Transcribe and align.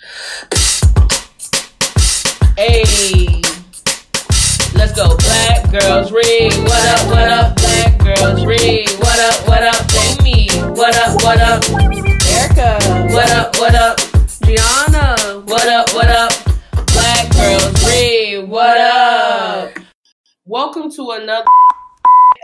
Hey, 0.00 0.84
let's 4.74 4.92
go. 4.94 5.16
Black 5.16 5.68
girls 5.72 6.12
read. 6.12 6.52
What 6.54 6.86
up? 6.86 7.06
What 7.08 7.28
up? 7.28 7.56
Black 7.56 7.98
girls 7.98 8.46
read. 8.46 8.88
What 9.00 9.18
up? 9.18 9.48
What 9.48 9.64
up? 9.64 9.88
Jamie. 9.88 10.46
What 10.76 10.96
up? 10.96 11.20
What 11.24 11.40
up? 11.40 11.64
Erica. 12.30 12.78
What 13.12 13.28
up? 13.32 13.56
What 13.58 13.74
up? 13.74 13.98
Gianna. 14.44 15.16
What 15.46 15.66
up? 15.66 15.92
What 15.92 16.08
up? 16.08 16.32
Black 16.92 17.32
girls 17.32 17.84
read. 17.84 18.48
What 18.48 18.78
up? 18.80 19.78
Welcome 20.44 20.92
to 20.92 21.10
another 21.10 21.44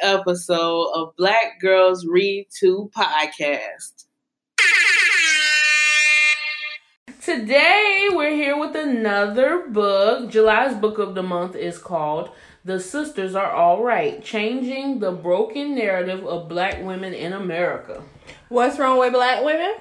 episode 0.03 0.91
of 0.93 1.15
Black 1.17 1.61
Girls 1.61 2.05
Read 2.05 2.49
2 2.59 2.91
podcast. 2.97 4.04
Today 7.25 8.09
we're 8.11 8.37
here 8.37 8.59
with 8.59 8.77
another 8.77 9.67
book. 9.67 10.31
July's 10.31 10.75
book 10.75 10.99
of 10.99 11.15
the 11.15 11.23
month 11.23 11.57
is 11.57 11.79
called 11.79 12.29
The 12.67 12.79
Sisters 12.79 13.35
Are 13.35 13.51
All 13.51 13.83
Right 13.83 14.23
Changing 14.23 14.99
the 14.99 15.11
Broken 15.11 15.75
Narrative 15.75 16.27
of 16.27 16.51
Black 16.51 16.85
Women 16.85 17.15
in 17.15 17.33
America. 17.33 18.03
What's 18.51 18.79
wrong 18.79 18.99
with 18.99 19.15
black 19.15 19.43
women? 19.43 19.73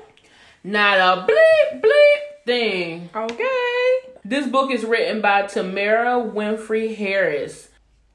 Not 0.64 1.00
a 1.00 1.30
bleep 1.30 1.82
bleep 1.82 2.46
thing. 2.46 3.10
Okay. 3.14 4.00
This 4.24 4.48
book 4.48 4.72
is 4.72 4.86
written 4.86 5.20
by 5.20 5.42
Tamara 5.42 6.22
Winfrey 6.22 6.96
Harris. 6.96 7.68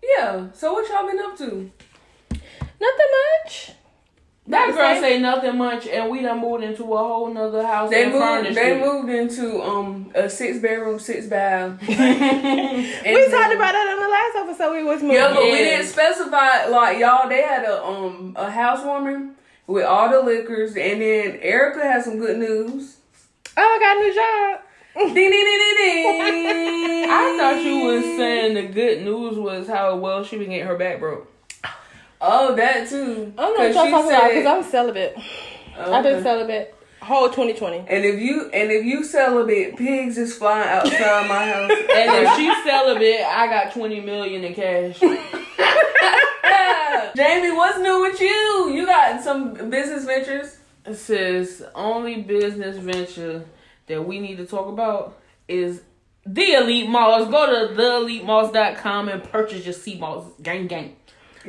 Yeah. 0.03 0.47
So 0.55 0.73
what 0.73 0.89
y'all 0.89 1.07
been 1.07 1.21
up 1.21 1.37
to? 1.37 1.71
Nothing 2.81 3.11
much. 3.45 3.73
That 4.49 4.75
girl 4.75 4.95
say- 4.95 5.01
say 5.01 5.19
nothing 5.21 5.59
much, 5.59 5.87
and 5.87 6.11
we 6.11 6.23
done 6.23 6.41
moved 6.41 6.65
into 6.65 6.85
a 6.95 6.97
whole 6.99 7.29
nother 7.33 7.65
house 7.67 7.91
They 7.91 8.09
moved. 8.11 8.55
They 8.57 8.81
moved 8.81 9.11
into 9.11 9.63
um 9.63 10.11
a 10.15 10.29
six 10.31 10.59
bedroom, 10.59 10.99
six 10.99 11.27
bath. 11.27 11.79
We 11.89 11.89
talked 13.31 13.55
about 13.55 13.73
that 13.73 13.89
on 13.95 14.01
the 14.01 14.09
last 14.09 14.49
episode. 14.51 14.73
We 14.77 14.85
was 14.85 15.03
moving. 15.03 15.17
Yeah, 15.17 15.35
but 15.35 15.43
we 15.45 15.53
didn't 15.53 15.87
specify 15.87 16.67
like 16.67 16.99
y'all. 16.99 17.29
They 17.29 17.43
had 17.43 17.65
a 17.65 17.85
um 17.85 18.35
a 18.37 18.51
housewarming 18.51 19.33
with 19.67 19.85
all 19.85 20.09
the 20.11 20.21
liquors, 20.23 20.77
and 20.77 21.01
then 21.03 21.39
Erica 21.43 21.83
had 21.83 22.03
some 22.05 22.19
good 22.19 22.39
news. 22.39 22.97
oh, 23.57 23.61
I 23.61 23.79
got 23.81 23.97
a 23.97 24.01
new 24.01 24.15
job. 24.15 25.15
ding 25.15 25.31
ding 25.31 25.31
ding 25.31 25.77
ding 25.77 25.77
ding. 25.77 27.11
I 27.11 27.37
thought 27.39 27.63
you 27.63 27.85
was 27.85 28.03
saying 28.17 28.55
the 28.55 28.63
good 28.63 29.03
news 29.03 29.37
was 29.37 29.69
how 29.69 29.95
well 29.97 30.25
she 30.25 30.39
been 30.39 30.51
getting 30.51 30.67
her 30.67 30.77
back 30.77 31.01
broke. 31.01 31.31
Oh, 32.21 32.55
that 32.57 32.89
too. 32.89 33.33
I 33.39 33.43
don't 33.43 33.59
know 33.59 33.65
what 33.65 33.67
'Cause 33.67 33.75
y'all 33.75 33.85
she 33.87 33.91
talking 33.93 34.11
about 34.11 34.29
because 34.31 34.47
I'm 34.47 34.63
celibate. 34.71 35.17
Oh, 35.79 35.93
I've 35.93 36.03
been 36.03 36.23
celibate 36.23 36.75
whole 37.01 37.29
2020. 37.29 37.85
And 37.89 38.05
if 38.05 38.21
you 38.21 38.51
and 38.53 38.71
if 38.73 38.85
you 38.85 39.05
celibate, 39.05 39.77
pigs 39.77 40.19
is 40.19 40.37
flying 40.37 40.69
outside 40.69 41.29
my 41.29 41.47
house. 41.47 41.71
And 41.71 42.27
if 42.27 42.37
she's 42.37 42.65
celibate, 42.65 43.21
I 43.25 43.47
got 43.47 43.73
twenty 43.73 44.01
million 44.01 44.45
in 44.45 44.55
cash. 44.55 44.99
Jamie, 47.17 47.53
what's 47.53 47.79
new 47.79 48.01
with 48.03 48.21
you? 48.21 48.71
You 48.73 48.87
got 48.87 49.23
some 49.23 49.55
business 49.71 50.05
ventures? 50.05 50.59
It 50.87 50.95
says 50.97 51.65
only 51.75 52.23
business 52.23 52.77
venture 52.79 53.45
that 53.87 54.07
we 54.07 54.21
need 54.21 54.37
to 54.37 54.47
talk 54.47 54.69
about 54.69 55.19
is 55.49 55.83
the 56.27 56.53
Elite 56.55 56.89
Moss. 56.89 57.29
Go 57.31 57.47
to 57.69 57.75
theelitemalls.com 57.75 59.09
and 59.09 59.25
purchase 59.25 59.65
your 59.65 59.75
sea 59.75 59.99
moss. 59.99 60.25
Gang 60.43 60.67
gang. 60.67 60.97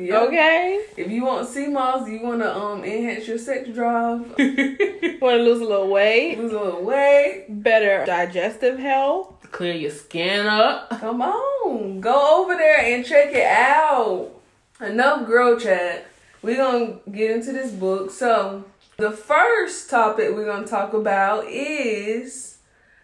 Yeah. 0.00 0.20
Okay. 0.22 0.84
If 0.96 1.10
you 1.10 1.24
want 1.24 1.48
sea 1.48 1.68
moss, 1.68 2.08
you 2.08 2.20
want 2.22 2.40
to 2.40 2.54
um 2.56 2.84
enhance 2.84 3.28
your 3.28 3.38
sex 3.38 3.68
drive, 3.68 4.20
Want 4.38 4.38
to 4.38 5.42
lose 5.42 5.60
a 5.60 5.64
little 5.64 5.88
weight? 5.88 6.38
lose 6.38 6.52
a 6.52 6.58
little 6.60 6.82
weight. 6.84 7.46
Better 7.48 8.04
digestive 8.06 8.78
health. 8.78 9.34
Clear 9.50 9.74
your 9.74 9.90
skin 9.90 10.46
up. 10.46 10.90
Come 11.00 11.20
on, 11.22 12.00
go 12.00 12.42
over 12.42 12.54
there 12.56 12.80
and 12.80 13.04
check 13.04 13.32
it 13.32 13.46
out. 13.46 14.30
Enough 14.80 15.26
girl 15.26 15.58
chat. 15.58 16.06
We're 16.42 16.56
gonna 16.56 17.00
get 17.12 17.32
into 17.32 17.52
this 17.52 17.70
book. 17.72 18.10
So, 18.10 18.64
the 18.96 19.10
first 19.10 19.90
topic 19.90 20.30
we're 20.32 20.46
gonna 20.46 20.66
talk 20.66 20.94
about 20.94 21.44
is 21.48 22.58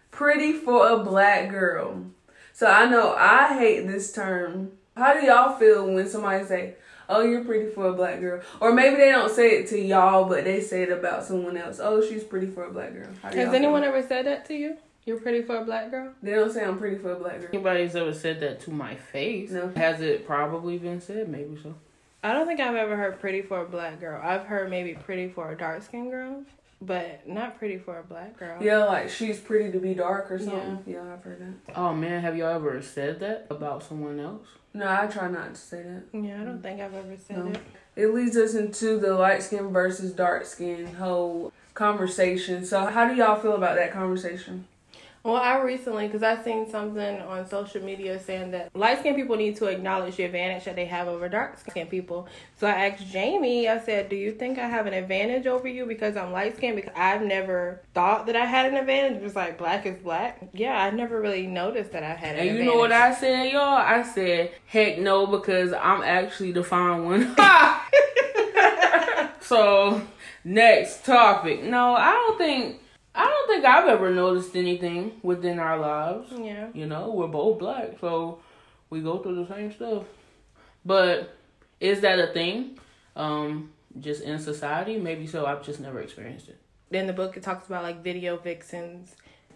pretty 0.09 0.53
for 0.53 0.89
a 0.89 0.97
black 1.03 1.49
girl. 1.51 2.05
So, 2.53 2.65
I 2.67 2.85
know 2.89 3.13
I 3.15 3.53
hate 3.59 3.85
this 3.85 4.11
term. 4.11 4.71
How 4.95 5.13
do 5.13 5.23
y'all 5.23 5.55
feel 5.59 5.85
when 5.85 6.07
somebody 6.09 6.43
say, 6.45 6.73
"Oh, 7.09 7.21
you're 7.21 7.43
pretty 7.43 7.71
for 7.71 7.87
a 7.87 7.93
black 7.93 8.19
girl," 8.19 8.41
or 8.59 8.73
maybe 8.73 8.97
they 8.97 9.09
don't 9.11 9.31
say 9.31 9.59
it 9.59 9.67
to 9.69 9.79
y'all, 9.79 10.25
but 10.25 10.43
they 10.43 10.61
say 10.61 10.83
it 10.83 10.91
about 10.91 11.23
someone 11.23 11.57
else? 11.57 11.79
Oh, 11.81 12.01
she's 12.01 12.23
pretty 12.23 12.47
for 12.47 12.65
a 12.65 12.71
black 12.71 12.93
girl. 12.93 13.09
Has 13.23 13.53
anyone 13.53 13.81
feel? 13.81 13.89
ever 13.89 14.07
said 14.07 14.25
that 14.25 14.45
to 14.47 14.53
you? 14.53 14.77
You're 15.05 15.21
pretty 15.21 15.41
for 15.41 15.55
a 15.55 15.63
black 15.63 15.89
girl? 15.89 16.11
They 16.21 16.31
don't 16.31 16.51
say 16.51 16.65
I'm 16.65 16.77
pretty 16.77 16.97
for 16.97 17.13
a 17.13 17.15
black 17.15 17.39
girl. 17.39 17.49
Anybody's 17.53 17.95
ever 17.95 18.13
said 18.13 18.41
that 18.41 18.59
to 18.61 18.71
my 18.71 18.95
face? 18.95 19.51
No. 19.51 19.71
Has 19.77 20.01
it 20.01 20.27
probably 20.27 20.77
been 20.77 20.99
said? 20.99 21.29
Maybe 21.29 21.57
so. 21.63 21.75
I 22.23 22.33
don't 22.33 22.45
think 22.45 22.59
I've 22.59 22.75
ever 22.75 22.97
heard 22.97 23.19
pretty 23.21 23.41
for 23.41 23.61
a 23.61 23.65
black 23.65 24.01
girl. 24.01 24.19
I've 24.21 24.45
heard 24.45 24.69
maybe 24.69 24.95
pretty 24.95 25.29
for 25.29 25.49
a 25.49 25.57
dark 25.57 25.83
skinned 25.83 26.11
girl, 26.11 26.43
but 26.81 27.27
not 27.27 27.57
pretty 27.57 27.77
for 27.77 27.99
a 27.99 28.03
black 28.03 28.37
girl. 28.37 28.61
Yeah, 28.61 28.83
like 28.85 29.09
she's 29.09 29.39
pretty 29.39 29.71
to 29.71 29.79
be 29.79 29.93
dark 29.93 30.31
or 30.31 30.39
something. 30.39 30.83
Yeah, 30.85 31.13
I've 31.13 31.23
heard 31.23 31.39
that. 31.41 31.75
Oh 31.75 31.93
man, 31.93 32.21
have 32.21 32.35
y'all 32.37 32.49
ever 32.55 32.81
said 32.81 33.19
that 33.21 33.47
about 33.49 33.83
someone 33.83 34.19
else? 34.19 34.47
No, 34.73 34.87
I 34.87 35.07
try 35.07 35.27
not 35.29 35.55
to 35.55 35.59
say 35.59 35.81
that. 35.83 36.03
Yeah, 36.13 36.41
I 36.41 36.45
don't 36.45 36.61
think 36.61 36.79
I've 36.79 36.93
ever 36.93 37.17
said 37.17 37.37
No. 37.37 37.51
it. 37.51 37.59
It 37.95 38.13
leads 38.13 38.37
us 38.37 38.53
into 38.53 38.99
the 38.99 39.15
light 39.15 39.41
skin 39.41 39.69
versus 39.69 40.13
dark 40.13 40.45
skin 40.45 40.93
whole 40.95 41.51
conversation. 41.73 42.63
So, 42.63 42.85
how 42.85 43.07
do 43.07 43.15
y'all 43.15 43.39
feel 43.39 43.53
about 43.55 43.75
that 43.75 43.91
conversation? 43.91 44.67
Well, 45.27 45.35
I 45.35 45.59
recently, 45.59 46.07
because 46.07 46.23
I 46.23 46.41
seen 46.41 46.69
something 46.69 47.19
on 47.19 47.45
social 47.49 47.83
media 47.83 48.17
saying 48.17 48.51
that 48.51 48.73
light 48.73 48.99
skinned 48.99 49.17
people 49.17 49.35
need 49.35 49.57
to 49.57 49.65
acknowledge 49.65 50.15
the 50.15 50.23
advantage 50.23 50.63
that 50.63 50.77
they 50.77 50.85
have 50.85 51.09
over 51.09 51.27
dark 51.27 51.59
skinned 51.59 51.89
people. 51.89 52.29
So 52.57 52.65
I 52.65 52.87
asked 52.87 53.05
Jamie, 53.07 53.67
I 53.67 53.77
said, 53.77 54.07
Do 54.07 54.15
you 54.15 54.31
think 54.31 54.57
I 54.57 54.69
have 54.69 54.85
an 54.85 54.93
advantage 54.93 55.45
over 55.45 55.67
you 55.67 55.85
because 55.85 56.15
I'm 56.15 56.31
light 56.31 56.55
skinned? 56.55 56.77
Because 56.77 56.93
I've 56.95 57.23
never 57.23 57.81
thought 57.93 58.27
that 58.27 58.37
I 58.37 58.45
had 58.45 58.67
an 58.67 58.77
advantage. 58.77 59.17
It 59.17 59.23
was 59.23 59.35
like 59.35 59.57
black 59.57 59.85
is 59.85 60.01
black. 60.01 60.47
Yeah, 60.53 60.81
I 60.81 60.91
never 60.91 61.19
really 61.19 61.45
noticed 61.45 61.91
that 61.91 62.03
I 62.03 62.13
had 62.13 62.35
an 62.35 62.39
And 62.39 62.47
advantage. 62.47 62.65
you 62.65 62.71
know 62.71 62.77
what 62.77 62.93
I 62.93 63.13
said, 63.13 63.51
y'all? 63.51 63.63
I 63.63 64.03
said, 64.03 64.51
heck 64.65 64.97
no, 64.97 65.27
because 65.27 65.73
I'm 65.73 66.03
actually 66.03 66.53
the 66.53 66.63
fine 66.63 67.03
one. 67.03 67.35
so, 69.41 70.01
next 70.45 71.03
topic. 71.03 71.63
No, 71.63 71.95
I 71.95 72.11
don't 72.11 72.37
think 72.37 72.79
I 73.17 73.25
don't 73.25 73.47
think 73.47 73.65
I've 73.65 73.87
ever 73.87 74.11
noticed 74.11 74.55
anything 74.55 75.19
within 75.23 75.59
our 75.59 75.77
lives. 75.79 76.31
Yeah. 76.37 76.67
You 76.73 76.85
know, 76.85 77.11
we're 77.11 77.27
both 77.27 77.59
black, 77.59 77.97
so 77.99 78.39
we 78.89 79.01
go 79.01 79.17
through 79.17 79.43
the 79.43 79.47
same 79.53 79.73
stuff. 79.73 80.03
But 80.85 81.35
is 81.79 82.01
that 82.01 82.19
a 82.19 82.27
thing? 82.27 82.77
Um, 83.15 83.71
just 83.99 84.21
in 84.23 84.37
society? 84.39 84.97
Maybe 84.97 85.25
so. 85.27 85.45
I've 85.45 85.63
just 85.63 85.79
never 85.79 85.99
experienced 85.99 86.47
it. 86.49 86.59
in 86.91 87.07
the 87.07 87.13
book 87.13 87.35
it 87.35 87.43
talks 87.43 87.65
about 87.67 87.83
like 87.83 88.03
video 88.03 88.37
vixens 88.37 89.15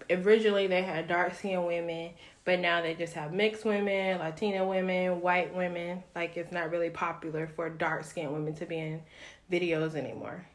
originally 0.10 0.68
they 0.68 0.82
had 0.82 1.08
dark 1.08 1.34
skinned 1.36 1.66
women 1.66 2.10
but 2.44 2.60
now 2.60 2.82
they 2.82 2.94
just 2.96 3.14
have 3.14 3.32
mixed 3.32 3.64
women 3.64 4.18
latina 4.20 4.66
women 4.66 5.22
white 5.22 5.56
women 5.56 6.04
like 6.16 6.36
it's 6.36 6.52
not 6.52 6.70
really 6.72 6.90
popular 6.90 7.48
for 7.56 7.70
dark 7.70 8.04
skinned 8.04 8.34
women 8.34 8.54
to 8.54 8.66
be 8.66 8.78
in 8.78 9.02
videos 9.50 9.96
anymore 9.96 10.46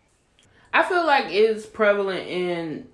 I 0.74 0.82
feel 0.82 1.06
like 1.06 1.26
it's 1.32 1.64
prevalent 1.64 2.26
in 2.28 2.88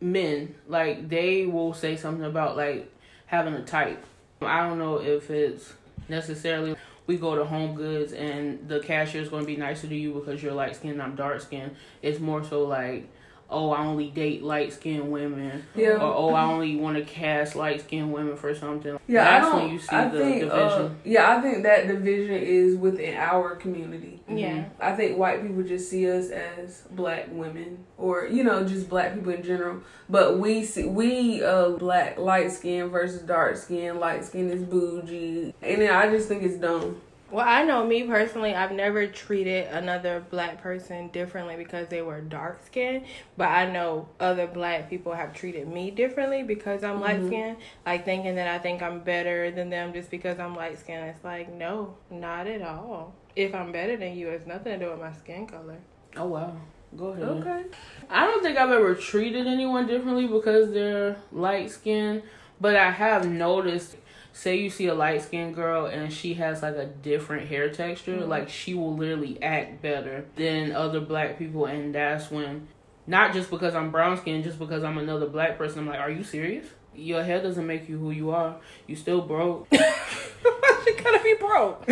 men. 0.00 0.54
Like 0.68 1.08
they 1.08 1.46
will 1.46 1.74
say 1.74 1.96
something 1.96 2.24
about 2.24 2.56
like 2.56 2.92
having 3.26 3.54
a 3.54 3.62
type. 3.62 4.04
I 4.42 4.66
don't 4.66 4.78
know 4.78 4.96
if 4.96 5.30
it's 5.30 5.72
necessarily 6.08 6.76
we 7.06 7.16
go 7.16 7.34
to 7.34 7.44
Home 7.44 7.74
Goods 7.74 8.12
and 8.12 8.68
the 8.68 8.80
cashier 8.80 9.20
is 9.20 9.28
going 9.28 9.42
to 9.42 9.46
be 9.46 9.56
nicer 9.56 9.88
to 9.88 9.96
you 9.96 10.12
because 10.12 10.42
you're 10.42 10.52
light 10.52 10.76
skinned 10.76 11.02
I'm 11.02 11.16
dark 11.16 11.40
skinned. 11.40 11.74
It's 12.02 12.20
more 12.20 12.44
so 12.44 12.64
like, 12.64 13.08
oh, 13.50 13.70
I 13.70 13.84
only 13.84 14.08
date 14.10 14.42
light 14.42 14.72
skinned 14.72 15.10
women. 15.10 15.64
Yeah. 15.74 15.96
Or 15.96 16.14
oh, 16.14 16.34
I 16.34 16.44
only 16.44 16.76
want 16.76 16.96
to 16.96 17.04
cast 17.04 17.56
light 17.56 17.80
skinned 17.82 18.12
women 18.12 18.36
for 18.36 18.54
something. 18.54 18.98
Yeah, 19.06 19.24
That's 19.24 19.46
I 19.46 19.50
don't, 19.50 19.62
when 19.62 19.72
you 19.72 19.78
see 19.80 19.96
I 19.96 20.08
the 20.08 20.18
think, 20.18 20.40
division. 20.40 20.60
Uh, 20.60 20.90
yeah, 21.04 21.36
I 21.36 21.40
think 21.40 21.62
that 21.64 21.88
division 21.88 22.36
is 22.36 22.76
within 22.76 23.14
our 23.16 23.56
community. 23.56 24.20
yeah 24.28 24.68
I 24.80 24.94
think 24.94 25.18
white 25.18 25.42
people 25.42 25.62
just 25.62 25.90
see 25.90 26.10
us 26.10 26.30
as 26.30 26.82
black 26.90 27.28
women, 27.30 27.84
or 27.98 28.26
you 28.26 28.44
know, 28.44 28.64
just 28.66 28.88
black 28.88 29.14
people 29.14 29.32
in 29.32 29.42
general. 29.42 29.82
But 30.08 30.38
we 30.38 30.64
see 30.64 30.84
we 30.84 31.42
uh 31.42 31.70
black 31.70 32.18
light 32.18 32.52
skin 32.52 32.88
versus 32.88 33.22
dark 33.22 33.56
skin. 33.56 33.98
Light 33.98 34.24
skin 34.24 34.50
is 34.50 34.62
bougie, 34.62 35.54
and 35.62 35.82
then 35.82 35.94
I 35.94 36.08
just 36.10 36.28
think 36.28 36.42
it's 36.42 36.56
dumb. 36.56 37.00
Well 37.30 37.46
i 37.46 37.62
know 37.62 37.84
me 37.84 38.02
personally 38.04 38.54
i've 38.54 38.72
never 38.72 39.06
treated 39.06 39.66
another 39.68 40.24
black 40.30 40.60
person 40.60 41.08
differently 41.08 41.56
because 41.56 41.88
they 41.88 42.02
were 42.02 42.20
dark 42.20 42.64
skinned 42.64 43.04
but 43.36 43.48
i 43.48 43.70
know 43.70 44.08
other 44.18 44.46
black 44.46 44.88
people 44.90 45.12
have 45.12 45.34
treated 45.34 45.68
me 45.68 45.90
differently 45.90 46.42
because 46.42 46.82
i'm 46.82 47.00
light 47.00 47.18
mm-hmm. 47.18 47.28
skinned 47.28 47.56
like 47.86 48.04
thinking 48.04 48.34
that 48.34 48.48
i 48.48 48.58
think 48.58 48.82
i'm 48.82 49.00
better 49.00 49.50
than 49.50 49.70
them 49.70 49.92
just 49.92 50.10
because 50.10 50.38
i'm 50.38 50.54
light 50.54 50.78
skinned 50.78 51.08
it's 51.08 51.24
like 51.24 51.52
no 51.52 51.94
not 52.10 52.46
at 52.46 52.62
all 52.62 53.14
if 53.36 53.54
i'm 53.54 53.72
better 53.72 53.96
than 53.96 54.16
you 54.16 54.28
it's 54.28 54.46
nothing 54.46 54.78
to 54.78 54.84
do 54.84 54.90
with 54.90 55.00
my 55.00 55.12
skin 55.12 55.46
color 55.46 55.78
oh 56.16 56.26
wow. 56.26 56.56
Go 56.96 57.08
ahead. 57.08 57.24
Okay. 57.24 57.64
I 58.08 58.26
don't 58.26 58.42
think 58.42 58.58
I've 58.58 58.70
ever 58.70 58.94
treated 58.94 59.46
anyone 59.46 59.86
differently 59.86 60.26
because 60.26 60.72
they're 60.72 61.16
light 61.30 61.70
skinned, 61.70 62.22
but 62.60 62.76
I 62.76 62.90
have 62.90 63.28
noticed. 63.28 63.96
Say 64.32 64.56
you 64.56 64.70
see 64.70 64.86
a 64.86 64.94
light 64.94 65.22
skinned 65.22 65.54
girl 65.54 65.86
and 65.86 66.12
she 66.12 66.34
has 66.34 66.62
like 66.62 66.76
a 66.76 66.86
different 66.86 67.48
hair 67.48 67.68
texture, 67.70 68.16
Mhm. 68.18 68.28
like 68.28 68.48
she 68.48 68.74
will 68.74 68.94
literally 68.96 69.38
act 69.42 69.82
better 69.82 70.24
than 70.36 70.72
other 70.72 71.00
black 71.00 71.38
people, 71.38 71.66
and 71.66 71.94
that's 71.94 72.30
when, 72.30 72.68
not 73.06 73.32
just 73.32 73.50
because 73.50 73.74
I'm 73.74 73.90
brown 73.90 74.16
skinned, 74.16 74.44
just 74.44 74.58
because 74.58 74.84
I'm 74.84 74.98
another 74.98 75.26
black 75.26 75.58
person, 75.58 75.80
I'm 75.80 75.88
like, 75.88 76.00
are 76.00 76.10
you 76.10 76.22
serious? 76.22 76.66
Your 76.94 77.22
hair 77.22 77.40
doesn't 77.42 77.66
make 77.66 77.88
you 77.88 77.98
who 77.98 78.10
you 78.12 78.30
are. 78.30 78.56
You 78.86 78.96
still 78.96 79.20
broke. 79.20 79.66
she 79.72 80.94
gotta 80.94 81.20
be 81.22 81.34
broke. 81.38 81.88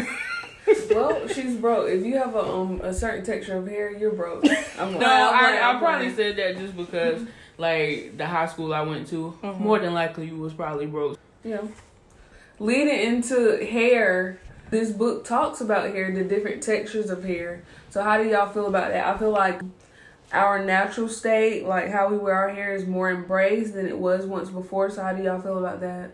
Well, 0.91 1.27
she's 1.29 1.57
broke. 1.57 1.89
If 1.89 2.05
you 2.05 2.19
have 2.19 2.35
a 2.35 2.41
um 2.43 2.81
a 2.83 2.93
certain 2.93 3.25
texture 3.25 3.57
of 3.57 3.67
hair, 3.67 3.91
you're 3.91 4.13
broke. 4.13 4.45
I'm 4.79 4.93
No, 4.95 4.99
I'm 4.99 5.35
I, 5.35 5.39
playing, 5.41 5.59
I 5.63 5.71
I'm 5.71 5.79
probably 5.79 6.11
said 6.15 6.37
that 6.37 6.57
just 6.59 6.77
because, 6.77 7.23
like, 7.57 8.17
the 8.19 8.27
high 8.27 8.47
school 8.47 8.73
I 8.75 8.83
went 8.83 9.09
to, 9.09 9.35
Mhm. 9.43 9.61
more 9.61 9.79
than 9.79 9.95
likely 9.95 10.27
you 10.27 10.37
was 10.37 10.53
probably 10.53 10.87
broke. 10.87 11.19
Yeah. 11.45 11.63
Leading 12.61 13.01
into 13.01 13.65
hair, 13.65 14.41
this 14.71 14.91
book 14.91 15.25
talks 15.25 15.61
about 15.61 15.91
hair, 15.91 16.13
the 16.13 16.25
different 16.25 16.63
textures 16.63 17.09
of 17.11 17.25
hair. 17.25 17.63
So 17.91 18.03
how 18.03 18.23
do 18.23 18.29
y'all 18.29 18.53
feel 18.53 18.67
about 18.67 18.91
that? 18.91 19.07
I 19.07 19.17
feel 19.19 19.31
like 19.31 19.61
our 20.33 20.65
natural 20.65 21.09
state, 21.09 21.65
like 21.65 21.89
how 21.91 22.09
we 22.09 22.19
wear 22.19 22.35
our 22.35 22.49
hair, 22.51 22.75
is 22.75 22.87
more 22.87 23.11
embraced 23.11 23.75
than 23.75 23.87
it 23.87 23.97
was 23.97 24.27
once 24.27 24.51
before. 24.51 24.91
So 24.91 25.03
how 25.03 25.13
do 25.13 25.23
y'all 25.23 25.41
feel 25.41 25.59
about 25.59 25.81
that? 25.81 26.11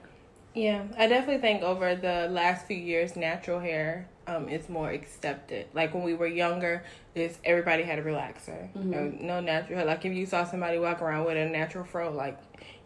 Yeah, 0.55 0.85
I 0.97 1.09
definitely 1.09 1.41
think 1.41 1.63
over 1.63 1.97
the 1.97 2.29
last 2.31 2.67
few 2.67 2.77
years, 2.77 3.17
natural 3.17 3.61
hair 3.61 4.09
um 4.27 4.49
is 4.49 4.69
more 4.69 4.91
accepted. 4.91 5.67
Like 5.75 5.93
when 5.95 6.03
we 6.03 6.15
were 6.15 6.27
younger, 6.27 6.85
this 7.15 7.39
everybody 7.45 7.83
had 7.83 7.99
a 7.99 8.03
relaxer. 8.03 8.73
Mhm. 8.75 8.85
No, 8.85 9.13
no 9.21 9.41
natural 9.41 9.79
hair. 9.79 9.87
Like 9.87 10.05
if 10.05 10.13
you 10.15 10.27
saw 10.27 10.45
somebody 10.45 10.79
walk 10.79 11.03
around 11.03 11.25
with 11.25 11.37
a 11.37 11.49
natural 11.49 11.85
fro, 11.85 12.11
like 12.11 12.39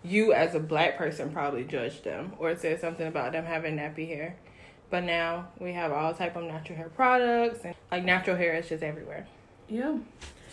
you 0.04 0.32
as 0.32 0.54
a 0.54 0.60
black 0.60 0.96
person 0.96 1.30
probably 1.30 1.64
judged 1.64 2.04
them 2.04 2.32
or 2.38 2.56
said 2.56 2.80
something 2.80 3.06
about 3.06 3.32
them 3.32 3.44
having 3.44 3.76
nappy 3.76 4.06
hair. 4.08 4.36
But 4.90 5.04
now 5.04 5.48
we 5.58 5.72
have 5.74 5.92
all 5.92 6.14
type 6.14 6.36
of 6.36 6.44
natural 6.44 6.78
hair 6.78 6.88
products 6.88 7.60
and 7.64 7.74
like 7.92 8.04
natural 8.04 8.36
hair 8.36 8.54
is 8.54 8.68
just 8.68 8.82
everywhere. 8.82 9.26
Yeah. 9.68 9.98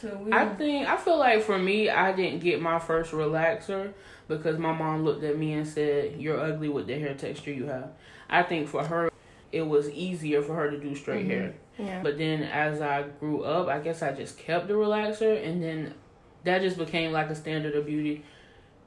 So 0.01 0.17
we. 0.17 0.31
I 0.33 0.45
think 0.55 0.87
I 0.87 0.97
feel 0.97 1.17
like 1.17 1.41
for 1.41 1.57
me, 1.57 1.89
I 1.89 2.11
didn't 2.11 2.39
get 2.39 2.61
my 2.61 2.79
first 2.79 3.11
relaxer 3.13 3.93
because 4.27 4.57
my 4.57 4.73
mom 4.73 5.05
looked 5.05 5.23
at 5.23 5.37
me 5.37 5.53
and 5.53 5.65
said, 5.65 6.19
"You're 6.19 6.39
ugly 6.39 6.67
with 6.67 6.87
the 6.87 6.99
hair 6.99 7.13
texture 7.13 7.53
you 7.53 7.67
have." 7.67 7.91
I 8.29 8.43
think 8.43 8.67
for 8.67 8.83
her, 8.83 9.09
it 9.53 9.61
was 9.61 9.89
easier 9.91 10.41
for 10.41 10.53
her 10.55 10.69
to 10.69 10.77
do 10.77 10.93
straight 10.95 11.25
Mhm. 11.25 11.29
hair. 11.29 11.53
Yeah. 11.77 12.01
But 12.03 12.17
then 12.17 12.43
as 12.43 12.81
I 12.81 13.03
grew 13.19 13.43
up, 13.43 13.67
I 13.69 13.79
guess 13.79 14.01
I 14.01 14.11
just 14.11 14.37
kept 14.37 14.67
the 14.67 14.73
relaxer, 14.73 15.41
and 15.47 15.63
then 15.63 15.93
that 16.43 16.61
just 16.61 16.77
became 16.77 17.13
like 17.13 17.29
a 17.29 17.35
standard 17.35 17.75
of 17.75 17.85
beauty 17.85 18.23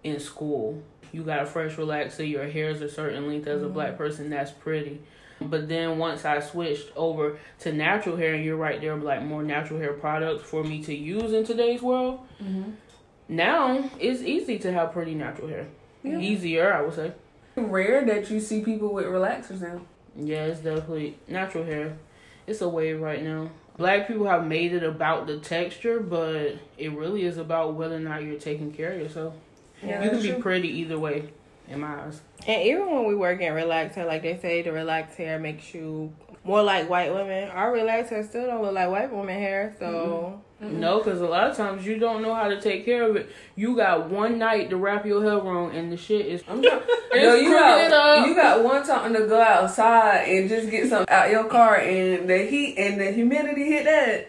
in 0.05 0.21
school. 0.21 0.83
You 1.13 1.23
got 1.23 1.43
a 1.43 1.47
fresh 1.47 1.77
relaxer, 1.77 2.29
your 2.29 2.47
hair 2.47 2.71
is 2.71 2.83
a 2.83 2.89
certain 2.89 3.27
length 3.29 3.47
as 3.47 3.63
a 3.63 3.67
Mhm. 3.67 3.73
black 3.73 3.97
person, 3.97 4.31
that's 4.31 4.51
pretty. 4.51 5.01
But 5.41 5.69
then 5.69 5.99
once 5.99 6.25
I 6.25 6.41
switched 6.41 6.91
over 6.97 7.39
to 7.61 7.73
natural 7.73 8.17
hair, 8.17 8.35
and 8.35 8.45
you're 8.45 8.57
right, 8.57 8.81
there 8.81 8.95
were 8.97 9.03
like 9.03 9.23
more 9.23 9.43
natural 9.43 9.79
hair 9.81 9.93
products 9.93 10.43
for 10.43 10.65
me 10.65 10.83
to 10.85 10.95
use 10.95 11.33
in 11.33 11.45
today's 11.45 11.81
world. 11.81 12.21
Mhm. 12.43 12.73
Now 13.29 13.91
it's 14.01 14.23
easy 14.23 14.59
to 14.61 14.73
have 14.73 14.93
pretty 14.93 15.15
natural 15.15 15.49
hair. 15.49 15.67
Yeah. 16.03 16.19
Easier, 16.19 16.73
I 16.73 16.83
would 16.83 16.95
say. 16.95 17.13
Rare 17.57 18.05
that 18.05 18.31
you 18.31 18.41
see 18.41 18.63
people 18.63 18.93
with 18.93 19.07
relaxers 19.07 19.61
now. 19.61 19.81
Yeah, 20.17 20.47
it's 20.47 20.61
definitely 20.61 21.17
natural 21.29 21.65
hair. 21.65 21.97
It's 22.47 22.61
a 22.61 22.69
wave 22.69 23.01
right 23.01 23.23
now. 23.23 23.51
Black 23.77 24.09
people 24.09 24.27
have 24.27 24.47
made 24.47 24.73
it 24.73 24.83
about 24.83 25.27
the 25.27 25.39
texture, 25.39 26.01
but 26.01 26.55
it 26.77 26.93
really 26.93 27.25
is 27.25 27.37
about 27.39 27.75
whether 27.75 27.97
or 27.97 28.01
not 28.01 28.25
you're 28.25 28.39
taking 28.41 28.73
care 28.73 28.93
of 28.93 29.01
yourself. 29.01 29.35
Yeah, 29.83 30.03
you 30.03 30.11
can 30.11 30.23
be 30.23 30.31
true. 30.31 30.41
pretty 30.41 30.69
either 30.69 30.99
way, 30.99 31.31
in 31.69 31.81
my 31.81 32.03
eyes. 32.03 32.21
And 32.47 32.63
even 32.63 32.91
when 32.91 33.07
we 33.07 33.15
work 33.15 33.41
in 33.41 33.53
relaxed 33.53 33.97
hair, 33.97 34.07
like 34.07 34.23
they 34.23 34.37
say, 34.39 34.63
the 34.63 34.73
relaxed 34.73 35.17
hair 35.17 35.39
makes 35.39 35.75
you 35.75 36.13
more 36.45 36.63
like 36.63 36.89
white 36.89 37.13
women. 37.13 37.51
Our 37.51 37.73
relaxed 37.73 38.11
hair 38.11 38.25
still 38.25 38.47
don't 38.47 38.63
look 38.63 38.75
like 38.75 38.91
white 38.91 39.13
woman 39.13 39.39
hair, 39.39 39.75
so 39.79 40.41
mm-hmm. 40.63 40.81
No, 40.81 40.99
because 40.99 41.21
a 41.21 41.27
lot 41.27 41.51
of 41.51 41.57
times 41.57 41.87
you 41.87 41.99
don't 41.99 42.21
know 42.21 42.35
how 42.35 42.49
to 42.49 42.61
take 42.61 42.85
care 42.85 43.09
of 43.09 43.15
it. 43.17 43.31
You 43.55 43.77
got 43.77 44.11
one 44.11 44.39
night 44.39 44.71
to 44.71 44.77
wrap 44.77 45.07
your 45.07 45.23
hair 45.23 45.39
wrong, 45.39 45.75
and 45.75 45.93
the 45.93 45.97
shit 45.97 46.27
is. 46.27 46.43
I'm 46.49 46.63
trying. 46.63 46.81
It's 47.11 47.25
Yo, 47.25 47.35
you 47.37 47.49
got 47.49 47.91
up. 47.91 48.27
you 48.27 48.35
got 48.35 48.63
one 48.63 48.87
time 48.87 49.15
to 49.15 49.27
go 49.27 49.41
outside 49.41 50.25
and 50.29 50.47
just 50.47 50.71
get 50.71 50.91
something 50.91 51.09
out 51.09 51.31
your 51.31 51.45
car, 51.45 51.77
and 51.77 52.29
the 52.29 52.45
heat 52.45 52.77
and 52.77 53.01
the 53.01 53.11
humidity 53.13 53.65
hit 53.65 53.85
that. 53.85 54.29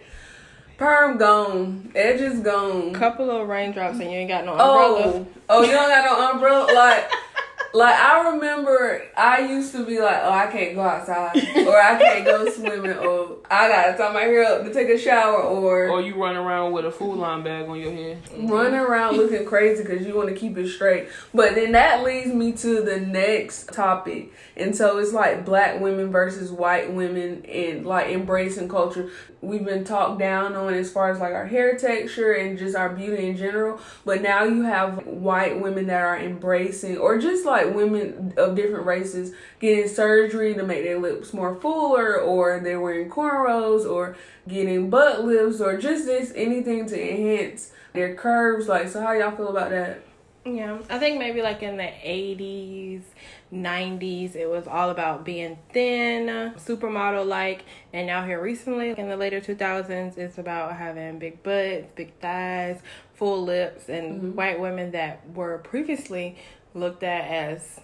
Perm 0.79 1.17
gone, 1.17 1.91
edges 1.93 2.39
gone. 2.39 2.93
couple 2.93 3.29
of 3.29 3.49
raindrops 3.49 3.99
and 3.99 4.09
you 4.09 4.19
ain't 4.19 4.29
got 4.29 4.45
no 4.45 4.55
oh. 4.57 4.95
umbrella. 4.95 5.25
Oh, 5.25 5.27
oh, 5.49 5.61
you 5.61 5.71
don't 5.71 5.89
got 5.89 6.05
no 6.05 6.31
umbrella. 6.31 6.73
Like, 6.73 7.11
like 7.73 7.95
I 7.95 8.29
remember, 8.31 9.03
I 9.15 9.39
used 9.39 9.71
to 9.73 9.85
be 9.85 9.99
like, 9.99 10.17
oh, 10.21 10.31
I 10.31 10.47
can't 10.47 10.75
go 10.75 10.81
outside, 10.81 11.35
or 11.67 11.79
I 11.79 11.97
can't 11.99 12.25
go 12.25 12.49
swimming, 12.49 12.97
or 12.97 13.37
I 13.49 13.67
gotta 13.67 13.97
tie 13.97 14.13
my 14.13 14.21
hair 14.21 14.43
up 14.43 14.65
to 14.65 14.73
take 14.73 14.89
a 14.89 14.97
shower, 14.97 15.41
or 15.41 15.89
Or 15.89 16.01
you 16.01 16.15
run 16.15 16.35
around 16.35 16.71
with 16.71 16.85
a 16.85 16.91
Food 16.91 17.17
Lion 17.17 17.43
bag 17.43 17.67
on 17.67 17.79
your 17.79 17.91
head. 17.91 18.21
running 18.37 18.79
around 18.79 19.17
looking 19.17 19.45
crazy 19.45 19.83
because 19.83 20.05
you 20.05 20.15
want 20.15 20.29
to 20.29 20.35
keep 20.35 20.57
it 20.57 20.69
straight. 20.69 21.07
But 21.33 21.55
then 21.55 21.73
that 21.73 22.03
leads 22.03 22.33
me 22.33 22.53
to 22.53 22.81
the 22.81 22.99
next 22.99 23.73
topic. 23.73 24.31
And 24.55 24.75
so 24.75 24.97
it's 24.97 25.13
like 25.13 25.45
black 25.45 25.79
women 25.79 26.11
versus 26.11 26.51
white 26.51 26.91
women 26.91 27.45
and 27.45 27.85
like 27.85 28.07
embracing 28.07 28.67
culture. 28.69 29.09
We've 29.41 29.63
been 29.63 29.85
talked 29.85 30.19
down 30.19 30.53
on 30.55 30.73
as 30.73 30.91
far 30.91 31.11
as 31.11 31.19
like 31.19 31.31
our 31.31 31.45
hair 31.45 31.77
texture 31.77 32.33
and 32.33 32.57
just 32.57 32.75
our 32.75 32.89
beauty 32.89 33.27
in 33.27 33.37
general. 33.37 33.79
But 34.03 34.21
now 34.21 34.43
you 34.43 34.63
have 34.63 35.05
white 35.07 35.61
women 35.61 35.87
that 35.87 36.01
are 36.01 36.17
embracing, 36.19 36.97
or 36.97 37.17
just 37.17 37.45
like 37.45 37.58
women 37.67 38.33
of 38.37 38.55
different 38.55 38.85
races 38.85 39.33
getting 39.59 39.87
surgery 39.87 40.53
to 40.55 40.63
make 40.63 40.83
their 40.83 40.99
lips 40.99 41.33
more 41.33 41.55
fuller, 41.55 42.17
or 42.19 42.59
they're 42.59 42.79
wearing 42.79 43.09
cornrows, 43.09 43.89
or 43.89 44.15
getting 44.47 44.89
butt 44.89 45.25
lifts, 45.25 45.61
or 45.61 45.77
just 45.77 46.05
this 46.05 46.31
anything 46.35 46.85
to 46.87 46.99
enhance 47.11 47.71
their 47.93 48.15
curves. 48.15 48.67
Like, 48.67 48.87
so 48.89 49.01
how 49.01 49.13
y'all 49.13 49.31
feel 49.31 49.49
about 49.49 49.69
that? 49.71 50.01
Yeah, 50.45 50.79
I 50.89 50.99
think 50.99 51.19
maybe 51.19 51.41
like 51.41 51.61
in 51.61 51.75
the 51.75 51.83
80s, 51.83 53.01
90s, 53.53 54.35
it 54.35 54.49
was 54.49 54.67
all 54.67 54.89
about 54.89 55.25
being 55.25 55.57
thin, 55.73 56.27
supermodel 56.55 57.25
like. 57.27 57.63
And 57.91 58.07
now, 58.07 58.25
here 58.25 58.41
recently, 58.41 58.91
in 58.97 59.09
the 59.09 59.17
later 59.17 59.41
2000s, 59.41 60.17
it's 60.17 60.37
about 60.37 60.77
having 60.77 61.19
big 61.19 61.43
butts, 61.43 61.87
big 61.93 62.13
thighs, 62.19 62.79
full 63.13 63.43
lips, 63.43 63.89
and 63.89 64.21
Mhm. 64.21 64.35
white 64.35 64.59
women 64.59 64.91
that 64.91 65.19
were 65.35 65.57
previously 65.57 66.37
looked 66.73 67.03
at 67.03 67.27
as 67.27 67.81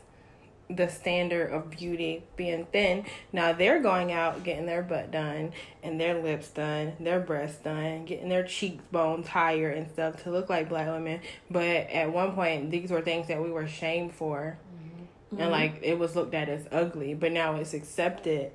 the 0.70 0.88
standard 0.88 1.52
of 1.52 1.70
beauty 1.70 2.24
being 2.36 2.66
thin. 2.72 3.06
Now 3.32 3.54
they're 3.54 3.82
going 3.82 4.12
out 4.12 4.44
getting 4.44 4.66
their 4.66 4.82
butt 4.82 5.12
done 5.12 5.54
and 5.84 6.00
their 6.00 6.22
lips 6.22 6.50
done, 6.50 6.94
their 7.00 7.20
breasts 7.20 7.62
done, 7.62 8.06
getting 8.06 8.30
their 8.30 8.44
cheekbones 8.44 9.28
higher 9.28 9.70
and 9.70 9.90
stuff 9.90 10.24
to 10.24 10.32
look 10.32 10.50
like 10.50 10.70
black 10.70 10.88
women. 10.88 11.22
But 11.50 11.64
at 11.64 12.12
one 12.12 12.34
point, 12.34 12.72
these 12.72 12.90
were 12.90 13.02
things 13.02 13.28
that 13.28 13.42
we 13.42 13.52
were 13.52 13.68
shamed 13.68 14.14
for, 14.14 14.58
mm-hmm. 14.76 15.40
and 15.40 15.40
mm-hmm. 15.40 15.52
like 15.52 15.80
it 15.84 16.00
was 16.00 16.16
looked 16.16 16.34
at 16.34 16.50
as 16.50 16.68
ugly. 16.72 17.14
But 17.14 17.32
now 17.32 17.56
it's 17.56 17.74
accepted, 17.74 18.52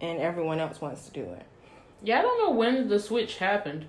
and 0.00 0.20
everyone 0.20 0.60
else 0.60 0.80
wants 0.80 1.06
to 1.06 1.12
do 1.12 1.22
it. 1.22 1.46
Yeah, 2.02 2.18
I 2.18 2.22
don't 2.22 2.38
know 2.44 2.50
when 2.50 2.88
the 2.88 3.00
switch 3.00 3.38
happened. 3.38 3.86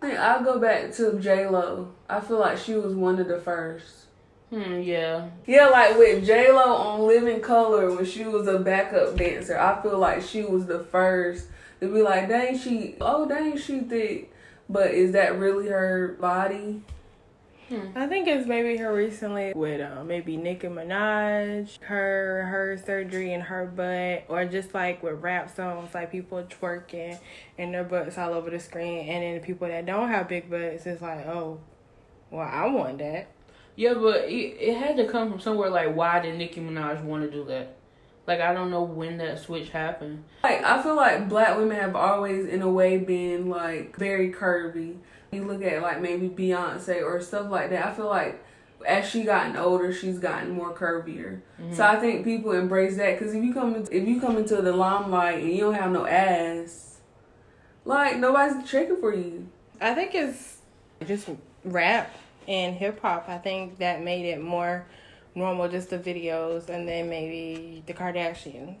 I 0.00 0.14
I'll 0.14 0.44
go 0.44 0.60
back 0.60 0.92
to 0.92 1.18
J 1.18 1.48
Lo. 1.48 1.92
I 2.08 2.20
feel 2.20 2.38
like 2.38 2.58
she 2.58 2.74
was 2.74 2.94
one 2.94 3.18
of 3.18 3.26
the 3.26 3.40
first. 3.40 4.05
Hmm, 4.50 4.80
yeah. 4.80 5.28
Yeah, 5.46 5.66
like 5.66 5.98
with 5.98 6.24
J 6.24 6.52
Lo 6.52 6.74
on 6.74 7.06
Living 7.06 7.40
Color 7.40 7.94
when 7.94 8.04
she 8.04 8.24
was 8.24 8.46
a 8.46 8.58
backup 8.58 9.16
dancer, 9.16 9.58
I 9.58 9.82
feel 9.82 9.98
like 9.98 10.22
she 10.22 10.42
was 10.42 10.66
the 10.66 10.80
first 10.80 11.48
to 11.80 11.92
be 11.92 12.00
like, 12.00 12.28
dang, 12.28 12.56
she, 12.56 12.94
oh, 13.00 13.28
dang, 13.28 13.56
she 13.58 13.80
thick. 13.80 14.32
But 14.68 14.92
is 14.92 15.12
that 15.12 15.38
really 15.38 15.68
her 15.68 16.16
body? 16.20 16.82
I 17.96 18.06
think 18.06 18.28
it's 18.28 18.46
maybe 18.46 18.76
her 18.76 18.94
recently 18.94 19.52
with 19.52 19.80
uh, 19.80 20.04
maybe 20.04 20.36
Nicki 20.36 20.68
Minaj, 20.68 21.80
her 21.82 22.44
her 22.44 22.80
surgery 22.86 23.32
in 23.32 23.40
her 23.40 23.66
butt, 23.66 24.24
or 24.28 24.44
just 24.44 24.72
like 24.72 25.02
with 25.02 25.20
rap 25.20 25.54
songs, 25.54 25.92
like 25.92 26.12
people 26.12 26.44
twerking 26.44 27.18
and 27.58 27.74
their 27.74 27.82
butts 27.82 28.18
all 28.18 28.34
over 28.34 28.50
the 28.50 28.60
screen, 28.60 29.08
and 29.08 29.24
then 29.24 29.34
the 29.34 29.40
people 29.44 29.66
that 29.66 29.84
don't 29.84 30.08
have 30.08 30.28
big 30.28 30.48
butts, 30.48 30.86
it's 30.86 31.02
like, 31.02 31.26
oh, 31.26 31.58
well, 32.30 32.48
I 32.48 32.66
want 32.66 32.98
that. 32.98 33.26
Yeah, 33.76 33.94
but 33.94 34.24
it, 34.24 34.56
it 34.58 34.76
had 34.76 34.96
to 34.96 35.06
come 35.06 35.30
from 35.30 35.40
somewhere. 35.40 35.70
Like, 35.70 35.94
why 35.94 36.20
did 36.20 36.36
Nicki 36.36 36.60
Minaj 36.60 37.02
want 37.02 37.22
to 37.24 37.30
do 37.30 37.44
that? 37.44 37.76
Like, 38.26 38.40
I 38.40 38.52
don't 38.52 38.70
know 38.70 38.82
when 38.82 39.18
that 39.18 39.38
switch 39.38 39.68
happened. 39.68 40.24
Like, 40.42 40.64
I 40.64 40.82
feel 40.82 40.96
like 40.96 41.28
black 41.28 41.56
women 41.56 41.78
have 41.78 41.94
always, 41.94 42.46
in 42.46 42.62
a 42.62 42.70
way, 42.70 42.96
been 42.96 43.48
like 43.48 43.96
very 43.96 44.32
curvy. 44.32 44.96
You 45.30 45.44
look 45.44 45.62
at 45.62 45.82
like 45.82 46.00
maybe 46.00 46.28
Beyonce 46.28 47.02
or 47.02 47.20
stuff 47.20 47.50
like 47.50 47.70
that. 47.70 47.86
I 47.86 47.92
feel 47.92 48.08
like 48.08 48.42
as 48.86 49.08
she 49.08 49.24
gotten 49.24 49.56
older, 49.56 49.92
she's 49.92 50.18
gotten 50.18 50.50
more 50.50 50.74
curvier. 50.74 51.40
Mm-hmm. 51.60 51.74
So 51.74 51.84
I 51.84 51.96
think 51.96 52.24
people 52.24 52.52
embrace 52.52 52.96
that 52.96 53.18
because 53.18 53.34
if 53.34 53.44
you 53.44 53.52
come 53.52 53.74
into, 53.74 53.94
if 53.94 54.08
you 54.08 54.20
come 54.20 54.38
into 54.38 54.62
the 54.62 54.72
limelight 54.72 55.42
and 55.42 55.52
you 55.52 55.60
don't 55.60 55.74
have 55.74 55.90
no 55.90 56.06
ass, 56.06 56.98
like 57.84 58.18
nobody's 58.18 58.68
checking 58.68 58.96
for 58.96 59.14
you. 59.14 59.48
I 59.80 59.94
think 59.94 60.14
it's 60.14 60.58
just 61.06 61.28
rap 61.64 62.14
and 62.48 62.74
hip 62.74 63.00
hop. 63.00 63.28
I 63.28 63.38
think 63.38 63.78
that 63.78 64.02
made 64.02 64.26
it 64.26 64.40
more 64.40 64.86
normal, 65.34 65.68
just 65.68 65.90
the 65.90 65.98
videos, 65.98 66.68
and 66.68 66.88
then 66.88 67.08
maybe 67.08 67.82
the 67.86 67.92
Kardashians 67.92 68.76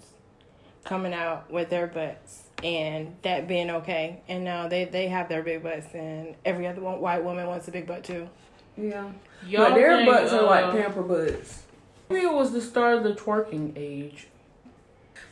coming 0.84 1.12
out 1.12 1.50
with 1.50 1.68
their 1.68 1.86
butts 1.86 2.44
and 2.62 3.14
that 3.22 3.48
being 3.48 3.70
okay. 3.70 4.20
And 4.28 4.44
now 4.44 4.68
they 4.68 4.84
they 4.84 5.08
have 5.08 5.28
their 5.28 5.42
big 5.42 5.62
butts, 5.62 5.94
and 5.94 6.34
every 6.44 6.66
other 6.66 6.80
one, 6.80 7.00
white 7.00 7.22
woman 7.22 7.46
wants 7.46 7.68
a 7.68 7.70
big 7.70 7.86
butt 7.86 8.04
too. 8.04 8.28
Yeah. 8.76 9.10
Y'all 9.46 9.68
but 9.68 9.74
their 9.74 9.96
think, 9.96 10.08
butts 10.08 10.32
are 10.32 10.42
uh, 10.42 10.46
like 10.46 10.72
pamper 10.72 11.02
butts. 11.02 11.62
Maybe 12.08 12.26
it 12.26 12.32
was 12.32 12.52
the 12.52 12.60
start 12.60 12.98
of 12.98 13.04
the 13.04 13.14
twerking 13.14 13.72
age. 13.76 14.28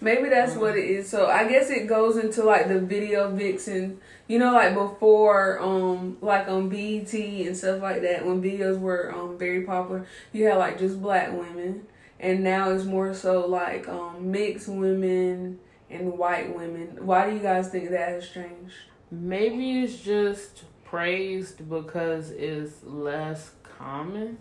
Maybe 0.01 0.29
that's 0.29 0.55
what 0.55 0.77
it 0.77 0.85
is. 0.85 1.09
So 1.09 1.27
I 1.27 1.49
guess 1.49 1.71
it 1.71 1.87
goes 1.87 2.17
into 2.17 2.43
like 2.43 2.69
the 2.69 2.81
video 2.81 3.31
vixen. 3.31 4.01
You 4.27 4.39
know, 4.39 4.53
like 4.53 4.75
before, 4.75 5.61
um, 5.61 6.17
like 6.21 6.49
on 6.49 6.69
BET 6.69 7.13
and 7.13 7.57
stuff 7.57 7.83
like 7.83 8.03
that, 8.03 8.25
when 8.25 8.43
videos 8.43 8.79
were 8.79 9.13
um 9.15 9.39
very 9.39 9.63
popular, 9.63 10.07
you 10.33 10.47
had 10.47 10.59
like 10.59 10.79
just 10.79 11.01
black 11.01 11.33
women, 11.33 11.87
and 12.21 12.43
now 12.43 12.71
it's 12.71 12.85
more 12.85 13.15
so 13.15 13.47
like 13.47 13.89
um 13.89 14.31
mixed 14.31 14.69
women 14.69 15.59
and 15.91 16.19
white 16.19 16.55
women. 16.55 16.99
Why 17.01 17.29
do 17.29 17.37
you 17.37 17.43
guys 17.43 17.69
think 17.69 17.91
that 17.91 18.09
has 18.09 18.29
changed? 18.29 18.75
Maybe 19.11 19.83
it's 19.83 19.99
just 19.99 20.65
praised 20.85 21.69
because 21.69 22.31
it's 22.31 22.83
less 22.85 23.53
common. 23.63 24.39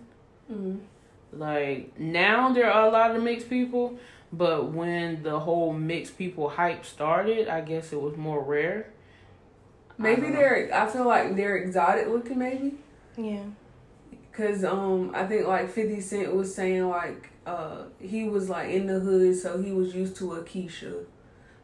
Mm-hmm. 0.51 0.77
Like 1.33 1.99
now 1.99 2.53
there 2.53 2.71
are 2.71 2.87
a 2.87 2.91
lot 2.91 3.15
of 3.15 3.23
mixed 3.23 3.49
people, 3.49 3.97
but 4.33 4.71
when 4.71 5.21
the 5.21 5.39
whole 5.39 5.71
mixed 5.73 6.17
people 6.17 6.49
hype 6.49 6.83
started, 6.85 7.47
I 7.47 7.61
guess 7.61 7.93
it 7.93 8.01
was 8.01 8.17
more 8.17 8.41
rare. 8.41 8.89
Maybe 9.99 10.23
don't 10.23 10.33
they're. 10.33 10.73
I 10.73 10.87
feel 10.87 11.05
like 11.05 11.35
they're 11.35 11.57
exotic 11.57 12.07
looking. 12.07 12.39
Maybe. 12.39 12.73
Yeah. 13.15 13.43
Cause 14.31 14.63
um 14.63 15.11
I 15.13 15.27
think 15.27 15.45
like 15.47 15.69
Fifty 15.69 16.01
Cent 16.01 16.33
was 16.33 16.53
saying 16.53 16.89
like 16.89 17.29
uh 17.45 17.83
he 18.01 18.23
was 18.23 18.49
like 18.49 18.71
in 18.71 18.87
the 18.87 18.99
hood 18.99 19.35
so 19.35 19.61
he 19.61 19.71
was 19.71 19.93
used 19.93 20.15
to 20.17 20.33
a 20.33 20.41
Keisha. 20.41 21.05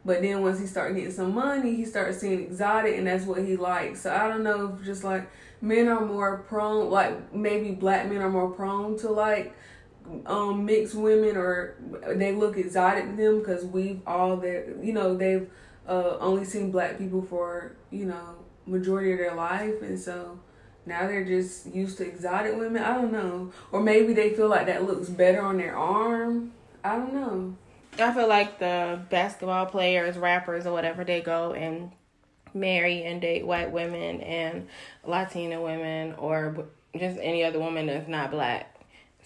But 0.04 0.22
then 0.22 0.40
once 0.42 0.60
he 0.60 0.66
started 0.66 0.94
getting 0.94 1.10
some 1.10 1.34
money, 1.34 1.74
he 1.74 1.84
started 1.84 2.14
seeing 2.14 2.40
exotic 2.40 2.96
and 2.96 3.08
that's 3.08 3.26
what 3.26 3.44
he 3.44 3.56
likes. 3.56 4.02
So 4.02 4.14
I 4.14 4.28
don't 4.28 4.44
know 4.44 4.76
if 4.78 4.84
just 4.84 5.02
like 5.02 5.28
men 5.60 5.88
are 5.88 6.06
more 6.06 6.38
prone 6.38 6.88
like 6.88 7.34
maybe 7.34 7.72
black 7.72 8.08
men 8.08 8.22
are 8.22 8.30
more 8.30 8.50
prone 8.50 8.96
to 8.98 9.10
like 9.10 9.52
um 10.26 10.64
mixed 10.64 10.94
women 10.94 11.36
or 11.36 11.76
they 12.14 12.32
look 12.32 12.56
exotic 12.56 13.04
to 13.04 13.16
them 13.16 13.38
because 13.38 13.64
we've 13.64 14.00
all 14.06 14.36
their 14.36 14.74
you 14.82 14.92
know 14.92 15.16
they've 15.16 15.48
uh 15.88 16.16
only 16.18 16.44
seen 16.44 16.70
black 16.70 16.98
people 16.98 17.22
for 17.22 17.76
you 17.90 18.06
know 18.06 18.36
majority 18.66 19.12
of 19.12 19.18
their 19.18 19.34
life 19.34 19.82
and 19.82 19.98
so 19.98 20.38
now 20.86 21.06
they're 21.06 21.24
just 21.24 21.72
used 21.74 21.98
to 21.98 22.06
exotic 22.06 22.56
women. 22.56 22.82
I 22.82 22.94
don't 22.94 23.12
know. 23.12 23.52
Or 23.70 23.80
maybe 23.80 24.12
they 24.12 24.30
feel 24.30 24.48
like 24.48 24.66
that 24.66 24.86
looks 24.86 25.08
better 25.08 25.40
on 25.42 25.58
their 25.58 25.76
arm. 25.76 26.52
I 26.82 26.96
don't 26.96 27.14
know. 27.14 27.56
I 27.98 28.12
feel 28.12 28.28
like 28.28 28.58
the 28.58 29.00
basketball 29.10 29.66
players, 29.66 30.16
rappers, 30.16 30.66
or 30.66 30.72
whatever, 30.72 31.04
they 31.04 31.20
go 31.20 31.52
and 31.52 31.92
marry 32.54 33.04
and 33.04 33.20
date 33.20 33.46
white 33.46 33.70
women 33.70 34.20
and 34.22 34.66
Latina 35.04 35.60
women 35.62 36.14
or 36.14 36.66
just 36.98 37.18
any 37.20 37.44
other 37.44 37.60
woman 37.60 37.86
that's 37.86 38.08
not 38.08 38.30
black. 38.30 38.69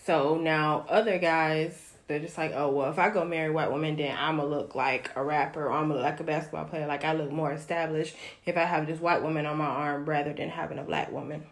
So 0.04 0.37
now 0.37 0.84
other 0.88 1.18
guys, 1.18 1.94
they're 2.06 2.18
just 2.18 2.37
like, 2.37 2.52
oh, 2.54 2.70
well, 2.70 2.90
if 2.90 2.99
I 2.99 3.08
go 3.08 3.25
marry 3.25 3.50
white 3.50 3.73
woman, 3.73 3.96
then 3.96 4.14
I'm 4.18 4.37
going 4.37 4.50
to 4.50 4.56
look 4.56 4.75
like 4.75 5.11
a 5.16 5.25
rapper 5.25 5.64
or 5.64 5.73
I'm 5.73 5.88
going 5.88 5.99
to 5.99 6.02
look 6.02 6.04
like 6.04 6.20
a 6.20 6.25
basketball 6.25 6.66
player. 6.66 6.87
Like, 6.87 7.04
I 7.04 7.14
look 7.14 7.32
more 7.32 7.52
established 7.52 8.14
if 8.44 8.58
I 8.58 8.64
have 8.64 8.87
this 8.87 9.00
white 9.00 9.23
woman 9.23 9.46
on 9.46 9.56
my 9.56 9.64
arm 9.64 10.04
rather 10.04 10.34
than 10.34 10.50
having 10.50 10.78
a 10.78 10.82
black 10.82 11.11
woman. 11.11 11.44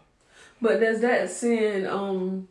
But 0.61 0.79
does 0.79 1.01
that 1.01 1.29
send 1.29 1.87
um 1.87 2.47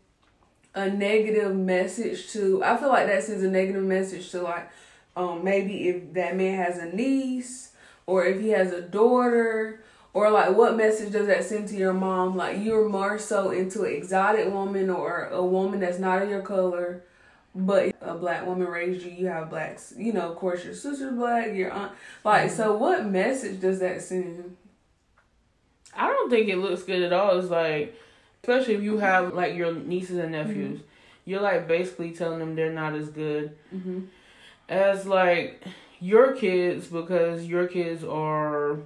a 0.74 0.90
negative 0.90 1.54
message 1.56 2.30
to 2.32 2.62
I 2.62 2.76
feel 2.76 2.88
like 2.88 3.06
that 3.06 3.22
sends 3.22 3.42
a 3.42 3.48
negative 3.48 3.84
message 3.84 4.30
to 4.32 4.42
like 4.42 4.70
um 5.16 5.42
maybe 5.44 5.88
if 5.88 6.12
that 6.12 6.36
man 6.36 6.58
has 6.58 6.78
a 6.78 6.94
niece 6.94 7.72
or 8.04 8.26
if 8.26 8.40
he 8.40 8.50
has 8.50 8.72
a 8.72 8.82
daughter 8.82 9.82
or 10.14 10.30
like 10.30 10.56
what 10.56 10.76
message 10.76 11.12
does 11.12 11.26
that 11.26 11.44
send 11.44 11.68
to 11.68 11.76
your 11.76 11.92
mom? 11.92 12.36
Like 12.36 12.58
you're 12.62 12.88
more 12.88 13.18
so 13.18 13.50
into 13.50 13.84
an 13.84 13.94
exotic 13.94 14.52
woman 14.52 14.90
or 14.90 15.26
a 15.26 15.44
woman 15.44 15.80
that's 15.80 15.98
not 15.98 16.22
of 16.22 16.30
your 16.30 16.42
color 16.42 17.04
but 17.54 17.94
a 18.00 18.14
black 18.14 18.46
woman 18.46 18.66
raised 18.66 19.04
you. 19.04 19.10
You 19.10 19.26
have 19.26 19.50
blacks. 19.50 19.92
You 19.96 20.12
know 20.12 20.30
of 20.30 20.36
course 20.36 20.64
your 20.64 20.74
sister's 20.74 21.14
black 21.14 21.54
your 21.54 21.70
aunt. 21.70 21.92
Like 22.24 22.50
so 22.50 22.76
what 22.76 23.06
message 23.06 23.60
does 23.60 23.80
that 23.80 24.02
send? 24.02 24.56
I 25.94 26.06
don't 26.06 26.30
think 26.30 26.48
it 26.48 26.56
looks 26.56 26.82
good 26.82 27.02
at 27.02 27.12
all. 27.12 27.38
It's 27.38 27.50
like, 27.50 27.94
especially 28.42 28.74
if 28.74 28.82
you 28.82 28.98
have 28.98 29.34
like 29.34 29.54
your 29.54 29.74
nieces 29.74 30.16
and 30.16 30.32
nephews, 30.32 30.80
you're 31.24 31.42
like 31.42 31.68
basically 31.68 32.12
telling 32.12 32.38
them 32.38 32.54
they're 32.54 32.72
not 32.72 32.94
as 32.94 33.08
good 33.08 33.56
mm-hmm. 33.74 34.00
as 34.68 35.06
like 35.06 35.62
your 36.00 36.32
kids 36.32 36.86
because 36.86 37.44
your 37.44 37.66
kids 37.66 38.02
are 38.02 38.78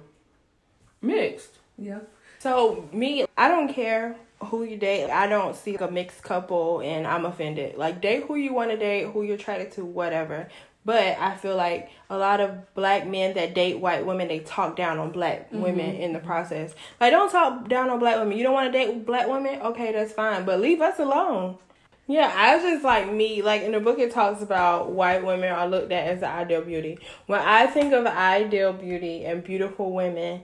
mixed. 1.01 1.57
yeah 1.77 1.99
So 2.39 2.87
me, 2.91 3.25
I 3.37 3.47
don't 3.47 3.73
care 3.73 4.15
who 4.45 4.63
you 4.63 4.77
date. 4.77 5.09
I 5.09 5.27
don't 5.27 5.55
see 5.55 5.75
a 5.75 5.89
mixed 5.89 6.21
couple 6.23 6.81
and 6.81 7.07
I'm 7.07 7.25
offended. 7.25 7.77
Like 7.77 8.01
date 8.01 8.25
who 8.27 8.35
you 8.35 8.53
want 8.53 8.71
to 8.71 8.77
date, 8.77 9.07
who 9.07 9.23
you're 9.23 9.35
attracted 9.35 9.71
to, 9.73 9.85
whatever. 9.85 10.47
But 10.85 11.17
I 11.19 11.35
feel 11.35 11.57
like 11.57 11.89
a 12.09 12.17
lot 12.17 12.39
of 12.39 12.73
black 12.73 13.05
men 13.05 13.33
that 13.33 13.53
date 13.53 13.79
white 13.79 14.05
women, 14.05 14.29
they 14.29 14.39
talk 14.39 14.77
down 14.77 14.99
on 14.99 15.11
black 15.11 15.47
mm-hmm. 15.51 15.61
women 15.61 15.95
in 15.95 16.13
the 16.13 16.19
process. 16.19 16.73
Like 17.01 17.11
don't 17.11 17.31
talk 17.31 17.67
down 17.67 17.89
on 17.89 17.99
black 17.99 18.17
women. 18.17 18.37
You 18.37 18.43
don't 18.43 18.53
want 18.53 18.71
to 18.71 18.77
date 18.77 19.05
black 19.05 19.27
women? 19.27 19.59
Okay, 19.61 19.91
that's 19.91 20.13
fine. 20.13 20.45
But 20.45 20.61
leave 20.61 20.79
us 20.79 20.99
alone. 20.99 21.57
Yeah, 22.07 22.31
I 22.33 22.57
just 22.61 22.85
like 22.85 23.11
me. 23.11 23.41
Like 23.41 23.63
in 23.63 23.73
the 23.73 23.81
book, 23.81 23.99
it 23.99 24.13
talks 24.13 24.41
about 24.41 24.91
white 24.91 25.25
women 25.25 25.51
are 25.51 25.67
looked 25.67 25.91
at 25.91 26.07
as 26.07 26.21
the 26.21 26.29
ideal 26.29 26.61
beauty. 26.61 26.99
When 27.25 27.41
I 27.41 27.67
think 27.67 27.91
of 27.91 28.05
ideal 28.05 28.71
beauty 28.71 29.25
and 29.25 29.43
beautiful 29.43 29.91
women, 29.91 30.43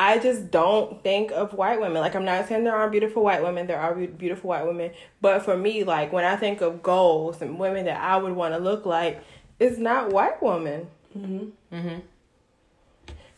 I 0.00 0.20
just 0.20 0.52
don't 0.52 1.02
think 1.02 1.32
of 1.32 1.54
white 1.54 1.80
women. 1.80 2.00
Like 2.00 2.14
I'm 2.14 2.24
not 2.24 2.46
saying 2.46 2.62
there 2.62 2.76
aren't 2.76 2.92
beautiful 2.92 3.24
white 3.24 3.42
women. 3.42 3.66
There 3.66 3.80
are 3.80 3.92
beautiful 3.96 4.50
white 4.50 4.64
women, 4.64 4.92
but 5.20 5.42
for 5.42 5.56
me, 5.56 5.82
like 5.82 6.12
when 6.12 6.24
I 6.24 6.36
think 6.36 6.60
of 6.60 6.84
goals 6.84 7.42
and 7.42 7.58
women 7.58 7.86
that 7.86 8.00
I 8.00 8.16
would 8.16 8.34
want 8.34 8.54
to 8.54 8.60
look 8.60 8.86
like, 8.86 9.24
it's 9.58 9.76
not 9.76 10.12
white 10.12 10.40
women. 10.40 10.86
mm-hmm. 11.18 11.74
Mm-hmm. 11.74 11.98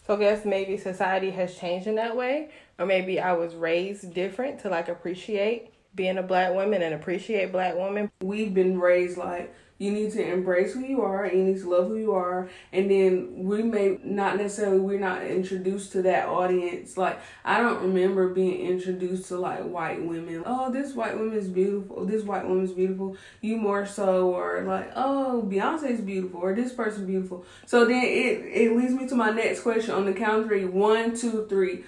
So 0.06 0.16
I 0.16 0.18
guess 0.18 0.44
maybe 0.44 0.76
society 0.76 1.30
has 1.30 1.56
changed 1.56 1.86
in 1.86 1.94
that 1.94 2.14
way, 2.14 2.50
or 2.78 2.84
maybe 2.84 3.18
I 3.18 3.32
was 3.32 3.54
raised 3.54 4.12
different 4.12 4.60
to 4.60 4.68
like 4.68 4.90
appreciate 4.90 5.72
being 5.94 6.18
a 6.18 6.22
black 6.22 6.52
woman 6.52 6.82
and 6.82 6.94
appreciate 6.94 7.52
black 7.52 7.74
women. 7.74 8.10
we've 8.20 8.52
been 8.52 8.78
raised 8.78 9.16
like 9.16 9.54
you 9.80 9.90
need 9.90 10.12
to 10.12 10.22
embrace 10.22 10.74
who 10.74 10.80
you 10.84 11.00
are 11.00 11.24
you 11.26 11.42
need 11.42 11.58
to 11.58 11.70
love 11.70 11.88
who 11.88 11.96
you 11.96 12.12
are 12.12 12.50
and 12.70 12.90
then 12.90 13.32
we 13.34 13.62
may 13.62 13.98
not 14.04 14.36
necessarily 14.36 14.78
we're 14.78 15.00
not 15.00 15.22
introduced 15.24 15.90
to 15.92 16.02
that 16.02 16.28
audience. 16.28 16.98
Like 16.98 17.18
i 17.46 17.56
don't 17.62 17.80
remember 17.82 18.28
being 18.28 18.60
introduced 18.60 19.28
to 19.28 19.38
like 19.38 19.62
white 19.64 20.04
women. 20.04 20.42
Oh 20.44 20.70
this 20.70 20.92
white 20.94 21.18
woman 21.18 21.34
is 21.36 21.48
beautiful 21.48 22.04
this 22.04 22.24
white 22.24 22.46
woman 22.46 22.64
is 22.64 22.72
beautiful. 22.72 23.16
You 23.40 23.56
more 23.56 23.86
so 23.86 24.34
or 24.34 24.62
like 24.64 24.92
oh 24.96 25.48
beyonce's 25.50 26.02
beautiful 26.02 26.40
or 26.40 26.54
this 26.54 26.74
person 26.74 27.06
beautiful. 27.06 27.46
So 27.64 27.86
then 27.86 28.02
it 28.04 28.36
it 28.62 28.76
leads 28.76 28.92
me 28.92 29.08
to 29.08 29.14
my 29.14 29.30
next 29.30 29.60
question 29.62 29.94
on 29.94 30.04
the 30.04 30.12
count 30.12 30.42
of 30.42 30.48
three. 30.48 30.66
One 30.66 31.16
two 31.16 31.46
three. 31.48 31.84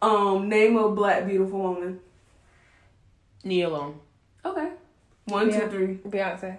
Um 0.00 0.48
name 0.48 0.78
a 0.78 0.88
black 0.90 1.26
beautiful 1.26 1.58
woman. 1.60 2.00
Nia 3.44 3.68
Long. 3.68 4.00
okay. 4.44 4.70
One 5.26 5.50
two 5.50 5.58
Yeah. 5.58 5.68
three. 5.68 5.94
Beyonce. 5.96 6.56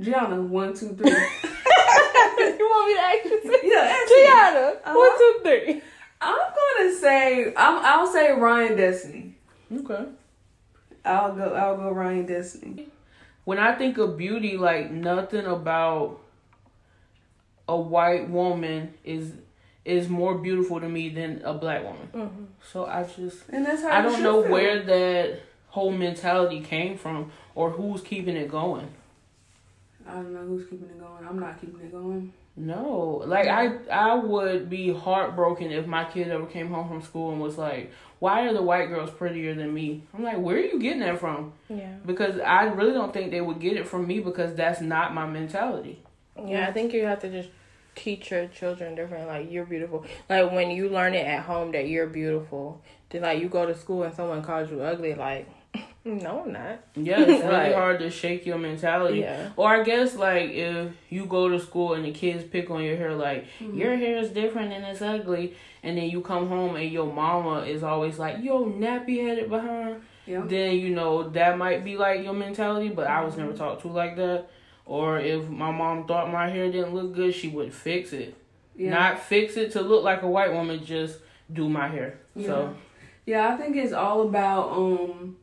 Okay. 0.00 0.10
Gianna, 0.10 0.40
one, 0.42 0.74
two, 0.74 0.88
three. 0.94 1.10
you 1.10 2.66
want 2.66 2.88
me 2.88 2.94
to 2.94 3.00
ask 3.00 3.24
you? 3.24 3.60
yeah, 3.64 3.96
Gianna, 4.08 4.72
Uh-huh. 4.84 4.94
one, 4.94 5.18
two, 5.18 5.40
three. 5.42 5.82
I'm 6.20 6.36
gonna 6.36 6.94
say 6.94 7.52
I'm 7.56 7.84
I'll 7.84 8.06
say 8.06 8.32
Ryan 8.32 8.76
Destiny. 8.76 9.34
Okay. 9.72 10.06
I'll 11.04 11.34
go 11.34 11.52
I'll 11.54 11.76
go 11.76 11.90
Ryan 11.90 12.24
Destiny. 12.26 12.88
When 13.44 13.58
I 13.58 13.74
think 13.74 13.98
of 13.98 14.16
beauty, 14.16 14.56
like 14.56 14.90
nothing 14.90 15.44
about 15.44 16.20
a 17.68 17.76
white 17.76 18.28
woman 18.30 18.94
is 19.04 19.32
is 19.84 20.08
more 20.08 20.38
beautiful 20.38 20.80
to 20.80 20.88
me 20.88 21.10
than 21.10 21.42
a 21.44 21.52
black 21.52 21.84
woman. 21.84 22.08
Mm-hmm. 22.14 22.44
So 22.72 22.86
I 22.86 23.02
just 23.04 23.42
And 23.50 23.66
that's 23.66 23.82
how 23.82 23.90
I 23.90 24.00
don't 24.00 24.22
know 24.22 24.42
feel. 24.42 24.50
where 24.52 24.82
that 24.82 25.40
whole 25.68 25.90
mentality 25.92 26.60
came 26.60 26.96
from 26.96 27.32
or 27.54 27.70
who's 27.70 28.00
keeping 28.00 28.36
it 28.36 28.48
going. 28.50 28.88
I 30.06 30.14
don't 30.14 30.32
know 30.32 30.44
who's 30.46 30.68
keeping 30.68 30.88
it 30.88 31.00
going. 31.00 31.26
I'm 31.26 31.38
not 31.38 31.60
keeping 31.60 31.80
it 31.80 31.92
going. 31.92 32.32
No, 32.56 33.22
like 33.26 33.48
I 33.48 33.78
I 33.90 34.14
would 34.14 34.70
be 34.70 34.92
heartbroken 34.92 35.72
if 35.72 35.86
my 35.86 36.04
kid 36.04 36.28
ever 36.28 36.46
came 36.46 36.68
home 36.68 36.88
from 36.88 37.02
school 37.02 37.32
and 37.32 37.40
was 37.40 37.58
like, 37.58 37.90
"Why 38.20 38.46
are 38.46 38.52
the 38.52 38.62
white 38.62 38.88
girls 38.88 39.10
prettier 39.10 39.54
than 39.54 39.74
me?" 39.74 40.04
I'm 40.14 40.22
like, 40.22 40.38
"Where 40.38 40.56
are 40.56 40.60
you 40.60 40.78
getting 40.78 41.00
that 41.00 41.18
from?" 41.18 41.52
Yeah. 41.68 41.96
Because 42.06 42.38
I 42.38 42.64
really 42.64 42.92
don't 42.92 43.12
think 43.12 43.32
they 43.32 43.40
would 43.40 43.58
get 43.58 43.76
it 43.76 43.88
from 43.88 44.06
me 44.06 44.20
because 44.20 44.54
that's 44.54 44.80
not 44.80 45.14
my 45.14 45.26
mentality. 45.26 46.00
Yeah, 46.46 46.68
I 46.68 46.72
think 46.72 46.92
you 46.92 47.04
have 47.06 47.20
to 47.22 47.30
just 47.30 47.48
teach 47.96 48.30
your 48.30 48.46
children 48.46 48.94
different. 48.94 49.26
Like 49.26 49.50
you're 49.50 49.66
beautiful. 49.66 50.04
Like 50.28 50.52
when 50.52 50.70
you 50.70 50.88
learn 50.88 51.14
it 51.14 51.26
at 51.26 51.42
home 51.42 51.72
that 51.72 51.88
you're 51.88 52.06
beautiful, 52.06 52.80
then 53.10 53.22
like 53.22 53.40
you 53.40 53.48
go 53.48 53.66
to 53.66 53.74
school 53.74 54.04
and 54.04 54.14
someone 54.14 54.42
calls 54.42 54.70
you 54.70 54.80
ugly, 54.80 55.14
like 55.14 55.48
no, 56.04 56.42
I'm 56.44 56.52
not. 56.52 56.80
Yeah, 56.94 57.20
it's 57.20 57.44
really 57.44 57.72
hard 57.72 57.98
to 58.00 58.10
shake 58.10 58.44
your 58.46 58.58
mentality. 58.58 59.20
Yeah. 59.20 59.50
Or 59.56 59.68
I 59.68 59.82
guess 59.82 60.14
like 60.14 60.50
if 60.50 60.92
you 61.08 61.26
go 61.26 61.48
to 61.48 61.58
school 61.58 61.94
and 61.94 62.04
the 62.04 62.12
kids 62.12 62.44
pick 62.44 62.70
on 62.70 62.82
your 62.82 62.96
hair, 62.96 63.14
like 63.14 63.46
your 63.60 63.96
hair 63.96 64.18
is 64.18 64.30
different 64.30 64.72
and 64.72 64.84
it's 64.84 65.00
ugly, 65.02 65.54
and 65.82 65.96
then 65.96 66.10
you 66.10 66.20
come 66.20 66.48
home 66.48 66.76
and 66.76 66.90
your 66.90 67.10
mama 67.12 67.60
is 67.64 67.82
always 67.82 68.18
like, 68.18 68.42
"Yo, 68.42 68.66
nappy 68.66 69.22
headed 69.26 69.48
behind." 69.48 70.02
Yeah. 70.26 70.42
Then 70.46 70.76
you 70.76 70.90
know 70.90 71.28
that 71.30 71.58
might 71.58 71.84
be 71.84 71.96
like 71.96 72.22
your 72.22 72.34
mentality, 72.34 72.88
but 72.88 73.06
I 73.06 73.24
was 73.24 73.36
never 73.36 73.52
taught 73.52 73.80
to 73.80 73.88
like 73.88 74.16
that. 74.16 74.48
Or 74.86 75.18
if 75.18 75.48
my 75.48 75.70
mom 75.70 76.06
thought 76.06 76.30
my 76.30 76.48
hair 76.48 76.70
didn't 76.70 76.94
look 76.94 77.14
good, 77.14 77.34
she 77.34 77.48
would 77.48 77.72
fix 77.72 78.12
it. 78.12 78.36
Yeah. 78.76 78.90
Not 78.90 79.20
fix 79.20 79.56
it 79.56 79.72
to 79.72 79.80
look 79.80 80.04
like 80.04 80.22
a 80.22 80.28
white 80.28 80.52
woman, 80.52 80.84
just 80.84 81.18
do 81.52 81.68
my 81.68 81.88
hair. 81.88 82.18
So 82.38 82.74
Yeah, 83.26 83.48
I 83.48 83.56
think 83.56 83.76
it's 83.76 83.92
all 83.92 84.28
about 84.28 84.70
um 84.72 85.36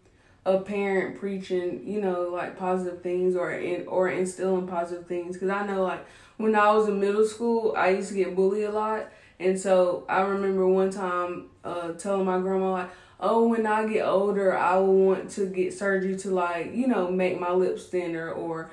a 0.45 0.59
parent 0.59 1.19
preaching, 1.19 1.81
you 1.85 2.01
know, 2.01 2.29
like 2.29 2.57
positive 2.57 3.01
things 3.01 3.35
or 3.35 3.51
in 3.51 3.87
or 3.87 4.09
instilling 4.09 4.67
positive 4.67 5.07
things. 5.07 5.37
Cause 5.37 5.49
I 5.49 5.65
know 5.65 5.83
like 5.83 6.05
when 6.37 6.55
I 6.55 6.71
was 6.71 6.87
in 6.87 6.99
middle 6.99 7.25
school, 7.25 7.75
I 7.77 7.89
used 7.89 8.09
to 8.09 8.15
get 8.15 8.35
bullied 8.35 8.63
a 8.65 8.71
lot, 8.71 9.07
and 9.39 9.59
so 9.59 10.05
I 10.09 10.21
remember 10.21 10.67
one 10.67 10.89
time 10.89 11.49
uh 11.63 11.93
telling 11.93 12.25
my 12.25 12.39
grandma 12.39 12.71
like, 12.71 12.89
"Oh, 13.19 13.47
when 13.47 13.67
I 13.67 13.87
get 13.87 14.05
older, 14.07 14.57
I 14.57 14.77
will 14.77 14.95
want 14.95 15.29
to 15.31 15.45
get 15.45 15.73
surgery 15.73 16.17
to 16.17 16.31
like 16.31 16.73
you 16.73 16.87
know 16.87 17.11
make 17.11 17.39
my 17.39 17.51
lips 17.51 17.85
thinner 17.87 18.31
or." 18.31 18.71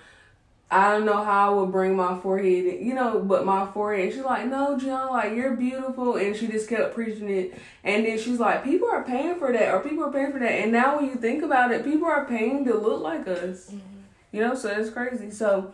I 0.70 0.92
don't 0.92 1.06
know 1.06 1.24
how 1.24 1.50
I 1.50 1.54
would 1.60 1.72
bring 1.72 1.96
my 1.96 2.18
forehead, 2.18 2.66
in, 2.66 2.86
you 2.86 2.92
know, 2.92 3.20
but 3.20 3.46
my 3.46 3.66
forehead. 3.66 4.12
She's 4.12 4.22
like, 4.22 4.46
no, 4.46 4.78
John, 4.78 5.10
like 5.10 5.32
you're 5.32 5.56
beautiful, 5.56 6.16
and 6.16 6.36
she 6.36 6.46
just 6.46 6.68
kept 6.68 6.94
preaching 6.94 7.30
it. 7.30 7.58
And 7.84 8.04
then 8.04 8.18
she's 8.18 8.38
like, 8.38 8.64
people 8.64 8.88
are 8.88 9.02
paying 9.02 9.36
for 9.36 9.50
that, 9.50 9.72
or 9.72 9.80
people 9.80 10.04
are 10.04 10.12
paying 10.12 10.30
for 10.30 10.38
that. 10.38 10.50
And 10.50 10.70
now 10.70 10.96
when 10.96 11.06
you 11.06 11.14
think 11.14 11.42
about 11.42 11.72
it, 11.72 11.84
people 11.84 12.06
are 12.06 12.26
paying 12.26 12.66
to 12.66 12.76
look 12.76 13.00
like 13.02 13.26
us, 13.26 13.72
you 14.30 14.42
know. 14.42 14.54
So 14.54 14.68
it's 14.68 14.90
crazy. 14.90 15.30
So 15.30 15.72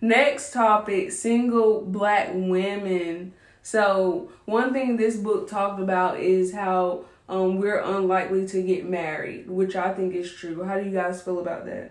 next 0.00 0.52
topic: 0.52 1.10
single 1.10 1.82
black 1.82 2.30
women. 2.32 3.32
So 3.62 4.30
one 4.44 4.72
thing 4.72 4.96
this 4.96 5.16
book 5.16 5.50
talked 5.50 5.80
about 5.80 6.20
is 6.20 6.54
how 6.54 7.06
um 7.28 7.58
we're 7.58 7.80
unlikely 7.80 8.46
to 8.46 8.62
get 8.62 8.88
married, 8.88 9.50
which 9.50 9.74
I 9.74 9.92
think 9.92 10.14
is 10.14 10.32
true. 10.32 10.62
How 10.62 10.78
do 10.78 10.84
you 10.84 10.92
guys 10.92 11.20
feel 11.20 11.40
about 11.40 11.66
that? 11.66 11.90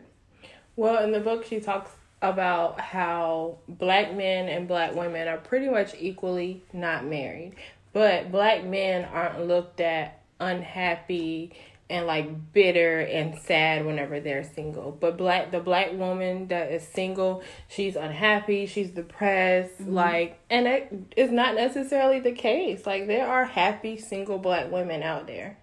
Well, 0.77 1.03
in 1.03 1.11
the 1.11 1.19
book, 1.19 1.45
she 1.45 1.59
talks 1.59 1.91
about 2.29 2.79
how 2.79 3.57
black 3.67 4.13
men 4.13 4.47
and 4.47 4.67
black 4.67 4.95
women 4.95 5.27
are 5.27 5.37
pretty 5.37 5.69
much 5.69 5.95
equally 5.99 6.63
not 6.73 7.05
married, 7.05 7.53
but 7.93 8.31
black 8.31 8.63
men 8.63 9.05
aren't 9.05 9.47
looked 9.47 9.79
at 9.79 10.21
unhappy 10.39 11.53
and 11.89 12.07
like 12.07 12.53
bitter 12.53 12.99
and 13.01 13.37
sad 13.39 13.85
whenever 13.85 14.19
they're 14.19 14.43
single. 14.43 14.91
But 14.91 15.17
black 15.17 15.51
the 15.51 15.59
black 15.59 15.93
woman 15.93 16.47
that 16.47 16.71
is 16.71 16.87
single, 16.87 17.43
she's 17.67 17.95
unhappy, 17.95 18.65
she's 18.65 18.89
depressed, 18.89 19.79
mm-hmm. 19.79 19.93
like 19.93 20.39
and 20.49 20.67
it 20.67 20.91
is 21.15 21.31
not 21.31 21.55
necessarily 21.55 22.19
the 22.19 22.31
case. 22.31 22.85
Like 22.85 23.07
there 23.07 23.27
are 23.27 23.45
happy 23.45 23.97
single 23.97 24.39
black 24.39 24.71
women 24.71 25.03
out 25.03 25.27
there. 25.27 25.57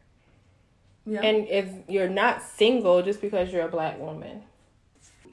Yeah. 1.04 1.20
And 1.20 1.48
if 1.48 1.68
you're 1.88 2.08
not 2.08 2.42
single 2.42 3.02
just 3.02 3.20
because 3.20 3.52
you're 3.52 3.66
a 3.66 3.70
black 3.70 3.98
woman. 3.98 4.42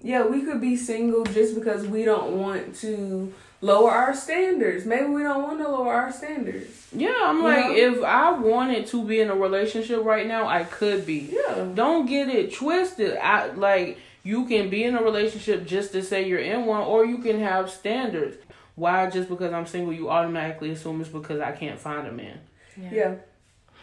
Yeah, 0.02 0.26
we 0.26 0.44
could 0.44 0.62
be 0.62 0.76
single 0.76 1.24
just 1.26 1.56
because 1.56 1.86
we 1.86 2.06
don't 2.06 2.38
want 2.38 2.76
to 2.78 3.34
lower 3.62 3.92
our 3.92 4.14
standards. 4.14 4.86
Maybe 4.86 5.06
we 5.06 5.24
don't 5.24 5.44
want 5.44 5.60
to 5.60 5.68
lower 5.68 5.94
our 5.94 6.12
standards. 6.12 6.88
yeah, 6.94 7.14
I'm 7.24 7.44
like, 7.44 7.66
know? 7.66 7.76
if 7.76 8.04
I 8.04 8.32
wanted 8.32 8.88
to 8.88 9.04
be 9.04 9.20
in 9.20 9.30
a 9.30 9.36
relationship 9.36 10.04
right 10.04 10.26
now, 10.26 10.48
I 10.48 10.64
could 10.64 11.06
be. 11.06 11.30
Yeah. 11.32 11.68
Don't 11.74 12.06
get 12.06 12.30
it 12.30 12.54
twisted. 12.54 13.18
I 13.18 13.48
like 13.52 13.98
you 14.24 14.46
can 14.46 14.70
be 14.70 14.84
in 14.84 14.96
a 14.96 15.04
relationship 15.04 15.66
just 15.66 15.92
to 15.94 16.04
say 16.04 16.28
you're 16.28 16.40
in 16.40 16.66
one, 16.66 16.82
or 16.82 17.06
you 17.06 17.18
can 17.20 17.40
have 17.40 17.70
standards. 17.70 18.38
Why 18.76 19.10
just 19.10 19.28
because 19.28 19.52
I'm 19.52 19.66
single, 19.66 19.92
you 19.92 20.10
automatically 20.10 20.72
assume 20.72 21.02
it's 21.02 21.10
because 21.10 21.42
I 21.42 21.52
can't 21.52 21.78
find 21.80 22.08
a 22.08 22.12
man? 22.12 22.40
Yeah. 22.78 23.16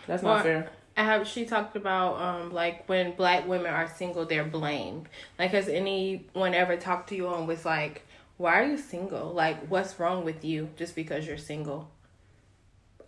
That's 0.07 0.23
Well, 0.23 0.37
not 0.37 0.43
fair. 0.45 0.71
I 0.97 1.05
have 1.05 1.27
she 1.29 1.45
talked 1.45 1.77
about 1.77 2.21
um 2.21 2.53
like 2.53 2.89
when 2.89 3.13
black 3.13 3.47
women 3.47 3.73
are 3.73 3.89
single 3.89 4.25
they're 4.25 4.45
blamed. 4.45 5.09
Like 5.39 5.51
has 5.51 5.69
anyone 5.69 6.55
ever 6.55 6.77
talked 6.77 7.11
to 7.11 7.17
you 7.17 7.29
and 7.33 7.47
was 7.47 7.65
like, 7.65 8.07
Why 8.39 8.61
are 8.61 8.65
you 8.65 8.79
single? 8.79 9.33
Like 9.33 9.67
what's 9.69 10.01
wrong 10.01 10.25
with 10.25 10.45
you 10.45 10.71
just 10.77 10.95
because 10.95 11.27
you're 11.27 11.39
single? 11.39 11.91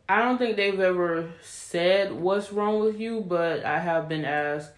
I 0.09 0.23
don't 0.23 0.39
think 0.39 0.57
they've 0.57 0.81
ever 0.81 1.31
said 1.43 2.13
what's 2.13 2.51
wrong 2.51 2.81
with 2.81 2.99
you, 2.99 3.21
but 3.21 3.65
I 3.65 3.79
have 3.79 4.09
been 4.09 4.25
asked, 4.25 4.71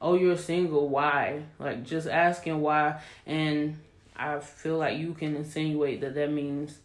"Oh, 0.00 0.14
you're 0.14 0.38
single? 0.38 0.88
Why?" 0.88 1.42
Like 1.58 1.84
just 1.84 2.08
asking 2.08 2.62
why, 2.62 3.00
and 3.26 3.78
I 4.16 4.40
feel 4.40 4.78
like 4.78 4.96
you 4.98 5.12
can 5.12 5.36
insinuate 5.36 6.00
that 6.00 6.14
that 6.14 6.32
means, 6.32 6.78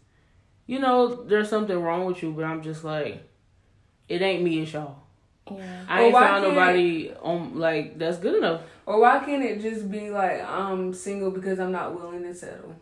you 0.67 0.79
know, 0.79 1.23
there's 1.23 1.49
something 1.49 1.81
wrong 1.81 2.05
with 2.05 2.21
you. 2.21 2.31
But 2.31 2.43
I'm 2.43 2.61
just 2.61 2.83
like, 2.83 3.23
it 4.09 4.21
ain't 4.21 4.43
me, 4.43 4.59
it's 4.61 4.73
y'all. 4.73 4.97
Yeah. 5.51 5.83
I 5.89 5.95
Well, 5.97 6.03
ain't 6.05 6.13
why 6.13 6.27
found 6.27 6.43
can't- 6.45 6.55
nobody 6.55 7.11
on 7.21 7.59
like 7.59 7.97
that's 7.99 8.17
good 8.17 8.35
enough. 8.35 8.61
Or 8.85 8.99
why 8.99 9.19
can't 9.19 9.43
it 9.43 9.61
just 9.61 9.89
be 9.91 10.09
like 10.09 10.41
I'm 10.47 10.93
single 10.93 11.31
because 11.31 11.59
I'm 11.59 11.71
not 11.71 11.95
willing 11.95 12.23
to 12.23 12.33
settle? 12.33 12.75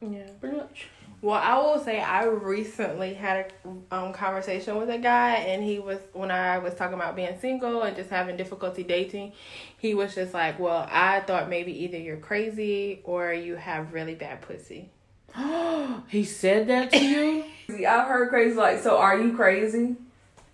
Yeah. 0.00 0.26
Pretty 0.40 0.56
much. 0.56 0.88
Well, 1.20 1.40
I 1.40 1.56
will 1.58 1.78
say 1.78 2.00
I 2.00 2.24
recently 2.24 3.14
had 3.14 3.52
a 3.64 3.94
um, 3.94 4.12
conversation 4.12 4.76
with 4.76 4.90
a 4.90 4.98
guy, 4.98 5.34
and 5.34 5.62
he 5.62 5.78
was 5.78 6.00
when 6.14 6.32
I 6.32 6.58
was 6.58 6.74
talking 6.74 6.94
about 6.94 7.14
being 7.14 7.38
single 7.38 7.82
and 7.82 7.94
just 7.94 8.10
having 8.10 8.36
difficulty 8.36 8.82
dating. 8.82 9.32
He 9.78 9.94
was 9.94 10.16
just 10.16 10.34
like, 10.34 10.58
"Well, 10.58 10.84
I 10.90 11.20
thought 11.20 11.48
maybe 11.48 11.84
either 11.84 11.96
you're 11.96 12.16
crazy 12.16 13.02
or 13.04 13.32
you 13.32 13.54
have 13.54 13.92
really 13.92 14.16
bad 14.16 14.40
pussy." 14.40 14.90
he 16.08 16.24
said 16.24 16.66
that 16.66 16.90
to 16.92 16.98
you. 16.98 17.44
I've 17.86 18.08
heard 18.08 18.28
crazy 18.28 18.56
like, 18.56 18.80
so 18.80 18.98
are 18.98 19.16
you 19.18 19.34
crazy? 19.36 19.94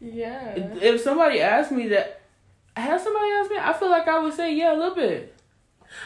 Yeah. 0.00 0.54
if 0.56 1.00
somebody 1.00 1.40
asked 1.40 1.72
me 1.72 1.88
that, 1.88 2.20
has 2.76 3.02
somebody 3.02 3.30
asked 3.32 3.50
me, 3.50 3.56
I 3.60 3.72
feel 3.72 3.90
like 3.90 4.06
I 4.06 4.18
would 4.20 4.34
say 4.34 4.54
yeah 4.54 4.72
a 4.72 4.76
little 4.76 4.94
bit. 4.94 5.34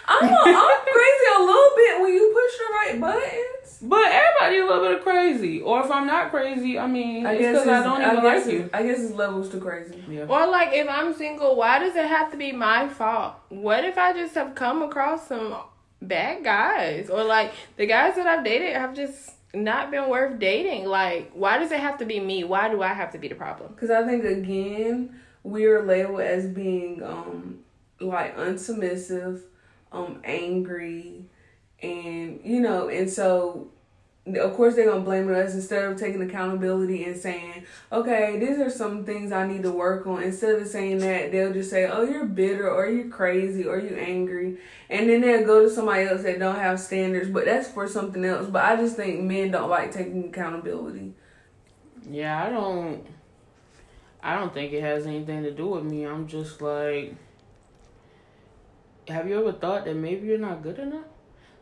I'm, 0.07 0.25
a, 0.25 0.37
I'm 0.37 0.81
crazy 0.85 1.27
a 1.37 1.43
little 1.43 1.71
bit 1.77 2.01
when 2.01 2.13
you 2.13 2.33
push 2.33 2.59
the 2.59 2.73
right 2.73 3.01
buttons. 3.01 3.79
But 3.83 4.13
everybody 4.13 4.59
a 4.59 4.65
little 4.65 4.85
bit 4.85 4.99
of 4.99 5.03
crazy. 5.03 5.61
Or 5.61 5.85
if 5.85 5.91
I'm 5.91 6.07
not 6.07 6.31
crazy, 6.31 6.79
I 6.79 6.87
mean, 6.87 7.27
I 7.27 7.33
it's 7.33 7.41
guess 7.41 7.65
because 7.65 7.69
I 7.69 7.83
don't 7.83 8.01
even 8.01 8.23
guess 8.23 8.47
like 8.47 8.55
you. 8.55 8.71
I 8.73 8.83
guess 8.85 9.01
it's 9.01 9.13
levels 9.13 9.49
to 9.51 9.59
crazy. 9.59 10.03
Yeah. 10.09 10.27
Or 10.29 10.47
like 10.47 10.69
if 10.73 10.89
I'm 10.89 11.13
single, 11.15 11.57
why 11.57 11.81
does 11.81 11.97
it 11.97 12.07
have 12.07 12.31
to 12.31 12.37
be 12.37 12.53
my 12.53 12.89
fault? 12.89 13.35
What 13.49 13.85
if 13.85 13.99
I 13.99 14.13
just 14.13 14.35
have 14.37 14.55
come 14.55 14.83
across 14.83 15.27
some 15.27 15.57
bad 16.01 16.45
guys? 16.45 17.11
Or 17.11 17.25
like 17.25 17.53
the 17.77 17.87
guys 17.87 18.15
that 18.15 18.27
I've 18.27 18.45
dated 18.45 18.77
have 18.77 18.95
just 18.95 19.33
not 19.55 19.91
been 19.91 20.09
worth 20.09 20.39
dating. 20.39 20.87
Like, 20.87 21.31
why 21.35 21.59
does 21.59 21.73
it 21.73 21.81
have 21.81 21.99
to 21.99 22.05
be 22.05 22.21
me? 22.21 22.45
Why 22.45 22.69
do 22.69 22.83
I 22.83 22.93
have 22.93 23.13
to 23.13 23.19
be 23.19 23.29
the 23.29 23.35
problem? 23.35 23.73
Because 23.75 23.91
I 23.91 24.07
think 24.07 24.25
again 24.25 25.21
we're 25.43 25.83
labeled 25.83 26.21
as 26.21 26.47
being 26.47 27.03
um 27.03 27.61
like 28.01 28.37
unsubmissive, 28.37 29.43
um 29.91 30.21
angry, 30.25 31.25
and 31.83 32.41
you 32.45 32.61
know, 32.61 32.89
and 32.89 33.11
so 33.11 33.69
of 34.25 34.55
course 34.55 34.77
they're 34.77 34.89
gonna 34.89 35.01
blame 35.01 35.33
us 35.35 35.55
instead 35.55 35.85
of 35.85 35.99
taking 35.99 36.23
accountability 36.23 37.05
and 37.05 37.17
saying, 37.17 37.65
okay, 37.91 38.39
these 38.39 38.59
are 38.59 38.71
some 38.71 39.05
things 39.05 39.33
I 39.33 39.47
need 39.47 39.65
to 39.65 39.73
work 39.73 40.07
on. 40.07 40.23
Instead 40.23 40.63
of 40.63 40.69
saying 40.69 40.99
that, 40.99 41.33
they'll 41.33 41.53
just 41.53 41.71
say, 41.71 41.87
oh, 41.87 42.05
you're 42.05 42.27
bitter 42.27 42.71
or 42.71 42.89
you're 42.89 43.09
crazy 43.09 43.65
or 43.65 43.81
you're 43.81 43.99
angry, 43.99 44.59
and 44.89 45.09
then 45.09 45.23
they'll 45.23 45.45
go 45.45 45.63
to 45.63 45.71
somebody 45.71 46.05
else 46.05 46.23
that 46.23 46.39
don't 46.39 46.57
have 46.57 46.79
standards, 46.79 47.31
but 47.31 47.47
that's 47.47 47.69
for 47.69 47.89
something 47.89 48.25
else. 48.25 48.47
But 48.47 48.65
I 48.65 48.77
just 48.77 48.97
think 48.97 49.21
men 49.23 49.51
don't 49.51 49.71
like 49.71 49.91
taking 49.91 50.27
accountability. 50.27 51.15
Yeah, 52.09 52.45
I 52.45 52.51
don't. 52.51 53.07
I 54.23 54.37
don't 54.37 54.55
think 54.55 54.73
it 54.73 54.83
has 54.83 55.05
anything 55.05 55.43
to 55.43 55.51
do 55.51 55.67
with 55.67 55.85
me. 55.85 56.05
I'm 56.05 56.29
just 56.29 56.63
like. 56.63 57.17
Have 59.09 59.29
you 59.29 59.41
ever 59.41 59.53
thought 59.53 59.85
that 59.85 59.97
maybe 59.97 60.29
you're 60.29 60.39
not 60.39 60.63
good 60.63 60.79
enough? 60.79 61.07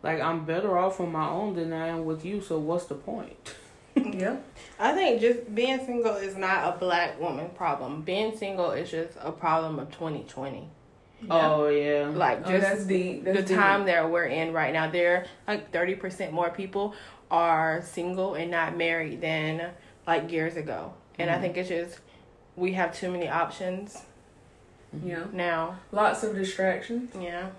Like 0.03 0.21
I'm 0.21 0.45
better 0.45 0.79
off 0.79 1.01
on 1.01 1.13
my 1.13 1.29
own 1.29 1.55
than 1.55 1.73
I 1.73 1.89
am 1.89 2.05
with 2.05 2.25
you. 2.25 2.41
So 2.41 2.59
what's 2.59 2.87
the 2.87 2.95
point? 2.95 3.55
yeah. 3.97 4.37
I 4.79 4.93
think 4.95 5.21
just 5.21 5.55
being 5.55 5.85
single 5.85 6.15
is 6.15 6.37
not 6.37 6.75
a 6.75 6.79
black 6.79 7.21
woman 7.21 7.51
problem. 7.51 8.03
Being 8.03 8.37
single 8.37 8.71
is 8.71 8.91
just 8.91 9.17
a 9.21 9.33
problem 9.33 9.79
of 9.79 9.91
2020. 9.91 10.69
Oh 11.29 11.69
yeah. 11.69 12.11
Like 12.15 12.43
Oh, 12.47 12.51
just 12.51 12.63
that's 12.63 12.85
deep. 12.87 13.25
That's 13.25 13.39
the 13.39 13.43
deep. 13.45 13.57
time 13.57 13.85
that 13.87 14.11
we're 14.11 14.25
in 14.25 14.53
right 14.53 14.73
now. 14.73 14.91
There 14.91 15.27
like 15.47 15.71
30% 15.73 16.33
more 16.33 16.51
people 16.51 16.95
are 17.31 17.83
single 17.83 18.35
and 18.35 18.51
not 18.51 18.77
married 18.77 19.21
than 19.21 19.71
like 20.07 20.33
years 20.33 20.57
ago. 20.57 20.95
And 21.19 21.29
I 21.29 21.35
mm-hmm. 21.35 21.43
think 21.43 21.57
it's 21.59 21.69
just 21.69 22.01
we 22.57 22.73
have 22.73 22.95
too 22.97 23.11
many 23.11 23.29
options 23.29 24.03
Yeah. 25.05 25.25
now. 25.33 25.81
Lots 25.93 26.23
of 26.23 26.35
distractions. 26.35 27.11
Yeah. 27.19 27.51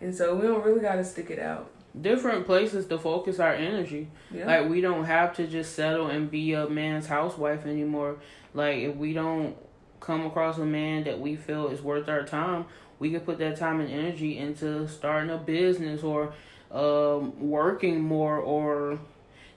And 0.00 0.14
so 0.14 0.34
we 0.34 0.46
don't 0.46 0.64
really 0.64 0.80
got 0.80 0.96
to 0.96 1.04
stick 1.04 1.30
it 1.30 1.38
out. 1.38 1.70
Different 1.98 2.44
places 2.44 2.86
to 2.86 2.98
focus 2.98 3.40
our 3.40 3.54
energy. 3.54 4.08
Yeah. 4.30 4.46
Like 4.46 4.68
we 4.68 4.80
don't 4.80 5.04
have 5.04 5.34
to 5.36 5.46
just 5.46 5.74
settle 5.74 6.08
and 6.08 6.30
be 6.30 6.52
a 6.52 6.68
man's 6.68 7.06
housewife 7.06 7.64
anymore. 7.64 8.16
Like 8.52 8.78
if 8.78 8.96
we 8.96 9.14
don't 9.14 9.56
come 10.00 10.26
across 10.26 10.58
a 10.58 10.66
man 10.66 11.04
that 11.04 11.18
we 11.18 11.36
feel 11.36 11.68
is 11.68 11.80
worth 11.80 12.08
our 12.08 12.24
time, 12.24 12.66
we 12.98 13.10
can 13.10 13.20
put 13.20 13.38
that 13.38 13.56
time 13.56 13.80
and 13.80 13.90
energy 13.90 14.36
into 14.36 14.86
starting 14.88 15.30
a 15.30 15.38
business 15.38 16.02
or 16.02 16.34
um, 16.70 17.48
working 17.48 18.02
more 18.02 18.38
or 18.38 18.98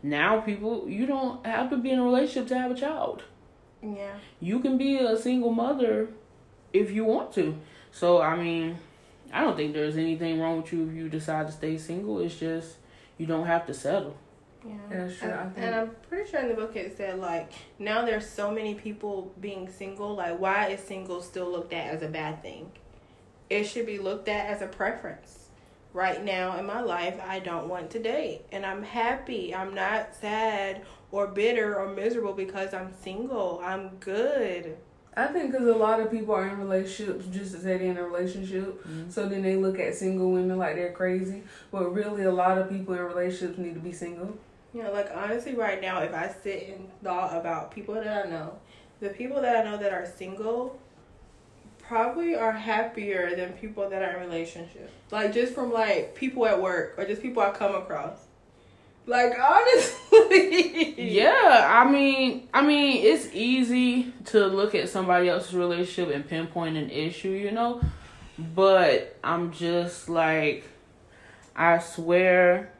now 0.02 0.40
people 0.40 0.88
you 0.88 1.06
don't 1.06 1.46
have 1.46 1.70
to 1.70 1.78
be 1.78 1.92
in 1.92 2.00
a 2.00 2.04
relationship 2.04 2.48
to 2.50 2.58
have 2.58 2.72
a 2.72 2.76
child. 2.76 3.24
Yeah. 3.82 4.14
You 4.40 4.60
can 4.60 4.78
be 4.78 4.98
a 4.98 5.18
single 5.18 5.52
mother 5.52 6.10
if 6.74 6.92
you 6.92 7.06
want 7.06 7.34
to. 7.34 7.58
So 7.92 8.22
I 8.22 8.36
mean, 8.36 8.78
I 9.34 9.42
don't 9.42 9.56
think 9.56 9.74
there's 9.74 9.98
anything 9.98 10.40
wrong 10.40 10.62
with 10.62 10.72
you 10.74 10.88
if 10.88 10.94
you 10.96 11.10
decide 11.10 11.48
to 11.48 11.54
stay 11.54 11.78
single. 11.78 12.20
It's 12.20 12.36
just 12.36 12.78
you 13.18 13.26
don't 13.26 13.46
have 13.48 13.66
to 13.68 13.74
settle. 13.74 14.18
Yeah. 14.66 14.74
That's 14.90 15.18
true. 15.18 15.30
I 15.30 15.42
And, 15.44 15.54
think- 15.56 15.66
and 15.68 15.76
I'm 15.76 15.92
pretty 16.10 16.30
sure 16.30 16.40
in 16.42 16.50
the 16.50 16.54
book 16.56 16.76
it 16.76 16.98
said 16.98 17.20
like 17.20 17.52
now 17.78 18.04
there's 18.06 18.28
so 18.28 18.52
many 18.52 18.76
people 18.76 19.32
being 19.40 19.70
single. 19.70 20.16
Like 20.16 20.40
why 20.40 20.68
is 20.70 20.80
single 20.82 21.22
still 21.22 21.50
looked 21.52 21.74
at 21.74 21.88
as 21.96 22.02
a 22.02 22.08
bad 22.08 22.42
thing? 22.42 22.72
It 23.50 23.64
should 23.66 23.86
be 23.86 23.98
looked 24.00 24.28
at 24.28 24.48
as 24.48 24.62
a 24.62 24.68
preference. 24.68 25.36
Right 25.92 26.24
now 26.24 26.58
in 26.60 26.68
my 26.68 26.82
life, 26.82 27.20
I 27.26 27.40
don't 27.40 27.68
want 27.68 27.90
to 27.92 28.00
date, 28.00 28.42
and 28.52 28.64
I'm 28.64 28.84
happy. 28.84 29.56
I'm 29.56 29.74
not 29.74 30.14
sad 30.14 30.84
or 31.12 31.26
bitter 31.26 31.76
or 31.80 31.92
miserable 31.92 32.34
because 32.34 32.76
I'm 32.76 32.94
single. 33.02 33.60
I'm 33.64 33.96
good. 34.00 34.78
I 35.18 35.28
think 35.28 35.52
because 35.52 35.68
a 35.68 35.76
lot 35.76 36.00
of 36.00 36.12
people 36.12 36.34
are 36.34 36.48
in 36.48 36.58
relationships 36.58 37.26
just 37.32 37.54
to 37.54 37.60
say 37.60 37.78
they're 37.78 37.92
in 37.92 37.98
a 37.98 38.04
relationship, 38.04 38.84
mm-hmm. 38.86 39.10
so 39.10 39.28
then 39.28 39.42
they 39.42 39.56
look 39.56 39.80
at 39.80 39.96
single 39.96 40.32
women 40.32 40.58
like 40.58 40.76
they're 40.76 40.92
crazy. 40.92 41.44
But 41.72 41.94
really, 41.94 42.24
a 42.24 42.32
lot 42.32 42.58
of 42.58 42.70
people 42.70 42.94
in 42.94 43.02
relationships 43.02 43.58
need 43.58 43.74
to 43.74 43.80
be 43.80 43.92
single. 43.92 44.38
You 44.74 44.84
know, 44.84 44.94
like 44.94 45.10
honestly, 45.14 45.56
right 45.56 45.82
now, 45.82 46.02
if 46.02 46.14
I 46.14 46.30
sit 46.30 46.70
and 46.70 46.90
thought 47.04 47.36
about 47.36 47.72
people 47.72 47.96
that 47.96 48.26
I 48.26 48.30
know, 48.30 48.60
the 49.00 49.10
people 49.10 49.42
that 49.42 49.56
I 49.56 49.70
know 49.70 49.78
that 49.78 49.92
are 49.92 50.06
single 50.06 50.80
probably 51.80 52.36
are 52.36 52.52
happier 52.52 53.36
than 53.36 53.54
people 53.54 53.90
that 53.90 54.04
are 54.04 54.22
in 54.22 54.30
relationships. 54.30 54.92
Like 55.10 55.34
just 55.34 55.54
from 55.54 55.74
like 55.74 56.14
people 56.14 56.46
at 56.46 56.62
work 56.62 56.94
or 56.98 57.06
just 57.06 57.22
people 57.22 57.42
I 57.42 57.50
come 57.50 57.74
across. 57.74 58.20
Like 59.10 59.34
honestly, 59.40 60.94
Yeah, 61.18 61.68
I 61.68 61.90
mean, 61.90 62.48
I 62.54 62.62
mean, 62.62 63.04
it's 63.04 63.34
easy 63.34 64.14
to 64.26 64.46
look 64.46 64.76
at 64.76 64.88
somebody 64.88 65.30
else's 65.30 65.56
relationship 65.56 66.14
and 66.14 66.28
pinpoint 66.28 66.78
an 66.78 66.92
issue, 66.92 67.30
you 67.30 67.52
know. 67.52 67.82
But 68.38 69.18
I'm 69.24 69.52
just 69.52 70.10
like, 70.10 70.64
I 71.56 71.80
swear, 71.80 72.72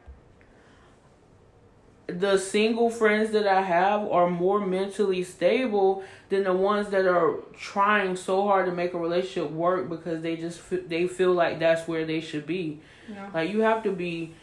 the 2.06 2.38
single 2.38 2.90
friends 2.90 3.30
that 3.32 3.46
I 3.46 3.62
have 3.62 4.02
are 4.08 4.30
more 4.30 4.64
mentally 4.64 5.22
stable 5.22 6.02
than 6.28 6.44
the 6.44 6.52
ones 6.52 6.88
that 6.90 7.06
are 7.06 7.34
trying 7.58 8.16
so 8.16 8.46
hard 8.46 8.66
to 8.66 8.72
make 8.72 8.94
a 8.94 8.98
relationship 8.98 9.50
work 9.50 9.88
because 9.88 10.22
they 10.22 10.36
just 10.36 10.60
f- 10.72 10.88
they 10.88 11.06
feel 11.06 11.32
like 11.32 11.58
that's 11.58 11.86
where 11.88 12.04
they 12.04 12.20
should 12.20 12.46
be. 12.46 12.80
Yeah. 13.08 13.30
Like 13.34 13.50
you 13.50 13.60
have 13.62 13.82
to 13.84 13.92
be 13.92 14.34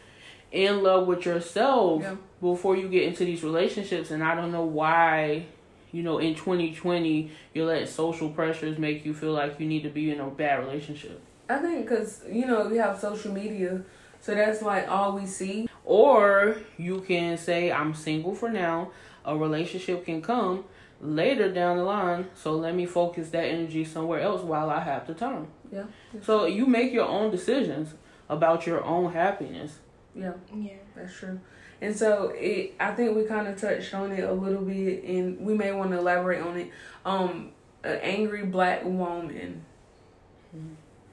in 0.52 0.82
love 0.82 1.06
with 1.06 1.24
yourself 1.26 2.02
Yeah. 2.02 2.16
before 2.40 2.76
you 2.76 2.88
get 2.88 3.02
into 3.04 3.24
these 3.24 3.42
relationships 3.44 4.10
and 4.10 4.22
I 4.22 4.34
don't 4.34 4.50
know 4.52 4.64
why 4.64 5.46
you 5.92 6.02
know 6.02 6.18
in 6.18 6.34
2020 6.34 7.30
you 7.54 7.64
let 7.64 7.88
social 7.88 8.30
pressures 8.30 8.78
make 8.78 9.04
you 9.04 9.12
feel 9.14 9.32
like 9.32 9.58
you 9.60 9.66
need 9.66 9.82
to 9.82 9.90
be 9.90 10.10
in 10.10 10.20
a 10.20 10.26
bad 10.30 10.60
relationship 10.60 11.20
I 11.50 11.58
think 11.58 11.86
because 11.88 12.22
you 12.30 12.46
know 12.46 12.68
we 12.68 12.76
have 12.76 12.98
social 13.00 13.32
media, 13.32 13.82
so 14.20 14.34
that's 14.34 14.60
like 14.62 14.86
all 14.88 15.12
we 15.12 15.24
see. 15.26 15.66
or 15.84 16.56
you 16.76 17.00
can 17.00 17.38
say 17.38 17.72
I'm 17.72 17.94
single 17.94 18.34
for 18.34 18.50
now 18.50 18.90
a 19.24 19.36
relationship 19.36 20.04
can 20.04 20.20
come 20.22 20.64
later 21.00 21.50
down 21.52 21.76
the 21.78 21.84
line 21.84 22.26
so 22.34 22.52
let 22.56 22.74
me 22.74 22.84
focus 22.86 23.30
that 23.30 23.44
energy 23.44 23.84
somewhere 23.84 24.20
else 24.20 24.42
while 24.42 24.68
I 24.70 24.80
have 24.80 25.06
the 25.06 25.14
time 25.14 25.46
Yeah. 25.72 25.84
so 26.22 26.44
you 26.46 26.66
make 26.66 26.92
your 26.92 27.06
own 27.06 27.30
decisions 27.30 27.94
about 28.28 28.66
your 28.66 28.82
own 28.84 29.12
happiness 29.12 29.78
Yeah. 30.14 30.32
yeah. 30.54 30.72
That's 30.96 31.14
true. 31.14 31.40
And 31.80 31.96
so 31.96 32.32
it 32.34 32.74
I 32.80 32.92
think 32.92 33.16
we 33.16 33.24
kind 33.24 33.46
of 33.46 33.60
touched 33.60 33.94
on 33.94 34.12
it 34.12 34.24
a 34.24 34.32
little 34.32 34.62
bit 34.62 35.04
and 35.04 35.40
we 35.40 35.54
may 35.54 35.72
want 35.72 35.90
to 35.92 35.98
elaborate 35.98 36.42
on 36.42 36.56
it. 36.56 36.70
Um 37.04 37.50
an 37.84 37.98
angry 38.02 38.44
black 38.44 38.84
woman. 38.84 39.64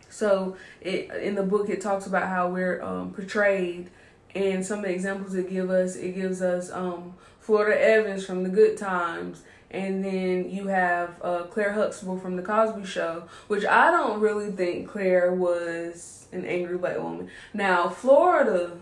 So 0.09 0.57
it 0.81 1.11
in 1.11 1.35
the 1.35 1.43
book 1.43 1.69
it 1.69 1.81
talks 1.81 2.07
about 2.07 2.27
how 2.29 2.49
we're 2.49 2.81
um 2.81 3.13
portrayed 3.13 3.89
and 4.33 4.65
some 4.65 4.79
of 4.79 4.85
the 4.85 4.91
examples 4.91 5.35
it 5.35 5.49
gives 5.49 5.69
us 5.69 5.95
it 5.95 6.15
gives 6.15 6.41
us 6.41 6.71
um 6.71 7.13
Florida 7.39 7.79
Evans 7.79 8.25
from 8.25 8.43
the 8.43 8.49
Good 8.49 8.75
Times 8.77 9.43
and 9.75 10.03
then 10.03 10.49
you 10.49 10.67
have 10.67 11.19
uh, 11.21 11.43
Claire 11.43 11.73
Huxtable 11.73 12.17
from 12.17 12.35
the 12.35 12.41
Cosby 12.41 12.85
Show, 12.85 13.27
which 13.47 13.65
I 13.65 13.91
don't 13.91 14.19
really 14.19 14.51
think 14.51 14.89
Claire 14.89 15.33
was 15.33 16.27
an 16.31 16.45
angry 16.45 16.77
black 16.77 16.97
woman. 16.97 17.29
Now 17.53 17.89
Florida, 17.89 18.77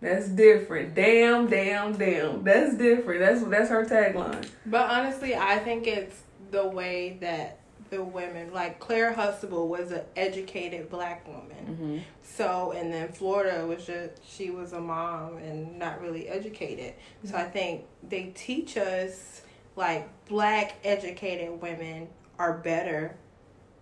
that's 0.00 0.28
different. 0.28 0.94
Damn, 0.94 1.46
damn, 1.48 1.96
damn. 1.96 2.42
That's 2.42 2.76
different. 2.76 3.20
That's 3.20 3.42
that's 3.44 3.70
her 3.70 3.84
tagline. 3.84 4.48
But 4.64 4.90
honestly, 4.90 5.34
I 5.34 5.58
think 5.58 5.86
it's 5.86 6.22
the 6.50 6.66
way 6.66 7.18
that 7.20 7.60
the 7.90 8.02
women, 8.02 8.52
like 8.52 8.78
Claire 8.78 9.12
Huxtable, 9.12 9.68
was 9.68 9.92
an 9.92 10.02
educated 10.16 10.90
black 10.90 11.26
woman. 11.26 11.66
mm-hmm. 11.66 11.98
So, 12.22 12.72
and 12.72 12.92
then 12.92 13.12
Florida 13.12 13.64
was 13.66 13.86
just, 13.86 14.12
she 14.28 14.50
was 14.50 14.72
a 14.72 14.80
mom 14.80 15.36
and 15.38 15.78
not 15.78 16.00
really 16.00 16.28
educated. 16.28 16.94
So 17.24 17.36
I 17.36 17.44
think 17.44 17.84
they 18.06 18.32
teach 18.34 18.76
us, 18.76 19.42
like, 19.76 20.08
black 20.26 20.76
educated 20.84 21.60
women 21.60 22.08
are 22.38 22.54
better 22.58 23.14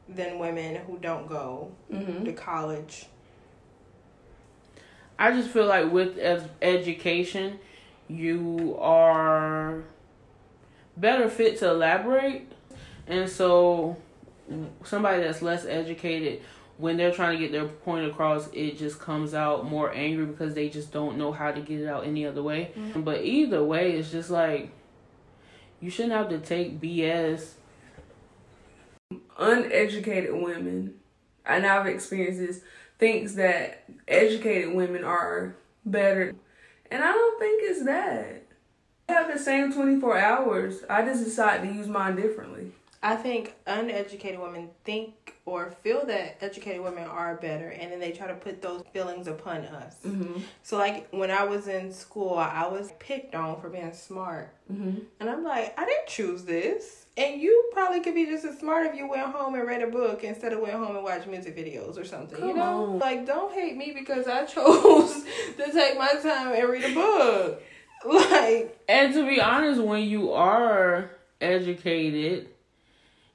than 0.08 0.38
women 0.38 0.76
who 0.86 0.98
don't 0.98 1.26
go 1.28 1.72
Mm-hmm. 1.90 2.24
to 2.24 2.32
college. 2.32 3.06
I 5.18 5.30
just 5.30 5.48
feel 5.50 5.66
like 5.66 5.90
with 5.92 6.18
education, 6.60 7.58
you 8.08 8.76
are 8.80 9.84
better 10.96 11.28
fit 11.30 11.58
to 11.60 11.70
elaborate. 11.70 12.50
And 13.06 13.28
so, 13.30 13.96
somebody 14.82 15.22
that's 15.22 15.40
less 15.40 15.64
educated, 15.66 16.42
when 16.78 16.96
they're 16.96 17.12
trying 17.12 17.38
to 17.38 17.42
get 17.42 17.52
their 17.52 17.66
point 17.68 18.06
across, 18.06 18.48
it 18.52 18.76
just 18.76 18.98
comes 18.98 19.34
out 19.34 19.64
more 19.70 19.92
angry 19.94 20.26
because 20.26 20.54
they 20.54 20.68
just 20.68 20.92
don't 20.92 21.16
know 21.16 21.30
how 21.30 21.52
to 21.52 21.60
get 21.60 21.80
it 21.80 21.86
out 21.86 22.04
any 22.04 22.26
other 22.26 22.42
way. 22.42 22.72
But 22.96 23.22
either 23.22 23.62
way, 23.62 23.92
it's 23.92 24.10
just 24.10 24.30
like 24.30 24.70
you 25.84 25.90
shouldn't 25.90 26.14
have 26.14 26.30
to 26.30 26.38
take 26.38 26.80
BS. 26.80 27.50
Uneducated 29.38 30.32
women, 30.32 30.94
and 31.44 31.66
I've 31.66 31.86
experienced 31.86 32.40
this, 32.40 32.60
thinks 32.98 33.34
that 33.34 33.84
educated 34.08 34.74
women 34.74 35.04
are 35.04 35.56
better, 35.84 36.32
and 36.90 37.04
I 37.04 37.12
don't 37.12 37.38
think 37.38 37.62
it's 37.64 37.84
that. 37.84 38.44
I 39.10 39.12
have 39.12 39.30
the 39.30 39.38
same 39.38 39.74
twenty 39.74 40.00
four 40.00 40.16
hours. 40.16 40.84
I 40.88 41.04
just 41.04 41.22
decide 41.22 41.60
to 41.62 41.66
use 41.68 41.86
mine 41.86 42.16
differently. 42.16 42.72
I 43.04 43.16
think 43.16 43.54
uneducated 43.66 44.40
women 44.40 44.70
think 44.82 45.34
or 45.46 45.70
feel 45.82 46.06
that 46.06 46.38
educated 46.42 46.80
women 46.80 47.04
are 47.06 47.36
better, 47.36 47.68
and 47.68 47.92
then 47.92 48.00
they 48.00 48.12
try 48.12 48.26
to 48.28 48.34
put 48.34 48.62
those 48.62 48.82
feelings 48.94 49.26
upon 49.26 49.58
us. 49.58 49.98
Mm-hmm. 50.06 50.40
So, 50.62 50.78
like 50.78 51.08
when 51.10 51.30
I 51.30 51.44
was 51.44 51.68
in 51.68 51.92
school, 51.92 52.38
I 52.38 52.66
was 52.66 52.92
picked 52.98 53.34
on 53.34 53.60
for 53.60 53.68
being 53.68 53.92
smart, 53.92 54.54
Mm-hmm. 54.72 55.00
and 55.20 55.28
I'm 55.28 55.44
like, 55.44 55.78
I 55.78 55.84
didn't 55.84 56.06
choose 56.08 56.44
this. 56.44 57.04
And 57.18 57.40
you 57.40 57.68
probably 57.74 58.00
could 58.00 58.14
be 58.14 58.24
just 58.24 58.44
as 58.46 58.58
smart 58.58 58.86
if 58.86 58.96
you 58.96 59.06
went 59.06 59.26
home 59.26 59.54
and 59.54 59.66
read 59.66 59.82
a 59.82 59.86
book 59.86 60.24
instead 60.24 60.54
of 60.54 60.60
went 60.60 60.72
home 60.72 60.96
and 60.96 61.04
watched 61.04 61.26
music 61.28 61.54
videos 61.56 61.96
or 62.00 62.04
something. 62.06 62.40
you 62.48 62.54
know, 62.54 62.84
on. 62.94 62.98
like 62.98 63.26
don't 63.26 63.52
hate 63.52 63.76
me 63.76 63.92
because 63.94 64.26
I 64.26 64.44
chose 64.56 65.24
to 65.58 65.70
take 65.72 65.98
my 65.98 66.08
time 66.22 66.54
and 66.54 66.68
read 66.70 66.84
a 66.90 66.94
book. 66.94 67.62
Like, 68.06 68.78
And 68.88 69.14
to 69.14 69.26
be 69.26 69.40
honest, 69.40 69.80
when 69.82 70.02
you 70.04 70.32
are 70.32 71.10
educated, 71.40 72.48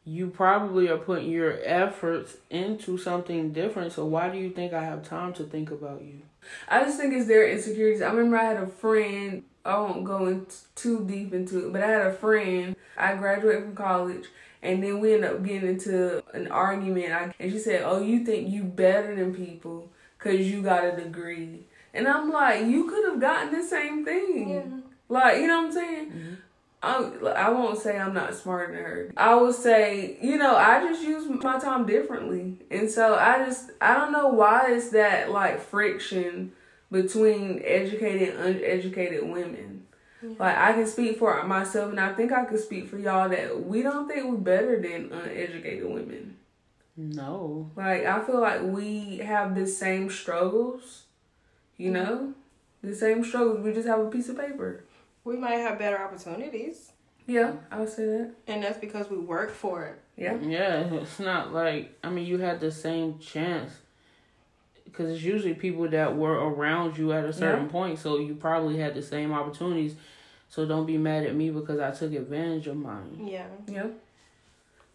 you 0.10 0.28
probably 0.28 0.90
are 0.90 0.98
putting 0.98 1.30
your 1.30 1.60
efforts 1.64 2.38
into 2.50 2.98
something 2.98 3.52
different. 3.54 3.94
So 3.94 4.06
why 4.06 4.30
do 4.30 4.40
you 4.40 4.50
think 4.50 4.74
I 4.74 4.84
have 4.84 5.08
time 5.08 5.34
to 5.34 5.44
think 5.44 5.70
about 5.70 6.02
you? 6.02 6.22
I 6.68 6.84
just 6.84 6.98
think 6.98 7.14
it's 7.14 7.28
their 7.28 7.48
insecurities. 7.48 8.02
I 8.02 8.10
remember 8.10 8.38
I 8.38 8.46
had 8.46 8.58
a 8.58 8.68
friend. 8.68 9.44
I 9.64 9.78
won't 9.78 10.04
go 10.04 10.26
in 10.26 10.48
too 10.74 11.06
deep 11.06 11.34
into 11.34 11.68
it, 11.68 11.74
but 11.74 11.84
I 11.84 11.88
had 11.88 12.08
a 12.08 12.14
friend. 12.14 12.76
I 12.98 13.16
graduated 13.16 13.64
from 13.64 13.76
college, 13.76 14.26
and 14.64 14.82
then 14.84 15.00
we 15.00 15.14
ended 15.14 15.32
up 15.32 15.44
getting 15.44 15.70
into 15.70 16.24
an 16.34 16.48
argument. 16.48 17.14
I, 17.14 17.34
and 17.40 17.52
she 17.52 17.60
said, 17.60 17.84
"Oh, 17.86 18.02
you 18.02 18.26
think 18.26 18.50
you 18.50 18.64
better 18.64 19.16
than 19.16 19.36
people 19.36 19.92
because 20.18 20.40
you 20.50 20.64
got 20.64 20.86
a 20.86 20.96
degree?" 20.96 21.66
And 21.94 22.08
I'm 22.08 22.32
like, 22.32 22.66
"You 22.66 22.90
could 22.90 23.12
have 23.12 23.20
gotten 23.20 23.52
the 23.54 23.64
same 23.64 24.04
thing. 24.06 24.84
Like, 25.08 25.40
you 25.40 25.48
know 25.48 25.58
what 25.58 25.66
I'm 25.68 25.72
saying?" 25.72 26.06
Mm-hmm. 26.08 26.34
I, 26.82 27.12
I 27.36 27.50
won't 27.50 27.78
say 27.78 27.98
I'm 27.98 28.14
not 28.14 28.34
smarter 28.34 28.74
than 28.74 28.84
her. 28.84 29.12
I 29.18 29.36
will 29.36 29.52
say, 29.52 30.18
you 30.22 30.38
know, 30.38 30.56
I 30.56 30.82
just 30.82 31.02
use 31.04 31.28
my 31.28 31.60
time 31.60 31.86
differently. 31.86 32.58
And 32.72 32.90
so 32.90 33.16
I 33.16 33.46
just, 33.46 33.72
I 33.82 33.96
don't 33.96 34.14
know 34.14 34.30
why 34.30 34.72
it's 34.72 34.90
that 34.92 35.30
like 35.32 35.60
friction 35.60 36.54
between 36.92 37.62
educated 37.66 38.36
and 38.36 38.56
uneducated 38.56 39.28
women. 39.28 39.80
Like 40.22 40.58
I 40.58 40.74
can 40.74 40.86
speak 40.86 41.18
for 41.18 41.42
myself, 41.44 41.92
and 41.92 42.00
I 42.00 42.14
think 42.14 42.34
I 42.34 42.44
could 42.44 42.60
speak 42.60 42.90
for 42.90 42.98
y'all 42.98 43.30
that 43.30 43.66
we 43.66 43.82
don't 43.82 44.08
think 44.08 44.26
we're 44.26 44.36
better 44.36 44.82
than 44.82 45.12
uneducated 45.14 45.90
women. 45.90 46.36
No. 46.98 47.72
Like 47.78 48.06
I 48.06 48.20
feel 48.26 48.42
like 48.42 48.62
we 48.62 49.20
have 49.20 49.56
the 49.56 49.66
same 49.66 50.10
struggles, 50.10 51.04
you 51.78 51.92
know, 51.92 52.34
the 52.84 52.94
same 52.94 53.24
struggles. 53.24 53.64
We 53.64 53.72
just 53.72 53.88
have 53.88 54.00
a 54.00 54.10
piece 54.10 54.28
of 54.28 54.38
paper. 54.38 54.84
We 55.24 55.36
might 55.38 55.56
have 55.58 55.78
better 55.78 56.00
opportunities, 56.02 56.92
Yeah, 57.28 57.54
I 57.72 57.80
would 57.80 57.90
say 57.90 58.06
that. 58.06 58.32
and 58.48 58.64
that's 58.64 58.80
because 58.80 59.10
we 59.10 59.18
work 59.18 59.52
for 59.54 59.86
it. 59.86 60.00
Yeah, 60.18 60.36
Yeah, 60.42 60.94
it's 60.96 61.20
not 61.20 61.54
like 61.54 61.98
I 62.04 62.10
mean 62.10 62.26
you 62.26 62.38
had 62.40 62.60
the 62.60 62.72
same 62.72 63.20
chance 63.20 63.72
because 64.86 65.10
it's 65.12 65.24
usually 65.24 65.54
people 65.54 65.88
that 65.90 66.16
were 66.18 66.34
around 66.34 66.98
you 66.98 67.14
at 67.14 67.24
a 67.26 67.32
certain 67.34 67.66
Yeah. 67.66 67.72
point, 67.72 68.00
so 68.00 68.18
you 68.18 68.34
probably 68.36 68.78
had 68.78 68.96
the 68.96 69.02
same 69.04 69.32
opportunities. 69.32 69.96
So 70.50 70.66
don't 70.66 70.88
be 70.88 70.98
mad 70.98 71.26
at 71.28 71.36
me 71.36 71.52
because 71.52 71.80
I 71.80 71.92
took 71.92 72.12
advantage 72.14 72.66
of 72.68 72.76
mine. 72.76 73.28
Yeah. 73.30 73.46
yeah. 73.68 73.88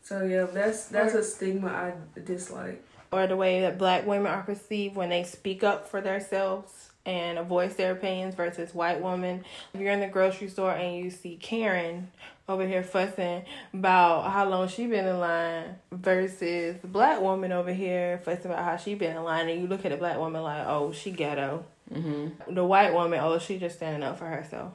So 0.02 0.24
yeah, 0.24 0.44
that's 0.52 0.86
that's 0.86 1.14
a 1.14 1.22
stigma 1.22 1.68
I 1.68 1.94
dislike. 2.20 2.82
Or 3.12 3.26
the 3.28 3.36
way 3.36 3.60
that 3.60 3.78
black 3.78 4.04
women 4.04 4.26
are 4.26 4.42
perceived 4.42 4.96
when 4.96 5.10
they 5.10 5.22
speak 5.22 5.62
up 5.62 5.86
for 5.88 6.00
themselves 6.00 6.90
and 7.06 7.46
voice 7.46 7.74
their 7.74 7.92
opinions 7.92 8.34
versus 8.34 8.74
white 8.74 9.02
women. 9.02 9.44
If 9.72 9.80
you're 9.80 9.92
in 9.92 10.00
the 10.00 10.08
grocery 10.08 10.48
store 10.48 10.72
and 10.72 10.96
you 11.04 11.10
see 11.10 11.36
Karen 11.36 12.10
over 12.48 12.66
here 12.66 12.82
fussing 12.82 13.44
about 13.72 14.30
how 14.30 14.48
long 14.48 14.68
she 14.68 14.86
been 14.86 15.06
in 15.06 15.18
line 15.18 15.76
versus 15.92 16.76
the 16.80 16.88
black 16.88 17.20
woman 17.20 17.52
over 17.52 17.72
here 17.72 18.20
fussing 18.24 18.50
about 18.50 18.64
how 18.64 18.76
she 18.76 18.94
been 18.94 19.16
in 19.16 19.24
line 19.24 19.48
and 19.48 19.60
you 19.60 19.66
look 19.66 19.84
at 19.84 19.90
the 19.90 19.96
black 19.96 20.18
woman 20.18 20.42
like, 20.42 20.66
oh, 20.66 20.92
she 20.92 21.10
ghetto. 21.10 21.64
Mm-hmm. 21.92 22.54
the 22.54 22.64
white 22.64 22.94
woman, 22.94 23.20
oh, 23.22 23.38
she 23.38 23.58
just 23.58 23.76
standing 23.76 24.02
up 24.02 24.18
for 24.18 24.24
herself. 24.26 24.72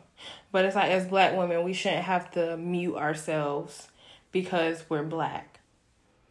But 0.51 0.65
it's 0.65 0.75
like 0.75 0.91
as 0.91 1.07
black 1.07 1.35
women, 1.35 1.63
we 1.63 1.73
shouldn't 1.73 2.03
have 2.03 2.29
to 2.31 2.55
mute 2.55 2.95
ourselves 2.95 3.87
because 4.31 4.83
we're 4.89 5.03
black. 5.03 5.59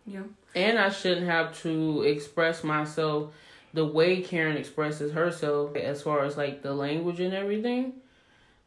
Yeah, 0.07 0.23
And 0.55 0.79
I 0.79 0.89
shouldn't 0.89 1.27
have 1.27 1.61
to 1.63 2.03
express 2.03 2.63
myself 2.65 3.35
the 3.73 3.85
way 3.85 4.23
Karen 4.23 4.57
expresses 4.57 5.13
herself 5.13 5.77
as 5.77 6.03
far 6.03 6.25
as 6.25 6.37
like 6.37 6.63
the 6.63 6.75
language 6.75 7.21
and 7.21 7.35
everything 7.35 7.95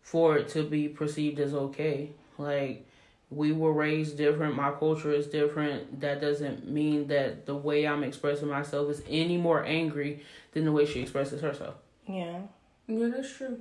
for 0.01 0.37
it 0.37 0.49
to 0.49 0.63
be 0.63 0.87
perceived 0.87 1.39
as 1.39 1.53
okay. 1.53 2.11
Like 2.37 2.85
we 3.29 3.51
were 3.51 3.73
raised 3.73 4.17
different, 4.17 4.55
my 4.55 4.71
culture 4.71 5.11
is 5.11 5.27
different. 5.27 6.01
That 6.01 6.21
doesn't 6.21 6.67
mean 6.67 7.07
that 7.07 7.45
the 7.45 7.55
way 7.55 7.87
I'm 7.87 8.03
expressing 8.03 8.49
myself 8.49 8.89
is 8.89 9.01
any 9.09 9.37
more 9.37 9.63
angry 9.63 10.23
than 10.53 10.65
the 10.65 10.71
way 10.71 10.85
she 10.85 11.01
expresses 11.01 11.41
herself. 11.41 11.75
Yeah. 12.07 12.41
yeah, 12.87 13.07
that's 13.07 13.33
true. 13.33 13.59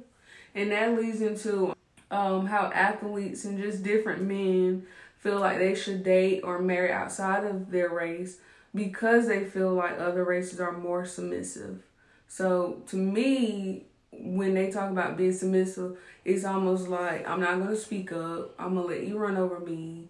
And 0.54 0.72
that 0.72 0.96
leads 0.96 1.20
into 1.20 1.74
um 2.10 2.46
how 2.46 2.72
athletes 2.74 3.44
and 3.44 3.58
just 3.58 3.84
different 3.84 4.22
men 4.22 4.84
feel 5.18 5.38
like 5.38 5.58
they 5.58 5.74
should 5.74 6.02
date 6.02 6.40
or 6.42 6.58
marry 6.58 6.90
outside 6.90 7.44
of 7.44 7.70
their 7.70 7.90
race 7.90 8.38
because 8.74 9.26
they 9.26 9.44
feel 9.44 9.74
like 9.74 9.98
other 9.98 10.24
races 10.24 10.60
are 10.60 10.72
more 10.72 11.04
submissive. 11.04 11.82
So 12.28 12.82
to 12.88 12.96
me, 12.96 13.86
when 14.12 14.54
they 14.54 14.70
talk 14.70 14.90
about 14.90 15.16
being 15.16 15.32
submissive, 15.32 15.98
it's 16.24 16.44
almost 16.44 16.88
like 16.88 17.28
I'm 17.28 17.40
not 17.40 17.58
gonna 17.58 17.76
speak 17.76 18.12
up. 18.12 18.54
I'm 18.58 18.74
gonna 18.74 18.86
let 18.86 19.04
you 19.04 19.18
run 19.18 19.36
over 19.36 19.60
me, 19.60 20.08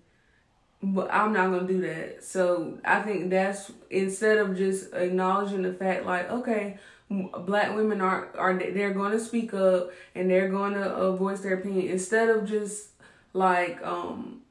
but 0.83 1.13
I'm 1.13 1.33
not 1.33 1.51
gonna 1.51 1.67
do 1.67 1.81
that. 1.83 2.25
So 2.25 2.79
I 2.85 3.01
think 3.01 3.31
that's 3.31 3.73
instead 3.91 4.39
of 4.39 4.57
just 4.57 4.93
acknowledging 4.93 5.63
the 5.63 5.73
fact, 5.73 6.05
like 6.05 6.31
okay, 6.31 6.79
black 7.11 7.75
women 7.75 8.01
are 8.01 8.29
are 8.37 8.55
they're 8.55 8.95
gonna 8.95 9.21
speak 9.21 9.53
up 9.55 9.91
and 10.15 10.31
they're 10.31 10.49
gonna 10.49 10.81
uh, 10.81 11.17
voice 11.17 11.41
their 11.41 11.55
opinion 11.55 11.89
instead 11.89 12.29
of 12.29 12.47
just 12.49 12.89
like 13.33 13.81
um 13.85 14.43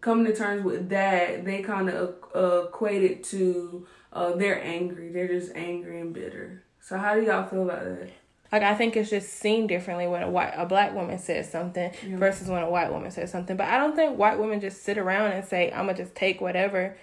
coming 0.00 0.26
to 0.26 0.34
terms 0.34 0.64
with 0.64 0.88
that, 0.90 1.44
they 1.44 1.62
kind 1.62 1.88
of 1.90 2.14
uh, 2.34 2.64
equate 2.68 3.02
it 3.02 3.24
to 3.24 3.86
uh, 4.12 4.32
they're 4.32 4.62
angry. 4.62 5.10
They're 5.10 5.28
just 5.28 5.52
angry 5.54 6.00
and 6.00 6.12
bitter. 6.14 6.62
So 6.80 6.96
how 6.98 7.14
do 7.14 7.22
y'all 7.22 7.46
feel 7.46 7.64
about 7.64 7.84
that? 7.84 8.10
Like 8.50 8.62
I 8.62 8.74
think 8.74 8.96
it's 8.96 9.10
just 9.10 9.28
seen 9.34 9.66
differently 9.66 10.06
when 10.06 10.22
a 10.22 10.30
white 10.30 10.54
a 10.56 10.64
black 10.64 10.94
woman 10.94 11.18
says 11.18 11.50
something 11.50 11.92
Yeah. 12.06 12.16
versus 12.16 12.48
when 12.48 12.62
a 12.62 12.70
white 12.70 12.90
woman 12.90 13.10
says 13.10 13.30
something. 13.30 13.56
But 13.58 13.66
I 13.68 13.76
don't 13.76 13.94
think 13.94 14.16
white 14.18 14.38
women 14.38 14.60
just 14.60 14.82
sit 14.84 14.96
around 14.96 15.32
and 15.32 15.44
say, 15.44 15.70
I'm 15.70 15.84
gonna 15.86 15.98
just 15.98 16.14
take 16.14 16.40
whatever. 16.40 16.96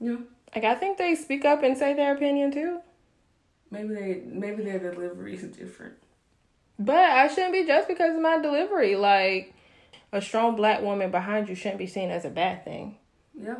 Yeah, 0.00 0.16
Like 0.54 0.64
I 0.64 0.74
think 0.74 0.96
they 0.96 1.14
speak 1.14 1.44
up 1.44 1.62
and 1.62 1.76
say 1.76 1.92
their 1.92 2.14
opinion 2.14 2.50
too. 2.50 2.80
maybe 3.70 3.88
they 3.94 4.22
maybe 4.24 4.62
their 4.64 4.78
delivery 4.78 5.34
is 5.34 5.42
different. 5.42 5.94
But 6.78 6.96
I 6.96 7.28
shouldn't 7.28 7.52
be 7.52 7.66
just 7.66 7.88
because 7.88 8.14
of 8.16 8.22
my 8.22 8.38
delivery. 8.38 8.96
Like 8.96 9.52
a 10.12 10.20
strong 10.22 10.56
black 10.56 10.82
woman 10.82 11.10
behind 11.10 11.48
you 11.48 11.54
shouldn't 11.54 11.78
be 11.78 11.86
seen 11.86 12.10
as 12.10 12.24
a 12.24 12.30
bad 12.30 12.64
thing. 12.64 12.96
Yeah, 13.38 13.56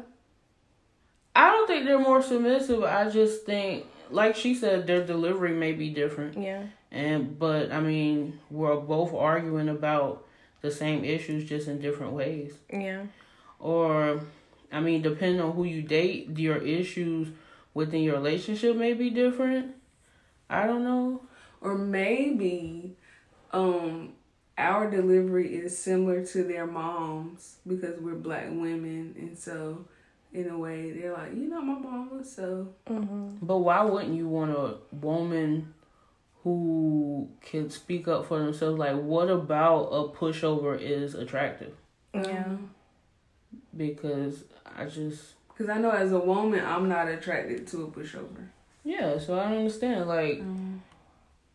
I 1.35 1.51
don't 1.51 1.67
think 1.67 1.85
they're 1.85 1.99
more 1.99 2.23
submissive. 2.23 2.83
I 2.85 3.11
just 3.11 3.45
think, 3.45 3.85
like 4.11 4.37
she 4.37 4.55
said, 4.55 4.87
their 4.87 5.05
delivery 5.05 5.53
may 5.53 5.73
be 5.73 5.91
different. 5.91 6.39
Yeah. 6.39 6.65
And 6.91 7.39
but 7.39 7.73
I 7.73 7.81
mean, 7.81 8.39
we're 8.51 8.77
both 8.77 9.13
arguing 9.13 9.69
about 9.69 10.25
the 10.63 10.71
same 10.71 11.05
issues 11.05 11.45
just 11.49 11.69
in 11.69 11.81
different 11.81 12.13
ways. 12.13 12.55
Yeah. 12.73 13.07
Or 13.59 14.21
I 14.73 14.81
mean, 14.81 15.03
depending 15.03 15.41
on 15.41 15.53
who 15.53 15.65
you 15.65 15.83
date, 15.83 16.39
your 16.39 16.57
issues 16.59 17.29
within 17.75 18.03
your 18.03 18.15
relationship 18.15 18.77
may 18.77 18.95
be 18.95 19.11
different. 19.11 19.75
I 20.49 20.67
don't 20.67 20.85
know. 20.85 21.23
or 21.61 21.77
maybe 21.77 22.97
um 23.53 24.13
our 24.59 24.91
delivery 24.91 25.55
is 25.55 25.77
similar 25.79 26.25
to 26.27 26.43
their 26.45 26.67
moms 26.67 27.57
because 27.67 28.01
we're 28.01 28.15
black 28.15 28.47
women, 28.49 29.15
and 29.19 29.39
so 29.39 29.87
in 30.33 30.49
a 30.51 30.59
way 30.59 30.91
they're 30.93 31.13
like, 31.13 31.33
you 31.35 31.49
know, 31.49 31.61
my 31.61 31.79
mama, 31.79 32.25
so 32.25 32.69
Mm-hmm. 32.89 33.37
But 33.43 33.59
why 33.59 33.83
wouldn't 33.83 34.15
you 34.15 34.29
want 34.29 34.51
a 34.51 34.77
woman 34.95 35.73
who 36.43 37.29
can 37.41 37.71
speak 37.71 38.07
up 38.09 38.27
for 38.27 38.39
themselves? 38.39 38.79
Like, 38.79 38.97
what 38.97 39.29
about 39.29 39.85
a 39.87 40.09
pushover 40.09 40.79
is 40.81 41.15
attractive? 41.15 41.75
Yeah. 42.15 42.57
Because 43.77 44.45
I 44.65 44.85
just 44.87 45.35
Because 45.49 45.69
I 45.71 45.79
know 45.79 45.91
as 45.91 46.13
a 46.13 46.19
woman, 46.19 46.65
I'm 46.65 46.89
not 46.89 47.09
attracted 47.09 47.67
to 47.69 47.85
a 47.85 47.89
pushover. 47.89 48.49
yeah. 48.85 49.19
So 49.19 49.39
I 49.39 49.45
don't 49.49 49.59
understand. 49.59 50.09
Like, 50.09 50.43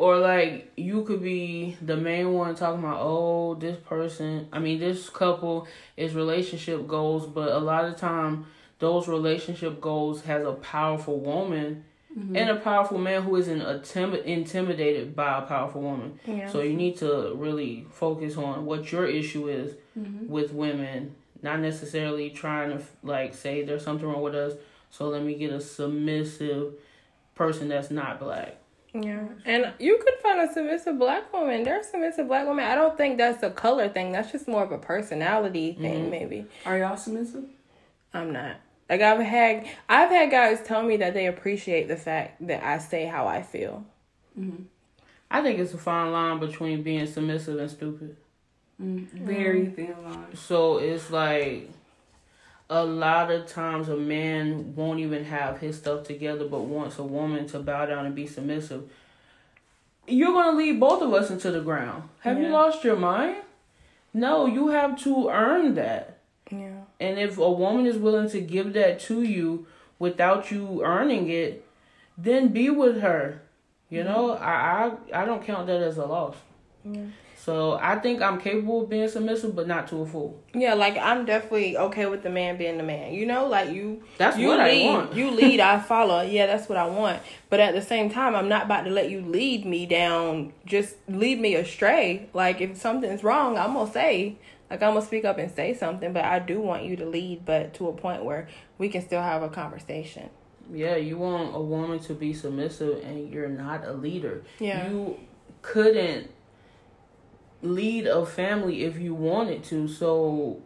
or 0.02 0.18
like 0.18 0.72
you 0.76 1.04
could 1.04 1.22
be 1.22 1.78
the 1.80 1.96
main 1.96 2.34
one 2.34 2.56
talking 2.56 2.80
about 2.80 3.02
oh 3.02 3.54
this 3.54 3.78
person. 3.78 4.48
I 4.52 4.58
mean 4.58 4.80
this 4.80 5.08
couple 5.12 5.68
is 5.96 6.16
relationship 6.16 6.88
goals, 6.88 7.28
but 7.28 7.50
a 7.50 7.60
lot 7.60 7.86
of 7.86 7.98
time 7.98 8.48
those 8.80 9.08
relationship 9.08 9.80
goals 9.80 10.24
has 10.24 10.44
a 10.44 10.54
powerful 10.54 11.20
woman. 11.20 11.86
Mm-hmm. 12.18 12.36
And 12.36 12.50
a 12.50 12.56
powerful 12.58 12.98
man 12.98 13.22
who 13.22 13.38
isn't 13.38 13.62
intim- 13.62 14.22
intimidated 14.26 15.16
by 15.16 15.38
a 15.38 15.44
powerful 15.44 15.82
woman. 15.82 16.20
Yeah. 16.26 16.50
So 16.50 16.62
you 16.62 16.74
need 16.74 16.98
to 16.98 17.34
really 17.36 17.88
focus 17.90 18.36
on 18.36 18.66
what 18.66 18.92
your 18.92 19.06
issue 19.06 19.48
is 19.48 19.76
mm-hmm. 19.98 20.28
with 20.28 20.52
women, 20.52 21.16
not 21.42 21.62
necessarily 21.62 22.30
trying 22.32 22.78
to 22.78 22.84
like 23.02 23.34
say 23.34 23.64
there's 23.64 23.86
something 23.86 24.06
wrong 24.06 24.24
with 24.24 24.36
us. 24.36 24.56
So 24.90 25.08
let 25.08 25.24
me 25.24 25.36
get 25.36 25.54
a 25.54 25.62
submissive 25.62 26.74
person 27.34 27.70
that's 27.70 27.92
not 27.92 28.20
black. 28.20 28.61
Yeah, 28.94 29.24
and 29.46 29.74
you 29.80 30.00
could 30.04 30.16
find 30.22 30.42
a 30.42 30.52
submissive 30.52 31.00
black 31.00 31.32
woman. 31.32 31.64
There's 31.64 31.88
submissive 31.88 32.28
black 32.28 32.46
women. 32.48 32.66
I 32.66 32.76
don't 32.76 32.98
think 32.98 33.18
that's 33.18 33.42
a 33.42 33.50
color 33.50 33.88
thing. 33.88 34.12
That's 34.12 34.32
just 34.32 34.48
more 34.48 34.64
of 34.64 34.72
a 34.72 34.78
personality 34.78 35.78
thing, 35.80 36.02
mm-hmm. 36.02 36.12
maybe. 36.12 36.46
Are 36.66 36.78
y'all 36.78 36.98
submissive? 36.98 37.46
I'm 38.14 38.34
not. 38.34 38.58
Like 38.90 39.00
I've 39.00 39.22
had, 39.22 39.68
I've 39.88 40.10
had 40.10 40.30
guys 40.30 40.62
tell 40.62 40.84
me 40.84 40.98
that 40.98 41.14
they 41.14 41.28
appreciate 41.28 41.88
the 41.88 41.96
fact 41.96 42.46
that 42.48 42.64
I 42.64 42.80
say 42.80 43.06
how 43.06 43.28
I 43.28 43.42
feel. 43.42 43.86
Mm-hmm. 44.38 44.64
I 45.30 45.42
think 45.42 45.60
it's 45.60 45.74
a 45.74 45.78
fine 45.78 46.12
line 46.12 46.40
between 46.40 46.84
being 46.84 47.08
submissive 47.08 47.58
and 47.58 47.72
stupid. 47.72 48.18
Mm, 48.82 49.08
very 49.14 49.68
thin 49.68 49.96
line. 50.04 50.36
So 50.36 50.80
it's 50.80 51.10
like 51.10 51.70
a 52.72 52.86
lot 52.86 53.30
of 53.30 53.48
times 53.48 53.90
a 53.90 53.98
man 53.98 54.74
won't 54.76 55.02
even 55.02 55.26
have 55.26 55.60
his 55.60 55.78
stuff 55.78 56.06
together 56.06 56.48
but 56.48 56.62
wants 56.62 56.98
a 56.98 57.04
woman 57.04 57.46
to 57.48 57.60
bow 57.60 57.86
down 57.86 58.06
and 58.06 58.16
be 58.16 58.26
submissive. 58.26 58.90
You're 60.08 60.32
gonna 60.32 60.58
lead 60.58 60.80
both 60.80 61.02
of 61.02 61.14
us 61.14 61.30
into 61.30 61.52
the 61.52 61.60
ground. 61.60 62.04
Have 62.22 62.40
you 62.40 62.48
lost 62.48 62.86
your 62.86 62.96
mind? 62.96 63.36
No, 64.14 64.46
you 64.46 64.70
have 64.70 64.98
to 65.04 65.30
earn 65.30 65.76
that. 65.76 66.20
Yeah. 66.50 66.82
And 67.00 67.20
if 67.20 67.38
a 67.38 67.52
woman 67.52 67.86
is 67.86 67.98
willing 67.98 68.30
to 68.30 68.40
give 68.40 68.72
that 68.74 69.02
to 69.02 69.22
you 69.22 69.68
without 70.00 70.50
you 70.50 70.82
earning 70.84 71.30
it, 71.30 71.66
then 72.18 72.50
be 72.50 72.70
with 72.70 73.02
her. 73.02 73.42
You 73.90 74.06
know, 74.06 74.32
I, 74.32 74.92
I 75.14 75.22
I 75.24 75.26
don't 75.26 75.46
count 75.46 75.68
that 75.68 75.82
as 75.82 75.98
a 75.98 76.06
loss. 76.06 76.36
Yeah. 76.86 77.04
So 77.44 77.80
I 77.82 77.98
think 77.98 78.22
I'm 78.22 78.40
capable 78.40 78.84
of 78.84 78.90
being 78.90 79.08
submissive, 79.08 79.56
but 79.56 79.68
not 79.68 79.88
to 79.88 80.02
a 80.02 80.06
full. 80.06 80.40
Yeah, 80.54 80.76
like 80.76 80.96
I'm 80.96 81.26
definitely 81.26 81.76
okay 81.76 82.06
with 82.06 82.22
the 82.22 82.30
man 82.30 82.56
being 82.56 82.78
the 82.78 82.84
man. 82.84 83.16
You 83.16 83.26
know, 83.26 83.48
like 83.48 83.72
you. 83.72 84.04
That's 84.20 84.38
you 84.38 84.50
what 84.50 84.60
lead, 84.60 84.88
I 84.88 84.94
want. 84.94 85.16
You 85.16 85.32
lead, 85.32 85.60
I 85.60 85.80
follow. 85.94 86.22
Yeah, 86.22 86.46
that's 86.46 86.70
what 86.70 86.78
I 86.78 86.86
want. 86.86 87.20
But 87.50 87.60
at 87.60 87.74
the 87.74 87.82
same 87.82 88.12
time, 88.12 88.36
I'm 88.36 88.48
not 88.48 88.66
about 88.66 88.84
to 88.84 88.92
let 88.92 89.10
you 89.10 89.22
lead 89.22 89.66
me 89.66 89.88
down. 89.88 90.54
Just 90.68 90.98
lead 91.10 91.42
me 91.42 91.56
astray. 91.56 92.30
Like 92.32 92.62
if 92.62 92.78
something's 92.78 93.24
wrong, 93.24 93.58
I'm 93.58 93.74
gonna 93.74 93.92
say. 93.92 94.38
Like 94.70 94.84
I'm 94.84 94.94
gonna 94.94 95.04
speak 95.04 95.26
up 95.26 95.40
and 95.40 95.52
say 95.52 95.74
something. 95.74 96.14
But 96.14 96.26
I 96.26 96.38
do 96.38 96.62
want 96.62 96.84
you 96.84 96.96
to 96.98 97.08
lead, 97.08 97.44
but 97.44 97.74
to 97.76 97.88
a 97.88 97.94
point 97.94 98.24
where 98.24 98.50
we 98.78 98.88
can 98.88 99.02
still 99.02 99.22
have 99.22 99.42
a 99.42 99.50
conversation. 99.50 100.30
Yeah, 100.72 100.96
you 100.96 101.18
want 101.18 101.56
a 101.56 101.60
woman 101.60 101.98
to 102.02 102.14
be 102.14 102.34
submissive, 102.34 103.04
and 103.04 103.34
you're 103.34 103.50
not 103.50 103.84
a 103.84 103.94
leader. 103.94 104.44
Yeah. 104.60 104.88
You 104.88 105.18
couldn't 105.64 106.30
lead 107.62 108.08
a 108.08 108.26
family 108.26 108.84
if 108.84 109.00
you 109.00 109.14
wanted 109.14 109.64
to. 109.66 109.88
So, 109.88 110.62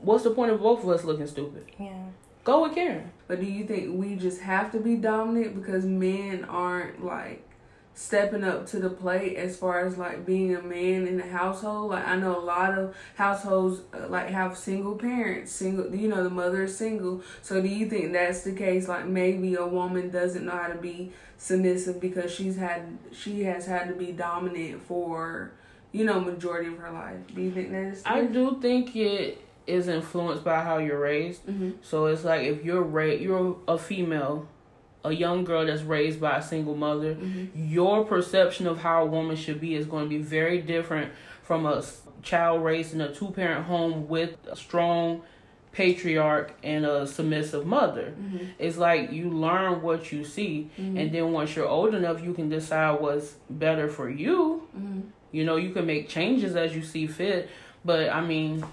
what's 0.00 0.24
the 0.24 0.30
point 0.30 0.52
of 0.52 0.60
both 0.60 0.82
of 0.82 0.88
us 0.88 1.04
looking 1.04 1.26
stupid? 1.26 1.66
Yeah. 1.78 2.04
Go 2.44 2.62
with 2.62 2.74
Karen. 2.74 3.12
But 3.28 3.40
do 3.40 3.46
you 3.46 3.64
think 3.64 3.96
we 3.96 4.16
just 4.16 4.40
have 4.40 4.72
to 4.72 4.80
be 4.80 4.96
dominant 4.96 5.54
because 5.54 5.84
men 5.84 6.44
aren't 6.44 7.04
like 7.04 7.48
stepping 7.94 8.42
up 8.42 8.66
to 8.66 8.78
the 8.78 8.88
plate 8.88 9.36
as 9.36 9.56
far 9.56 9.84
as 9.86 9.98
like 9.98 10.24
being 10.24 10.56
a 10.56 10.62
man 10.62 11.06
in 11.06 11.18
the 11.18 11.26
household? 11.26 11.90
Like 11.90 12.06
I 12.06 12.16
know 12.16 12.38
a 12.38 12.42
lot 12.42 12.76
of 12.76 12.96
households 13.14 13.82
uh, 13.94 14.08
like 14.08 14.28
have 14.30 14.58
single 14.58 14.96
parents, 14.96 15.52
single 15.52 15.94
you 15.94 16.08
know 16.08 16.24
the 16.24 16.30
mother 16.30 16.64
is 16.64 16.76
single. 16.76 17.22
So 17.42 17.62
do 17.62 17.68
you 17.68 17.88
think 17.88 18.12
that's 18.12 18.42
the 18.42 18.52
case? 18.52 18.88
Like 18.88 19.06
maybe 19.06 19.54
a 19.54 19.66
woman 19.66 20.10
doesn't 20.10 20.44
know 20.44 20.52
how 20.52 20.68
to 20.68 20.78
be 20.78 21.12
submissive 21.36 22.00
because 22.00 22.32
she's 22.32 22.56
had 22.56 22.98
she 23.12 23.44
has 23.44 23.66
had 23.66 23.88
to 23.88 23.94
be 23.94 24.10
dominant 24.10 24.82
for 24.82 25.52
you 25.92 26.04
know 26.04 26.20
majority 26.20 26.68
of 26.68 26.78
her 26.78 26.90
life. 26.90 27.16
Do 27.34 27.40
you 27.42 27.50
think 27.52 27.70
that 27.70 27.82
is? 27.84 28.02
I 28.04 28.22
do 28.24 28.58
think 28.60 28.96
it 28.96 29.40
is 29.66 29.88
influenced 29.88 30.42
by 30.44 30.62
how 30.62 30.78
you're 30.78 30.98
raised. 30.98 31.46
Mm-hmm. 31.46 31.70
So 31.82 32.06
it's 32.06 32.24
like 32.24 32.42
if 32.42 32.64
you're 32.64 32.82
ra- 32.82 33.04
you're 33.04 33.56
a 33.68 33.78
female, 33.78 34.48
a 35.04 35.12
young 35.12 35.44
girl 35.44 35.64
that's 35.66 35.82
raised 35.82 36.20
by 36.20 36.38
a 36.38 36.42
single 36.42 36.74
mother, 36.76 37.14
Mm-hmm. 37.14 37.68
your 37.68 38.04
perception 38.04 38.66
of 38.66 38.78
how 38.78 39.02
a 39.02 39.06
woman 39.06 39.36
should 39.36 39.60
be 39.60 39.74
is 39.74 39.86
going 39.86 40.04
to 40.04 40.08
be 40.08 40.22
very 40.22 40.60
different 40.60 41.12
from 41.42 41.66
a 41.66 41.82
child 42.22 42.64
raised 42.64 42.94
in 42.94 43.00
a 43.00 43.12
two 43.14 43.30
parent 43.30 43.66
home 43.66 44.08
with 44.08 44.36
a 44.50 44.56
strong 44.56 45.22
patriarch 45.72 46.52
and 46.62 46.84
a 46.84 47.06
submissive 47.06 47.64
mother. 47.66 48.14
Mm-hmm. 48.20 48.46
It's 48.58 48.76
like 48.76 49.10
you 49.12 49.30
learn 49.30 49.80
what 49.82 50.12
you 50.12 50.24
see, 50.24 50.70
and 50.76 51.10
then 51.12 51.32
once 51.32 51.56
you're 51.56 51.66
old 51.68 51.94
enough, 51.94 52.22
you 52.22 52.34
can 52.34 52.48
decide 52.48 53.00
what's 53.00 53.34
better 53.48 53.88
for 53.88 54.10
you. 54.10 54.68
You 55.32 55.44
know, 55.44 55.56
you 55.56 55.70
can 55.70 55.86
make 55.86 56.08
changes 56.08 56.54
as 56.54 56.76
you 56.76 56.82
see 56.82 57.06
fit, 57.06 57.50
but 57.84 58.10
I 58.10 58.20
mean, 58.20 58.64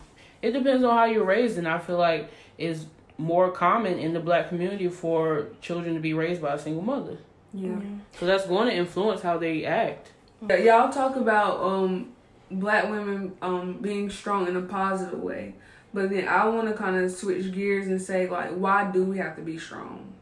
it 0.41 0.52
depends 0.52 0.84
on 0.84 0.95
how 0.95 1.06
you're 1.06 1.26
raised, 1.26 1.58
and 1.58 1.67
I 1.67 1.80
feel 1.80 1.98
like 1.98 2.30
it's 2.58 2.86
more 3.17 3.52
common 3.52 4.00
in 4.00 4.13
the 4.13 4.19
black 4.19 4.50
community 4.50 4.88
for 4.88 5.48
children 5.62 5.93
to 5.95 6.00
be 6.00 6.13
raised 6.13 6.41
by 6.41 6.54
a 6.54 6.60
single 6.60 6.84
mother. 6.84 7.17
Yeah. 7.54 7.80
So 8.19 8.26
that's 8.26 8.45
going 8.45 8.67
to 8.67 8.74
influence 8.74 9.22
how 9.22 9.38
they 9.38 9.65
act. 9.65 10.12
Yeah, 10.48 10.58
Y'all 10.58 10.91
talk 10.91 11.15
about 11.15 11.60
um 11.62 12.12
black 12.52 12.89
women 12.89 13.36
um 13.41 13.74
being 13.74 14.10
strong 14.10 14.48
in 14.48 14.56
a 14.56 14.62
positive 14.62 15.19
way, 15.19 15.56
but 15.93 16.10
then 16.10 16.28
I 16.28 16.45
want 16.48 16.67
to 16.67 16.74
kind 16.74 16.95
of 16.95 17.12
switch 17.12 17.52
gears 17.52 17.88
and 17.88 18.02
say 18.02 18.30
like, 18.30 18.52
why 18.52 18.89
do 18.91 19.04
we 19.04 19.17
have 19.17 19.36
to 19.36 19.41
be 19.41 19.58
strong? 19.58 20.13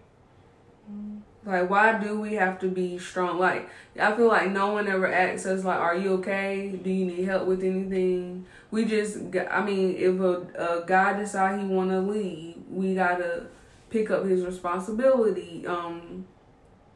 Like, 1.47 1.69
why 1.69 1.97
do 1.97 2.19
we 2.19 2.33
have 2.33 2.60
to 2.60 2.67
be 2.67 2.99
strong? 2.99 3.39
Like, 3.39 3.69
I 3.97 4.13
feel 4.15 4.27
like 4.27 4.51
no 4.51 4.73
one 4.73 4.88
ever 4.88 5.12
asks 5.12 5.45
us 5.45 5.63
like, 5.63 5.79
"Are 5.79 5.95
you 5.95 6.15
okay? 6.15 6.77
Do 6.83 6.89
you 6.91 7.05
need 7.05 7.23
help 7.23 7.47
with 7.47 7.63
anything?" 7.63 8.45
We 8.69 8.83
just, 8.83 9.19
I 9.49 9.63
mean, 9.63 9.95
if 9.95 10.19
a, 10.19 10.81
a 10.81 10.86
guy 10.86 11.17
decide 11.17 11.62
he 11.62 11.65
want 11.65 11.91
to 11.91 12.01
leave, 12.01 12.57
we 12.69 12.95
gotta 12.95 13.47
pick 13.89 14.12
up 14.12 14.25
his 14.25 14.43
responsibility. 14.43 15.65
Um, 15.65 16.25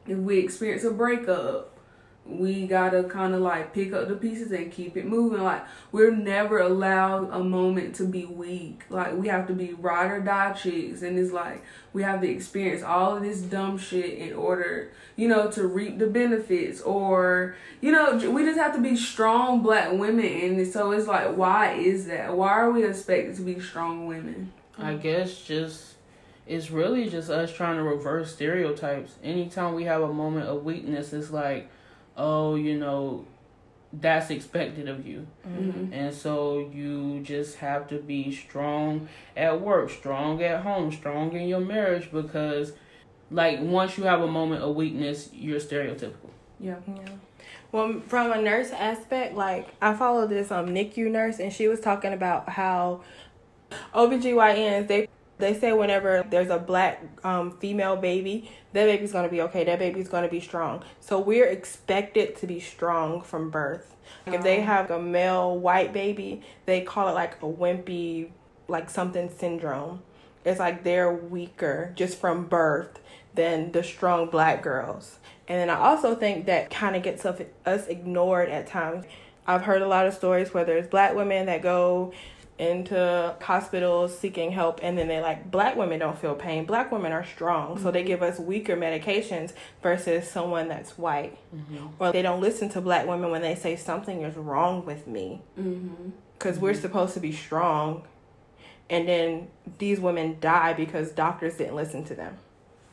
if 0.06 0.18
we 0.18 0.40
experience 0.40 0.84
a 0.84 0.92
breakup, 0.92 1.71
we 2.26 2.68
gotta 2.68 3.04
kind 3.04 3.34
of 3.34 3.42
like 3.42 3.74
pick 3.74 3.94
up 3.94 4.08
the 4.08 4.16
pieces 4.16 4.52
and 4.52 4.72
keep 4.72 4.96
it 4.96 5.06
moving. 5.06 5.44
Like 5.44 5.64
we're 5.92 6.12
never 6.12 6.60
allowed 6.60 7.30
a 7.32 7.44
moment 7.44 7.96
to 7.96 8.06
be 8.06 8.26
weak. 8.26 8.84
Like 8.90 9.16
we 9.16 9.28
have 9.28 9.48
to 9.48 9.54
be 9.54 9.74
ride 9.74 10.12
or 10.12 10.20
die 10.20 10.54
chicks, 10.54 11.02
and 11.02 11.18
it's 11.18 11.32
like 11.32 11.64
we 11.94 12.04
have 12.04 12.22
to 12.22 12.30
experience 12.30 12.84
all 12.84 13.18
of 13.18 13.24
this 13.24 13.42
dumb 13.42 13.78
shit 13.78 14.18
in 14.18 14.34
order, 14.34 14.92
you 15.16 15.28
know, 15.28 15.50
to 15.52 15.68
reap 15.68 15.98
the 15.98 16.08
benefits. 16.08 16.82
Or 16.82 17.56
you 17.82 17.92
know, 17.92 18.16
we 18.32 18.46
just 18.46 18.60
have 18.60 18.76
to 18.76 18.82
be 18.82 18.96
strong 18.96 19.62
black 19.62 19.92
women, 19.92 20.60
and 20.60 20.68
so 20.68 20.92
it's 20.92 21.08
like, 21.08 21.36
why 21.36 21.74
is 21.74 22.06
that? 22.06 22.38
Why 22.38 22.50
are 22.50 22.72
we 22.72 22.86
expected 22.86 23.36
to 23.38 23.42
be 23.42 23.60
strong 23.60 24.08
women? 24.08 24.54
I 24.78 24.94
guess 24.94 25.42
just 25.42 25.96
it's 26.48 26.72
really 26.72 27.10
just 27.10 27.30
us 27.30 27.54
trying 27.54 27.78
to 27.78 27.84
reverse 27.84 28.34
stereotypes. 28.34 29.16
Anytime 29.24 29.74
we 29.74 29.86
have 29.86 30.02
a 30.02 30.14
moment 30.14 30.48
of 30.48 30.66
weakness, 30.66 31.14
it's 31.14 31.32
like, 31.32 31.70
oh, 32.18 32.56
you 32.56 32.78
know, 32.78 33.26
that's 33.94 34.30
expected 34.30 34.88
of 34.88 35.06
you. 35.06 35.28
Mm-hmm. 35.48 35.94
And 35.94 36.14
so 36.14 36.70
you 36.74 37.22
just 37.22 37.58
have 37.58 37.88
to 37.90 37.98
be 37.98 38.34
strong 38.34 39.10
at 39.36 39.60
work, 39.60 39.90
strong 39.90 40.42
at 40.42 40.62
home, 40.62 40.92
strong 40.92 41.34
in 41.34 41.48
your 41.48 41.60
marriage 41.60 42.12
because 42.12 42.74
like 43.30 43.60
once 43.62 43.98
you 43.98 44.04
have 44.06 44.22
a 44.22 44.28
moment 44.28 44.64
of 44.64 44.76
weakness, 44.76 45.30
you're 45.34 45.60
stereotypical. 45.60 46.30
Yeah. 46.60 46.76
Yeah. 46.88 47.14
Well, 47.72 48.02
from 48.08 48.32
a 48.32 48.42
nurse 48.42 48.72
aspect, 48.72 49.36
like 49.36 49.74
I 49.82 49.94
follow 49.94 50.28
this 50.28 50.52
um 50.52 50.68
NICU 50.68 51.10
nurse, 51.10 51.40
and 51.40 51.52
she 51.52 51.68
was 51.68 51.80
talking 51.80 52.14
about 52.14 52.50
how 52.50 53.02
OBGYNs 53.94 54.88
they 54.88 55.08
they 55.42 55.54
say 55.54 55.74
whenever 55.74 56.26
there's 56.30 56.50
a 56.50 56.58
black 56.58 57.04
um 57.24 57.58
female 57.60 57.98
baby, 57.98 58.50
that 58.74 58.86
baby's 58.86 59.12
gonna 59.12 59.30
be 59.30 59.42
okay. 59.42 59.64
That 59.64 59.80
baby's 59.80 60.08
gonna 60.08 60.30
be 60.30 60.40
strong. 60.40 60.84
So 61.00 61.20
we're 61.20 61.48
expected 61.48 62.36
to 62.38 62.48
be 62.48 62.60
strong 62.60 63.22
from 63.22 63.50
birth. 63.50 63.96
Like 64.26 64.38
if 64.38 64.44
they 64.44 64.62
have 64.62 64.92
a 64.92 65.02
male 65.02 65.58
white 65.58 65.94
baby, 65.94 66.42
they 66.66 66.82
call 66.82 67.10
it 67.10 67.14
like 67.14 67.36
a 67.42 67.46
wimpy, 67.46 68.30
like 68.68 68.90
something 68.90 69.30
syndrome. 69.30 70.02
It's 70.46 70.60
like 70.60 70.84
they're 70.84 71.12
weaker 71.14 71.94
just 71.96 72.18
from 72.18 72.46
birth 72.46 73.00
than 73.34 73.72
the 73.72 73.84
strong 73.84 74.30
black 74.30 74.62
girls. 74.62 75.20
And 75.48 75.60
then 75.60 75.70
I 75.70 75.80
also 75.80 76.16
think 76.16 76.46
that 76.46 76.70
kind 76.70 76.96
of 76.96 77.04
gets 77.04 77.26
us 77.26 77.42
us 77.66 77.88
ignored 77.88 78.50
at 78.50 78.68
times. 78.68 79.06
I've 79.48 79.64
heard 79.64 79.82
a 79.82 79.88
lot 79.88 80.08
of 80.08 80.14
stories 80.14 80.54
where 80.54 80.64
there's 80.64 80.88
black 80.88 81.16
women 81.16 81.48
that 81.48 81.62
go 81.62 82.14
into 82.62 83.36
hospitals 83.42 84.18
seeking 84.18 84.52
help 84.52 84.80
and 84.84 84.98
then 84.98 85.08
they 85.08 85.20
like 85.20 85.50
black 85.50 85.76
women 85.76 86.00
don't 86.00 86.18
feel 86.18 86.36
pain. 86.36 86.66
Black 86.66 86.92
women 86.92 87.12
are 87.12 87.26
strong 87.26 87.80
so 87.80 87.90
they 87.90 88.00
mm-hmm. 88.00 88.08
give 88.08 88.24
us 88.24 88.40
weaker 88.40 88.78
medications 88.78 89.54
versus 89.82 90.30
someone 90.30 90.68
that's 90.68 90.98
white. 90.98 91.38
Mm-hmm. 91.56 91.88
Or 92.00 92.12
they 92.12 92.22
don't 92.22 92.40
listen 92.40 92.70
to 92.70 92.82
black 92.82 93.08
women 93.08 93.32
when 93.32 93.42
they 93.42 93.56
say 93.56 93.76
something 93.76 94.22
is 94.22 94.36
wrong 94.36 94.86
with 94.86 95.08
me. 95.08 95.42
Mm-hmm. 95.60 96.12
because 96.38 96.60
we're 96.60 96.74
mm-hmm. 96.74 96.82
supposed 96.82 97.14
to 97.16 97.20
be 97.20 97.32
strong 97.32 98.04
and 98.92 99.08
then 99.08 99.48
these 99.80 100.00
women 100.00 100.38
die 100.40 100.74
because 100.74 101.12
doctors 101.12 101.56
didn't 101.56 101.76
listen 101.76 102.04
to 102.06 102.14
them. 102.14 102.38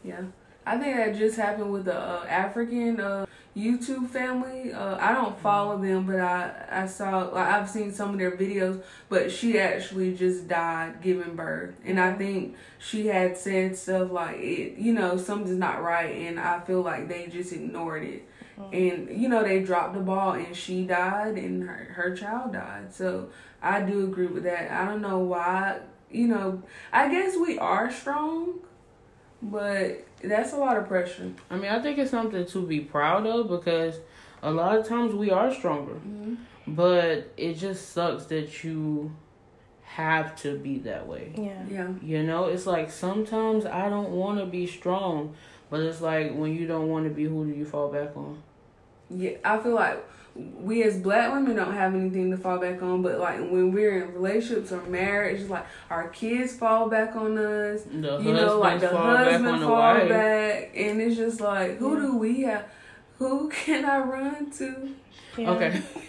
Yeah, 0.04 0.22
I 0.68 0.76
think 0.76 0.96
that 0.96 1.16
just 1.16 1.38
happened 1.38 1.72
with 1.72 1.86
the 1.86 1.98
uh, 1.98 2.26
African 2.28 3.00
uh, 3.00 3.24
YouTube 3.56 4.10
family. 4.10 4.70
Uh, 4.70 4.98
I 5.00 5.14
don't 5.14 5.38
follow 5.40 5.78
them, 5.78 6.04
but 6.04 6.20
I 6.20 6.52
I 6.70 6.86
saw 6.86 7.20
like 7.20 7.46
I've 7.46 7.70
seen 7.70 7.90
some 7.90 8.10
of 8.10 8.18
their 8.18 8.32
videos. 8.32 8.82
But 9.08 9.32
she 9.32 9.58
actually 9.58 10.14
just 10.14 10.46
died 10.46 11.00
giving 11.00 11.36
birth, 11.36 11.74
and 11.86 11.98
I 11.98 12.12
think 12.12 12.54
she 12.78 13.06
had 13.06 13.38
said 13.38 13.78
stuff 13.78 14.10
like 14.10 14.36
it. 14.36 14.76
You 14.76 14.92
know, 14.92 15.16
something's 15.16 15.56
not 15.56 15.82
right, 15.82 16.14
and 16.14 16.38
I 16.38 16.60
feel 16.60 16.82
like 16.82 17.08
they 17.08 17.28
just 17.28 17.50
ignored 17.52 18.04
it. 18.04 18.28
And 18.70 19.08
you 19.08 19.28
know 19.30 19.42
they 19.42 19.60
dropped 19.60 19.94
the 19.94 20.00
ball, 20.00 20.32
and 20.32 20.54
she 20.54 20.84
died, 20.84 21.36
and 21.36 21.62
her 21.62 21.92
her 21.94 22.14
child 22.14 22.52
died. 22.52 22.92
So 22.92 23.30
I 23.62 23.80
do 23.80 24.04
agree 24.04 24.26
with 24.26 24.42
that. 24.42 24.70
I 24.70 24.84
don't 24.84 25.00
know 25.00 25.20
why. 25.20 25.80
You 26.10 26.28
know, 26.28 26.62
I 26.92 27.08
guess 27.08 27.36
we 27.36 27.58
are 27.58 27.90
strong, 27.90 28.60
but 29.42 30.07
that's 30.22 30.52
a 30.52 30.56
lot 30.56 30.76
of 30.76 30.88
pressure. 30.88 31.32
I 31.50 31.56
mean, 31.56 31.70
I 31.70 31.80
think 31.80 31.98
it's 31.98 32.10
something 32.10 32.44
to 32.46 32.66
be 32.66 32.80
proud 32.80 33.26
of 33.26 33.48
because 33.48 34.00
a 34.42 34.50
lot 34.50 34.76
of 34.76 34.86
times 34.86 35.14
we 35.14 35.30
are 35.30 35.52
stronger. 35.52 35.94
Mm-hmm. 35.94 36.34
But 36.66 37.32
it 37.36 37.54
just 37.54 37.92
sucks 37.92 38.26
that 38.26 38.62
you 38.62 39.14
have 39.84 40.36
to 40.42 40.58
be 40.58 40.78
that 40.80 41.06
way. 41.06 41.32
yeah 41.36 41.62
Yeah. 41.68 41.88
You 42.02 42.22
know, 42.22 42.46
it's 42.46 42.66
like 42.66 42.90
sometimes 42.90 43.64
I 43.64 43.88
don't 43.88 44.10
want 44.10 44.38
to 44.38 44.46
be 44.46 44.66
strong, 44.66 45.34
but 45.70 45.80
it's 45.80 46.00
like 46.00 46.34
when 46.34 46.54
you 46.54 46.66
don't 46.66 46.88
want 46.88 47.04
to 47.04 47.10
be, 47.10 47.24
who 47.24 47.46
do 47.46 47.58
you 47.58 47.64
fall 47.64 47.90
back 47.90 48.16
on? 48.16 48.42
Yeah, 49.10 49.38
I 49.44 49.58
feel 49.58 49.74
like 49.74 50.04
we 50.38 50.82
as 50.84 50.96
black 50.98 51.32
women 51.32 51.56
don't 51.56 51.72
have 51.74 51.94
anything 51.94 52.30
to 52.30 52.36
fall 52.36 52.58
back 52.58 52.80
on, 52.82 53.02
but 53.02 53.18
like 53.18 53.38
when 53.40 53.72
we're 53.72 54.02
in 54.04 54.14
relationships 54.14 54.70
or 54.70 54.80
marriage, 54.82 55.40
it's 55.40 55.50
like 55.50 55.66
our 55.90 56.08
kids 56.08 56.54
fall 56.56 56.88
back 56.88 57.16
on 57.16 57.36
us. 57.36 57.82
The 57.82 58.18
you 58.18 58.32
know, 58.32 58.58
like 58.60 58.80
the 58.80 58.88
fall 58.90 59.14
back 59.14 59.26
husband 59.32 59.48
on 59.48 59.60
fall 59.60 59.70
wife. 59.94 60.08
back, 60.08 60.72
and 60.76 61.00
it's 61.02 61.16
just 61.16 61.40
like 61.40 61.78
who 61.78 62.00
do 62.00 62.16
we 62.16 62.42
have? 62.42 62.66
Who 63.18 63.48
can 63.52 63.84
I 63.84 63.98
run 63.98 64.50
to? 64.52 64.94
Yeah. 65.36 65.50
Okay. 65.52 65.82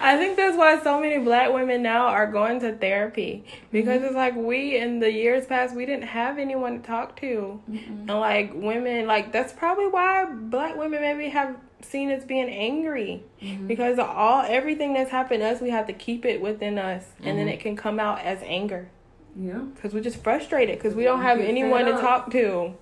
I 0.00 0.16
think 0.18 0.36
that's 0.36 0.56
why 0.56 0.80
so 0.82 1.00
many 1.00 1.18
black 1.18 1.52
women 1.52 1.82
now 1.82 2.06
are 2.06 2.26
going 2.30 2.60
to 2.60 2.72
therapy 2.74 3.44
because 3.72 3.94
Mm-hmm. 3.98 4.06
it's 4.06 4.14
like 4.14 4.36
we 4.36 4.76
in 4.76 5.00
the 5.00 5.10
years 5.10 5.46
past 5.46 5.74
we 5.74 5.84
didn't 5.86 6.04
have 6.04 6.38
anyone 6.38 6.80
to 6.80 6.86
talk 6.86 7.16
to, 7.20 7.60
and 7.68 8.06
like 8.08 8.52
women 8.54 9.06
like 9.06 9.32
that's 9.32 9.52
probably 9.52 9.86
why 9.88 10.26
black 10.26 10.76
women 10.76 11.00
maybe 11.00 11.28
have 11.30 11.56
seen 11.84 12.10
as 12.10 12.24
being 12.24 12.48
angry 12.48 13.22
Mm-hmm. 13.42 13.66
because 13.66 13.98
all 13.98 14.42
everything 14.46 14.94
that's 14.94 15.10
happened 15.10 15.40
to 15.42 15.46
us 15.48 15.60
we 15.60 15.70
have 15.70 15.86
to 15.86 15.92
keep 15.92 16.24
it 16.24 16.40
within 16.40 16.78
us 16.78 17.04
and 17.22 17.38
then 17.38 17.46
Mhm. 17.46 17.52
it 17.52 17.60
can 17.60 17.76
come 17.76 18.00
out 18.00 18.20
as 18.22 18.38
anger 18.42 18.88
Yeah. 19.36 19.58
because 19.74 19.92
we're 19.94 20.02
just 20.02 20.22
frustrated 20.22 20.78
because 20.78 20.94
we 20.94 21.04
don't 21.04 21.22
have 21.22 21.38
anyone 21.40 21.84
to 21.84 21.92
talk 21.92 22.30
to. 22.32 22.74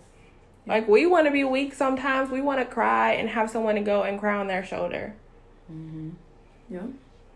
Like 0.67 0.87
we 0.87 1.07
want 1.07 1.27
to 1.27 1.33
be 1.33 1.43
weak 1.45 1.75
sometimes. 1.75 2.31
We 2.31 2.41
want 2.41 2.61
to 2.61 2.65
cry 2.65 3.13
and 3.15 3.29
have 3.31 3.51
someone 3.51 3.75
to 3.75 3.81
go 3.81 4.03
and 4.05 4.21
cry 4.21 4.37
on 4.37 4.47
their 4.47 4.65
shoulder. 4.65 5.15
hmm 5.67 6.11
Yeah. 6.71 6.83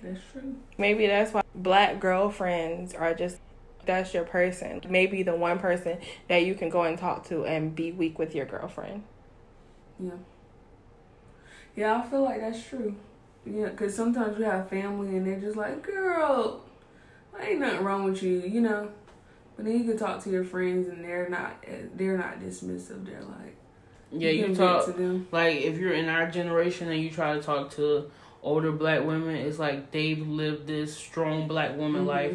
That's 0.03 0.21
true. 0.33 0.55
Maybe 0.79 1.07
that's 1.09 1.33
why 1.33 1.43
black 1.55 1.99
girlfriends 1.99 2.95
are 2.95 3.15
just 3.15 3.39
that's 3.87 4.13
your 4.15 4.25
person. 4.25 4.81
Maybe 4.89 5.23
the 5.23 5.35
one 5.35 5.59
person 5.59 5.99
that 6.29 6.45
you 6.45 6.55
can 6.55 6.69
go 6.69 6.83
and 6.83 6.99
talk 6.99 7.25
to 7.29 7.45
and 7.45 7.75
be 7.75 7.91
weak 7.93 8.19
with 8.19 8.35
your 8.35 8.45
girlfriend. 8.47 9.03
Yeah. 9.99 10.11
Yeah, 11.77 11.97
I 12.03 12.09
feel 12.09 12.23
like 12.23 12.41
that's 12.41 12.67
true. 12.67 12.95
Yeah, 13.45 13.67
because 13.67 13.95
sometimes 13.95 14.39
you 14.39 14.45
have 14.45 14.69
family 14.69 15.17
and 15.17 15.27
they're 15.27 15.39
just 15.39 15.57
like, 15.57 15.83
girl, 15.83 16.63
ain't 17.41 17.61
nothing 17.61 17.85
wrong 17.85 18.05
with 18.05 18.23
you, 18.23 18.41
you 18.41 18.61
know. 18.61 18.89
But 19.57 19.67
then 19.67 19.79
you 19.79 19.85
can 19.85 19.97
talk 19.97 20.23
to 20.25 20.31
your 20.31 20.45
friends 20.45 20.89
and 20.89 21.05
they're 21.05 21.29
not 21.29 21.65
they're 21.95 22.19
not 22.19 22.41
dismissive. 22.41 23.07
They're 23.07 23.23
like, 23.23 23.57
Yeah, 24.11 24.31
you 24.31 24.45
can 24.47 24.55
talk 24.55 24.85
to 24.87 24.93
them. 24.93 25.29
like 25.33 25.57
if 25.59 25.79
you're 25.79 25.93
in 25.95 26.09
our 26.09 26.29
generation 26.31 26.91
and 26.91 27.01
you 27.01 27.11
try 27.11 27.35
to 27.35 27.41
talk 27.43 27.71
to 27.73 28.11
older 28.43 28.73
black 28.73 29.05
women, 29.05 29.35
it's 29.37 29.59
like 29.59 29.93
they've 29.93 30.27
lived 30.27 30.67
this 30.67 30.95
strong 30.97 31.47
black 31.49 31.77
woman 31.77 32.03
Mhm. 32.05 32.07
life 32.07 32.35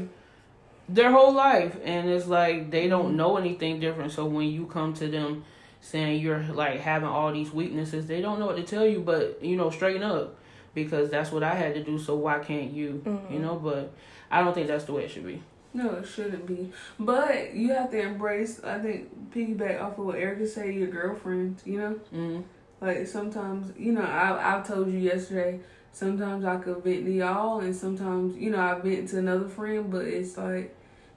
their 0.89 1.11
whole 1.11 1.31
life, 1.31 1.77
and 1.85 2.09
it's 2.09 2.27
like 2.27 2.69
they 2.69 2.89
don't 2.89 3.15
know 3.15 3.37
anything 3.37 3.79
different. 3.79 4.11
So 4.11 4.25
when 4.25 4.47
you 4.47 4.65
come 4.65 4.93
to 4.95 5.07
them 5.07 5.45
saying 5.81 6.21
you're 6.21 6.43
like 6.53 6.79
having 6.79 7.09
all 7.09 7.31
these 7.33 7.51
weaknesses, 7.51 8.05
they 8.07 8.21
don't 8.21 8.39
know 8.39 8.45
what 8.45 8.55
to 8.57 8.63
tell 8.63 8.85
you. 8.85 8.99
But 9.01 9.43
you 9.43 9.57
know, 9.57 9.69
straighten 9.69 10.03
up 10.03 10.35
because 10.73 11.09
that's 11.09 11.31
what 11.31 11.43
I 11.43 11.55
had 11.55 11.73
to 11.73 11.83
do. 11.83 11.99
So 11.99 12.15
why 12.15 12.39
can't 12.39 12.71
you? 12.71 13.01
Mhm. 13.05 13.31
You 13.31 13.39
know, 13.39 13.55
but 13.55 13.91
I 14.29 14.41
don't 14.43 14.53
think 14.53 14.67
that's 14.67 14.85
the 14.85 14.93
way 14.93 15.05
it 15.05 15.11
should 15.11 15.25
be. 15.25 15.41
No, 15.73 15.95
it 15.95 16.05
shouldn't 16.05 16.45
be. 16.45 16.71
But 16.99 17.53
you 17.53 17.69
have 17.73 17.91
to 17.91 18.01
embrace. 18.01 18.63
I 18.63 18.79
think 18.79 19.31
piggyback 19.33 19.81
off 19.81 19.97
of 19.97 20.05
what 20.05 20.15
Erica 20.15 20.47
said. 20.47 20.73
Your 20.73 20.87
girlfriend, 20.87 21.61
you 21.65 21.79
know. 21.79 21.95
Mm-hmm. 22.13 22.41
Like 22.81 23.07
sometimes, 23.07 23.71
you 23.77 23.91
know, 23.93 24.01
I 24.01 24.57
I 24.57 24.61
told 24.61 24.91
you 24.91 24.99
yesterday. 24.99 25.59
Sometimes 25.93 26.45
I 26.45 26.55
could 26.55 26.83
vent 26.83 27.05
to 27.05 27.11
y'all, 27.11 27.59
and 27.59 27.75
sometimes, 27.75 28.37
you 28.37 28.49
know, 28.49 28.59
I 28.61 28.79
vent 28.79 29.09
to 29.09 29.19
another 29.19 29.47
friend. 29.47 29.91
But 29.91 30.05
it's 30.05 30.37
like, 30.37 30.73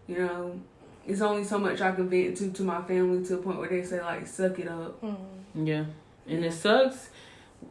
you 0.08 0.18
know, 0.18 0.60
it's 1.06 1.20
only 1.20 1.44
so 1.44 1.58
much 1.58 1.80
I 1.80 1.92
can 1.92 2.08
vent 2.08 2.36
to 2.38 2.50
to 2.52 2.62
my 2.62 2.82
family 2.82 3.24
to 3.26 3.34
a 3.34 3.38
point 3.38 3.58
where 3.58 3.68
they 3.68 3.82
say 3.82 4.00
like, 4.00 4.26
"Suck 4.26 4.58
it 4.58 4.68
up." 4.68 5.02
Yeah, 5.54 5.84
and 6.26 6.44
it 6.44 6.52
sucks. 6.52 7.10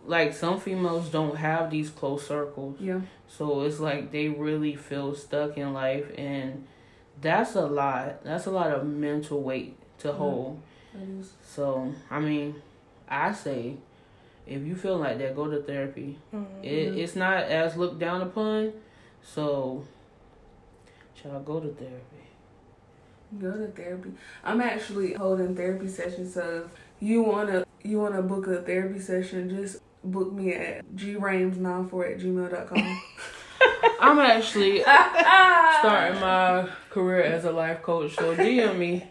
Like 0.07 0.33
some 0.33 0.59
females 0.59 1.09
don't 1.09 1.35
have 1.37 1.69
these 1.69 1.89
close 1.91 2.25
circles. 2.27 2.77
Yeah, 2.79 3.01
So 3.27 3.61
it's 3.61 3.79
like 3.79 4.11
they 4.11 4.27
really 4.29 4.75
feel 4.75 5.13
stuck 5.15 5.57
in 5.57 5.71
life, 5.73 6.05
and 6.17 6.65
that's 7.21 7.55
a 7.55 7.65
lot. 7.67 8.23
That's 8.23 8.45
a 8.47 8.51
lot 8.51 8.71
of 8.71 8.85
mental 8.87 9.41
weight 9.41 9.75
to 9.99 10.07
Mhm. 10.09 10.15
hold. 10.15 10.59
that 10.93 11.07
is. 11.19 11.33
So 11.45 11.93
I 12.09 12.19
mean, 12.19 12.55
I 13.07 13.33
say, 13.33 13.77
if 14.47 14.61
you 14.63 14.75
feel 14.75 14.97
like 14.97 15.17
that, 15.19 15.35
go 15.35 15.47
to 15.49 15.61
therapy. 15.61 16.17
It, 16.63 16.93
Mhm. 16.93 16.97
it's 16.97 17.15
not 17.15 17.43
as 17.43 17.77
looked 17.77 17.99
down 17.99 18.21
upon, 18.21 18.73
so 19.21 19.83
shall 21.15 21.37
I 21.37 21.39
go 21.41 21.59
to 21.59 21.69
therapy. 21.69 22.12
Go 23.39 23.51
to 23.51 23.67
therapy. 23.67 24.11
I'm 24.43 24.61
actually 24.61 25.13
holding 25.13 25.55
therapy 25.55 25.87
sessions. 25.87 26.33
So 26.33 26.65
if 26.65 26.71
you 26.99 27.23
wanna 27.23 27.65
you 27.83 27.99
wanna 27.99 28.21
book 28.21 28.47
a 28.47 28.61
therapy 28.61 28.99
session, 28.99 29.49
just 29.49 29.77
book 30.03 30.31
me 30.31 30.53
at 30.53 30.85
grames94 30.95 32.13
at 32.13 32.19
gmail.com. 32.19 33.01
I'm 33.99 34.19
actually 34.19 34.81
starting 35.79 36.19
my 36.19 36.69
career 36.89 37.23
as 37.23 37.45
a 37.45 37.51
life 37.51 37.81
coach, 37.81 38.15
so 38.15 38.35
DM 38.35 38.77
me 38.77 39.07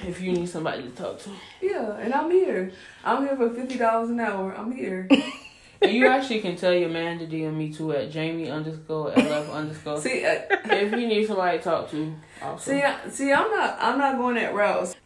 if 0.00 0.20
you 0.20 0.32
need 0.32 0.48
somebody 0.48 0.82
to 0.84 0.90
talk 0.90 1.18
to. 1.20 1.30
Yeah, 1.60 1.96
and 1.96 2.14
I'm 2.14 2.30
here. 2.30 2.72
I'm 3.04 3.26
here 3.26 3.36
for 3.36 3.50
fifty 3.50 3.78
dollars 3.78 4.10
an 4.10 4.20
hour. 4.20 4.54
I'm 4.56 4.72
here. 4.72 5.08
And 5.80 5.92
you 5.92 6.06
actually 6.08 6.40
can 6.40 6.56
tell 6.56 6.72
your 6.72 6.88
man 6.88 7.18
to 7.20 7.26
DM 7.26 7.54
me 7.54 7.72
too 7.72 7.92
at 7.92 8.10
Jamie 8.10 8.50
underscore 8.50 9.12
LF 9.12 9.52
underscore. 9.52 10.00
see, 10.00 10.24
uh, 10.24 10.40
if 10.64 10.90
you 10.92 11.06
need 11.06 11.26
somebody 11.26 11.58
to 11.58 11.64
talk 11.64 11.90
to, 11.90 12.14
also. 12.42 12.72
see, 12.72 12.82
I- 12.82 13.08
see, 13.08 13.32
I'm 13.32 13.50
not, 13.50 13.78
I'm 13.80 13.98
not 13.98 14.18
going 14.18 14.34
that 14.36 14.54
route. 14.54 14.96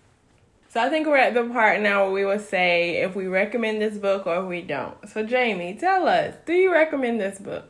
So 0.70 0.81
I 0.81 0.89
think 0.89 1.07
we're 1.07 1.18
at 1.18 1.35
the 1.35 1.45
part 1.45 1.83
now 1.83 2.05
where 2.05 2.12
we 2.12 2.25
will 2.25 2.39
say 2.39 3.03
if 3.03 3.14
we 3.14 3.27
recommend 3.27 3.83
this 3.83 3.99
book 3.99 4.27
or 4.27 4.43
if 4.43 4.47
we 4.47 4.62
don't. 4.62 4.97
So 5.11 5.23
Jamie, 5.23 5.75
tell 5.75 6.09
us, 6.09 6.35
do 6.47 6.55
you 6.55 6.73
recommend 6.73 7.20
this 7.20 7.39
book? 7.39 7.66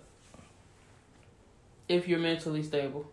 if 1.89 2.09
you're 2.09 2.19
mentally 2.19 2.63
stable. 2.63 3.07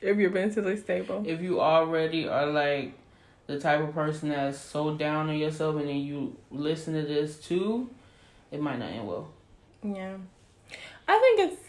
If 0.00 0.16
you're 0.16 0.30
mentally 0.30 0.76
stable. 0.76 1.22
If 1.26 1.40
you 1.42 1.60
already 1.60 2.26
are 2.26 2.46
like 2.46 2.94
the 3.46 3.58
type 3.58 3.80
of 3.80 3.92
person 3.92 4.30
that's 4.30 4.58
so 4.58 4.94
down 4.94 5.28
on 5.28 5.36
yourself 5.36 5.76
and 5.76 5.88
then 5.88 5.96
you 5.96 6.36
listen 6.50 6.94
to 6.94 7.02
this 7.02 7.36
too, 7.38 7.90
it 8.50 8.60
might 8.60 8.78
not 8.78 8.90
end 8.90 9.06
well. 9.06 9.28
Yeah. 9.82 10.16
I 11.08 11.18
think 11.18 11.52
it's 11.52 11.62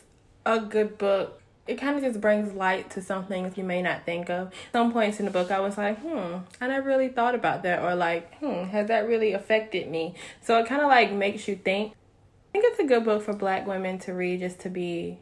a 0.45 0.59
good 0.59 0.97
book. 0.97 1.41
It 1.67 1.75
kind 1.75 1.95
of 1.95 2.03
just 2.03 2.19
brings 2.19 2.53
light 2.53 2.89
to 2.91 3.01
some 3.01 3.25
things 3.25 3.57
you 3.57 3.63
may 3.63 3.81
not 3.81 4.05
think 4.05 4.29
of. 4.29 4.51
Some 4.71 4.91
points 4.91 5.19
in 5.19 5.25
the 5.25 5.31
book, 5.31 5.51
I 5.51 5.59
was 5.59 5.77
like, 5.77 5.99
hmm, 5.99 6.37
I 6.59 6.67
never 6.67 6.87
really 6.87 7.09
thought 7.09 7.35
about 7.35 7.63
that. 7.63 7.83
Or 7.83 7.95
like, 7.95 8.35
hmm, 8.39 8.63
has 8.65 8.87
that 8.87 9.07
really 9.07 9.33
affected 9.33 9.89
me? 9.89 10.15
So 10.41 10.57
it 10.59 10.67
kind 10.67 10.81
of 10.81 10.87
like 10.87 11.11
makes 11.11 11.47
you 11.47 11.55
think. 11.55 11.93
I 11.93 12.51
think 12.51 12.65
it's 12.67 12.79
a 12.79 12.83
good 12.85 13.05
book 13.05 13.23
for 13.23 13.33
black 13.33 13.65
women 13.65 13.99
to 13.99 14.13
read 14.13 14.41
just 14.41 14.59
to 14.61 14.69
be 14.69 15.19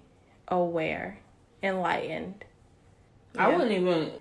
aware, 0.48 1.20
enlightened. 1.62 2.46
I 3.38 3.50
wouldn't 3.50 3.72
even 3.72 4.12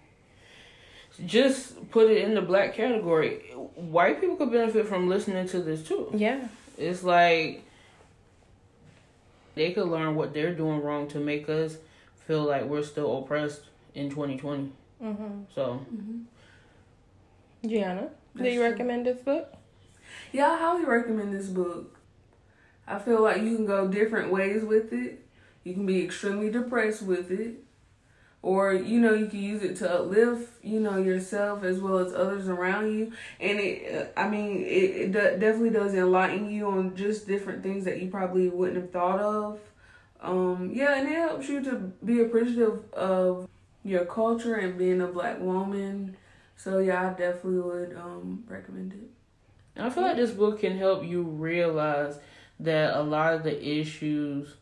just 1.24 1.91
put 1.91 2.11
it 2.11 2.18
in 2.18 2.34
the 2.34 2.43
black 2.43 2.74
category. 2.74 3.39
White 3.74 4.20
people 4.20 4.36
could 4.36 4.53
benefit 4.53 4.86
from 4.86 5.09
listening 5.09 5.49
to 5.49 5.61
this 5.61 5.82
too. 5.82 6.11
Yeah. 6.14 6.49
It's 6.78 7.02
like 7.02 7.64
they 9.56 9.72
could 9.72 9.88
learn 9.88 10.14
what 10.14 10.32
they're 10.32 10.54
doing 10.54 10.80
wrong 10.80 11.08
to 11.08 11.18
make 11.18 11.48
us 11.48 11.76
feel 12.26 12.44
like 12.44 12.64
we're 12.64 12.84
still 12.84 13.18
oppressed 13.18 13.62
in 13.94 14.08
2020. 14.08 14.72
Mm-hmm. 15.02 15.42
So, 15.52 15.84
Gianna, 17.66 18.10
do 18.36 18.48
you 18.48 18.62
recommend 18.62 19.06
this 19.06 19.18
book? 19.18 19.52
Yeah, 20.32 20.52
I 20.52 20.58
highly 20.58 20.84
recommend 20.84 21.34
this 21.34 21.48
book. 21.48 21.98
I 22.86 22.98
feel 22.98 23.22
like 23.22 23.42
you 23.42 23.56
can 23.56 23.66
go 23.66 23.88
different 23.88 24.30
ways 24.30 24.62
with 24.62 24.92
it. 24.92 25.26
You 25.64 25.74
can 25.74 25.84
be 25.84 26.02
extremely 26.04 26.50
depressed 26.50 27.02
with 27.02 27.30
it. 27.30 27.64
Or, 28.41 28.72
you 28.72 29.01
know, 29.01 29.14
you 29.14 29.26
can 29.26 29.41
use 29.41 29.62
it 29.62 29.76
to 29.78 29.93
uplift, 29.93 30.64
you 30.64 30.78
know, 30.78 30.97
yourself 30.97 31.64
as 31.64 31.80
well 31.80 31.99
as 31.99 32.14
others 32.14 32.49
around 32.49 32.93
you. 32.93 33.12
And 33.41 33.59
it, 33.59 34.12
uh, 34.16 34.20
I 34.20 34.28
mean, 34.28 34.62
it, 34.62 34.64
it 34.64 35.12
definitely 35.12 35.70
does 35.70 35.93
enlighten 35.95 36.49
you 36.49 36.68
on 36.68 36.95
just 36.95 37.26
different 37.26 37.64
things 37.64 37.84
that 37.84 38.01
you 38.01 38.09
probably 38.11 38.49
wouldn't 38.49 38.76
have 38.76 38.93
thought 38.93 39.18
of. 39.18 39.61
Um, 40.20 40.70
yeah, 40.72 40.99
and 40.99 41.09
it 41.09 41.14
helps 41.14 41.49
you 41.49 41.62
to 41.64 41.93
be 42.05 42.22
appreciative 42.22 42.93
of 42.93 43.49
your 43.84 44.05
culture 44.05 44.55
and 44.55 44.78
being 44.78 45.01
a 45.01 45.09
black 45.09 45.41
woman. 45.41 46.16
So, 46.57 46.78
yeah, 46.78 47.09
I 47.09 47.11
definitely 47.11 47.61
would 47.61 47.97
um, 47.97 48.45
recommend 48.47 48.93
it. 48.93 49.80
I 49.80 49.91
feel 49.91 50.03
like 50.05 50.16
this 50.16 50.32
book 50.32 50.61
can 50.61 50.76
help 50.76 51.05
you 51.05 51.22
realize 51.22 52.18
that 52.61 52.97
a 52.97 53.03
lot 53.03 53.34
of 53.34 53.45
the 53.45 53.80
issues 53.80 54.55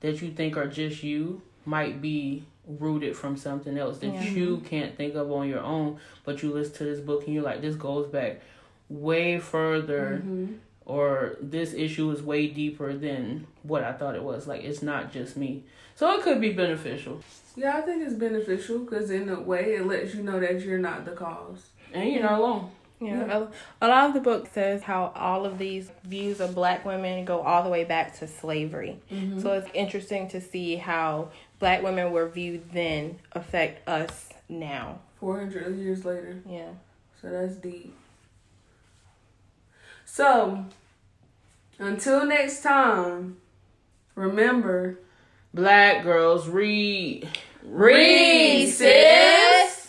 that 0.00 0.22
you 0.22 0.30
think 0.30 0.56
are 0.56 0.68
just 0.68 1.02
you 1.02 1.42
might 1.64 2.00
be 2.00 2.44
rooted 2.66 3.16
from 3.16 3.36
something 3.36 3.76
else 3.76 3.98
that 3.98 4.12
Yeah. 4.14 4.22
you 4.22 4.58
can't 4.64 4.96
think 4.96 5.14
of 5.14 5.30
on 5.32 5.48
your 5.48 5.60
own, 5.60 5.98
but 6.24 6.42
you 6.42 6.52
listen 6.52 6.74
to 6.76 6.84
this 6.84 7.00
book 7.00 7.24
and 7.26 7.34
you're 7.34 7.42
like, 7.42 7.60
this 7.60 7.74
goes 7.74 8.06
back 8.08 8.40
way 8.88 9.38
further. 9.38 10.22
Mhm. 10.24 10.58
or 10.84 11.36
this 11.40 11.72
issue 11.74 12.10
is 12.10 12.20
way 12.20 12.48
deeper 12.48 12.92
than 12.92 13.46
what 13.62 13.84
I 13.84 13.92
thought 13.92 14.16
it 14.16 14.22
was. 14.24 14.48
Like 14.48 14.64
it's 14.64 14.82
not 14.82 15.12
just 15.12 15.36
me. 15.36 15.62
So 15.94 16.12
it 16.18 16.22
could 16.22 16.40
be 16.40 16.52
beneficial. 16.52 17.20
Yeah, 17.54 17.76
I 17.78 17.82
think 17.82 18.02
it's 18.02 18.14
beneficial 18.14 18.80
because 18.80 19.08
in 19.12 19.28
a 19.28 19.40
way 19.40 19.74
it 19.76 19.86
lets 19.86 20.12
you 20.12 20.24
know 20.24 20.40
that 20.40 20.60
you're 20.62 20.78
not 20.80 21.04
the 21.04 21.12
cause. 21.12 21.68
And 21.94 22.10
you're 22.10 22.24
not 22.24 22.40
alone. 22.40 22.70
Yeah, 23.00 23.46
A, 23.80 23.86
a 23.86 23.88
lot 23.88 24.08
of 24.08 24.14
the 24.14 24.20
book 24.20 24.48
says 24.52 24.82
how 24.82 25.12
all 25.14 25.46
of 25.46 25.56
these 25.58 25.90
views 26.02 26.40
of 26.40 26.54
black 26.56 26.84
women 26.84 27.24
go 27.24 27.40
all 27.42 27.62
the 27.62 27.70
way 27.70 27.84
back 27.84 28.18
to 28.18 28.26
slavery. 28.26 28.98
Mm-hmm. 29.10 29.38
So 29.40 29.52
it's 29.52 29.68
interesting 29.74 30.28
to 30.30 30.40
see 30.40 30.74
how 30.76 31.28
black 31.62 31.80
women 31.80 32.10
were 32.10 32.28
viewed 32.28 32.72
then 32.72 33.20
affect 33.30 33.88
us 33.88 34.30
now. 34.48 34.98
400 35.20 35.78
years 35.78 36.04
later. 36.04 36.42
Yeah. 36.44 36.70
So 37.20 37.30
that's 37.30 37.54
deep. 37.54 37.96
So, 40.04 40.64
Until 41.78 42.26
next 42.26 42.64
time, 42.64 43.36
remember 44.16 44.98
Black 45.54 46.02
girls 46.02 46.48
read. 46.48 47.28
Read, 47.62 48.68
sis. 48.68 49.81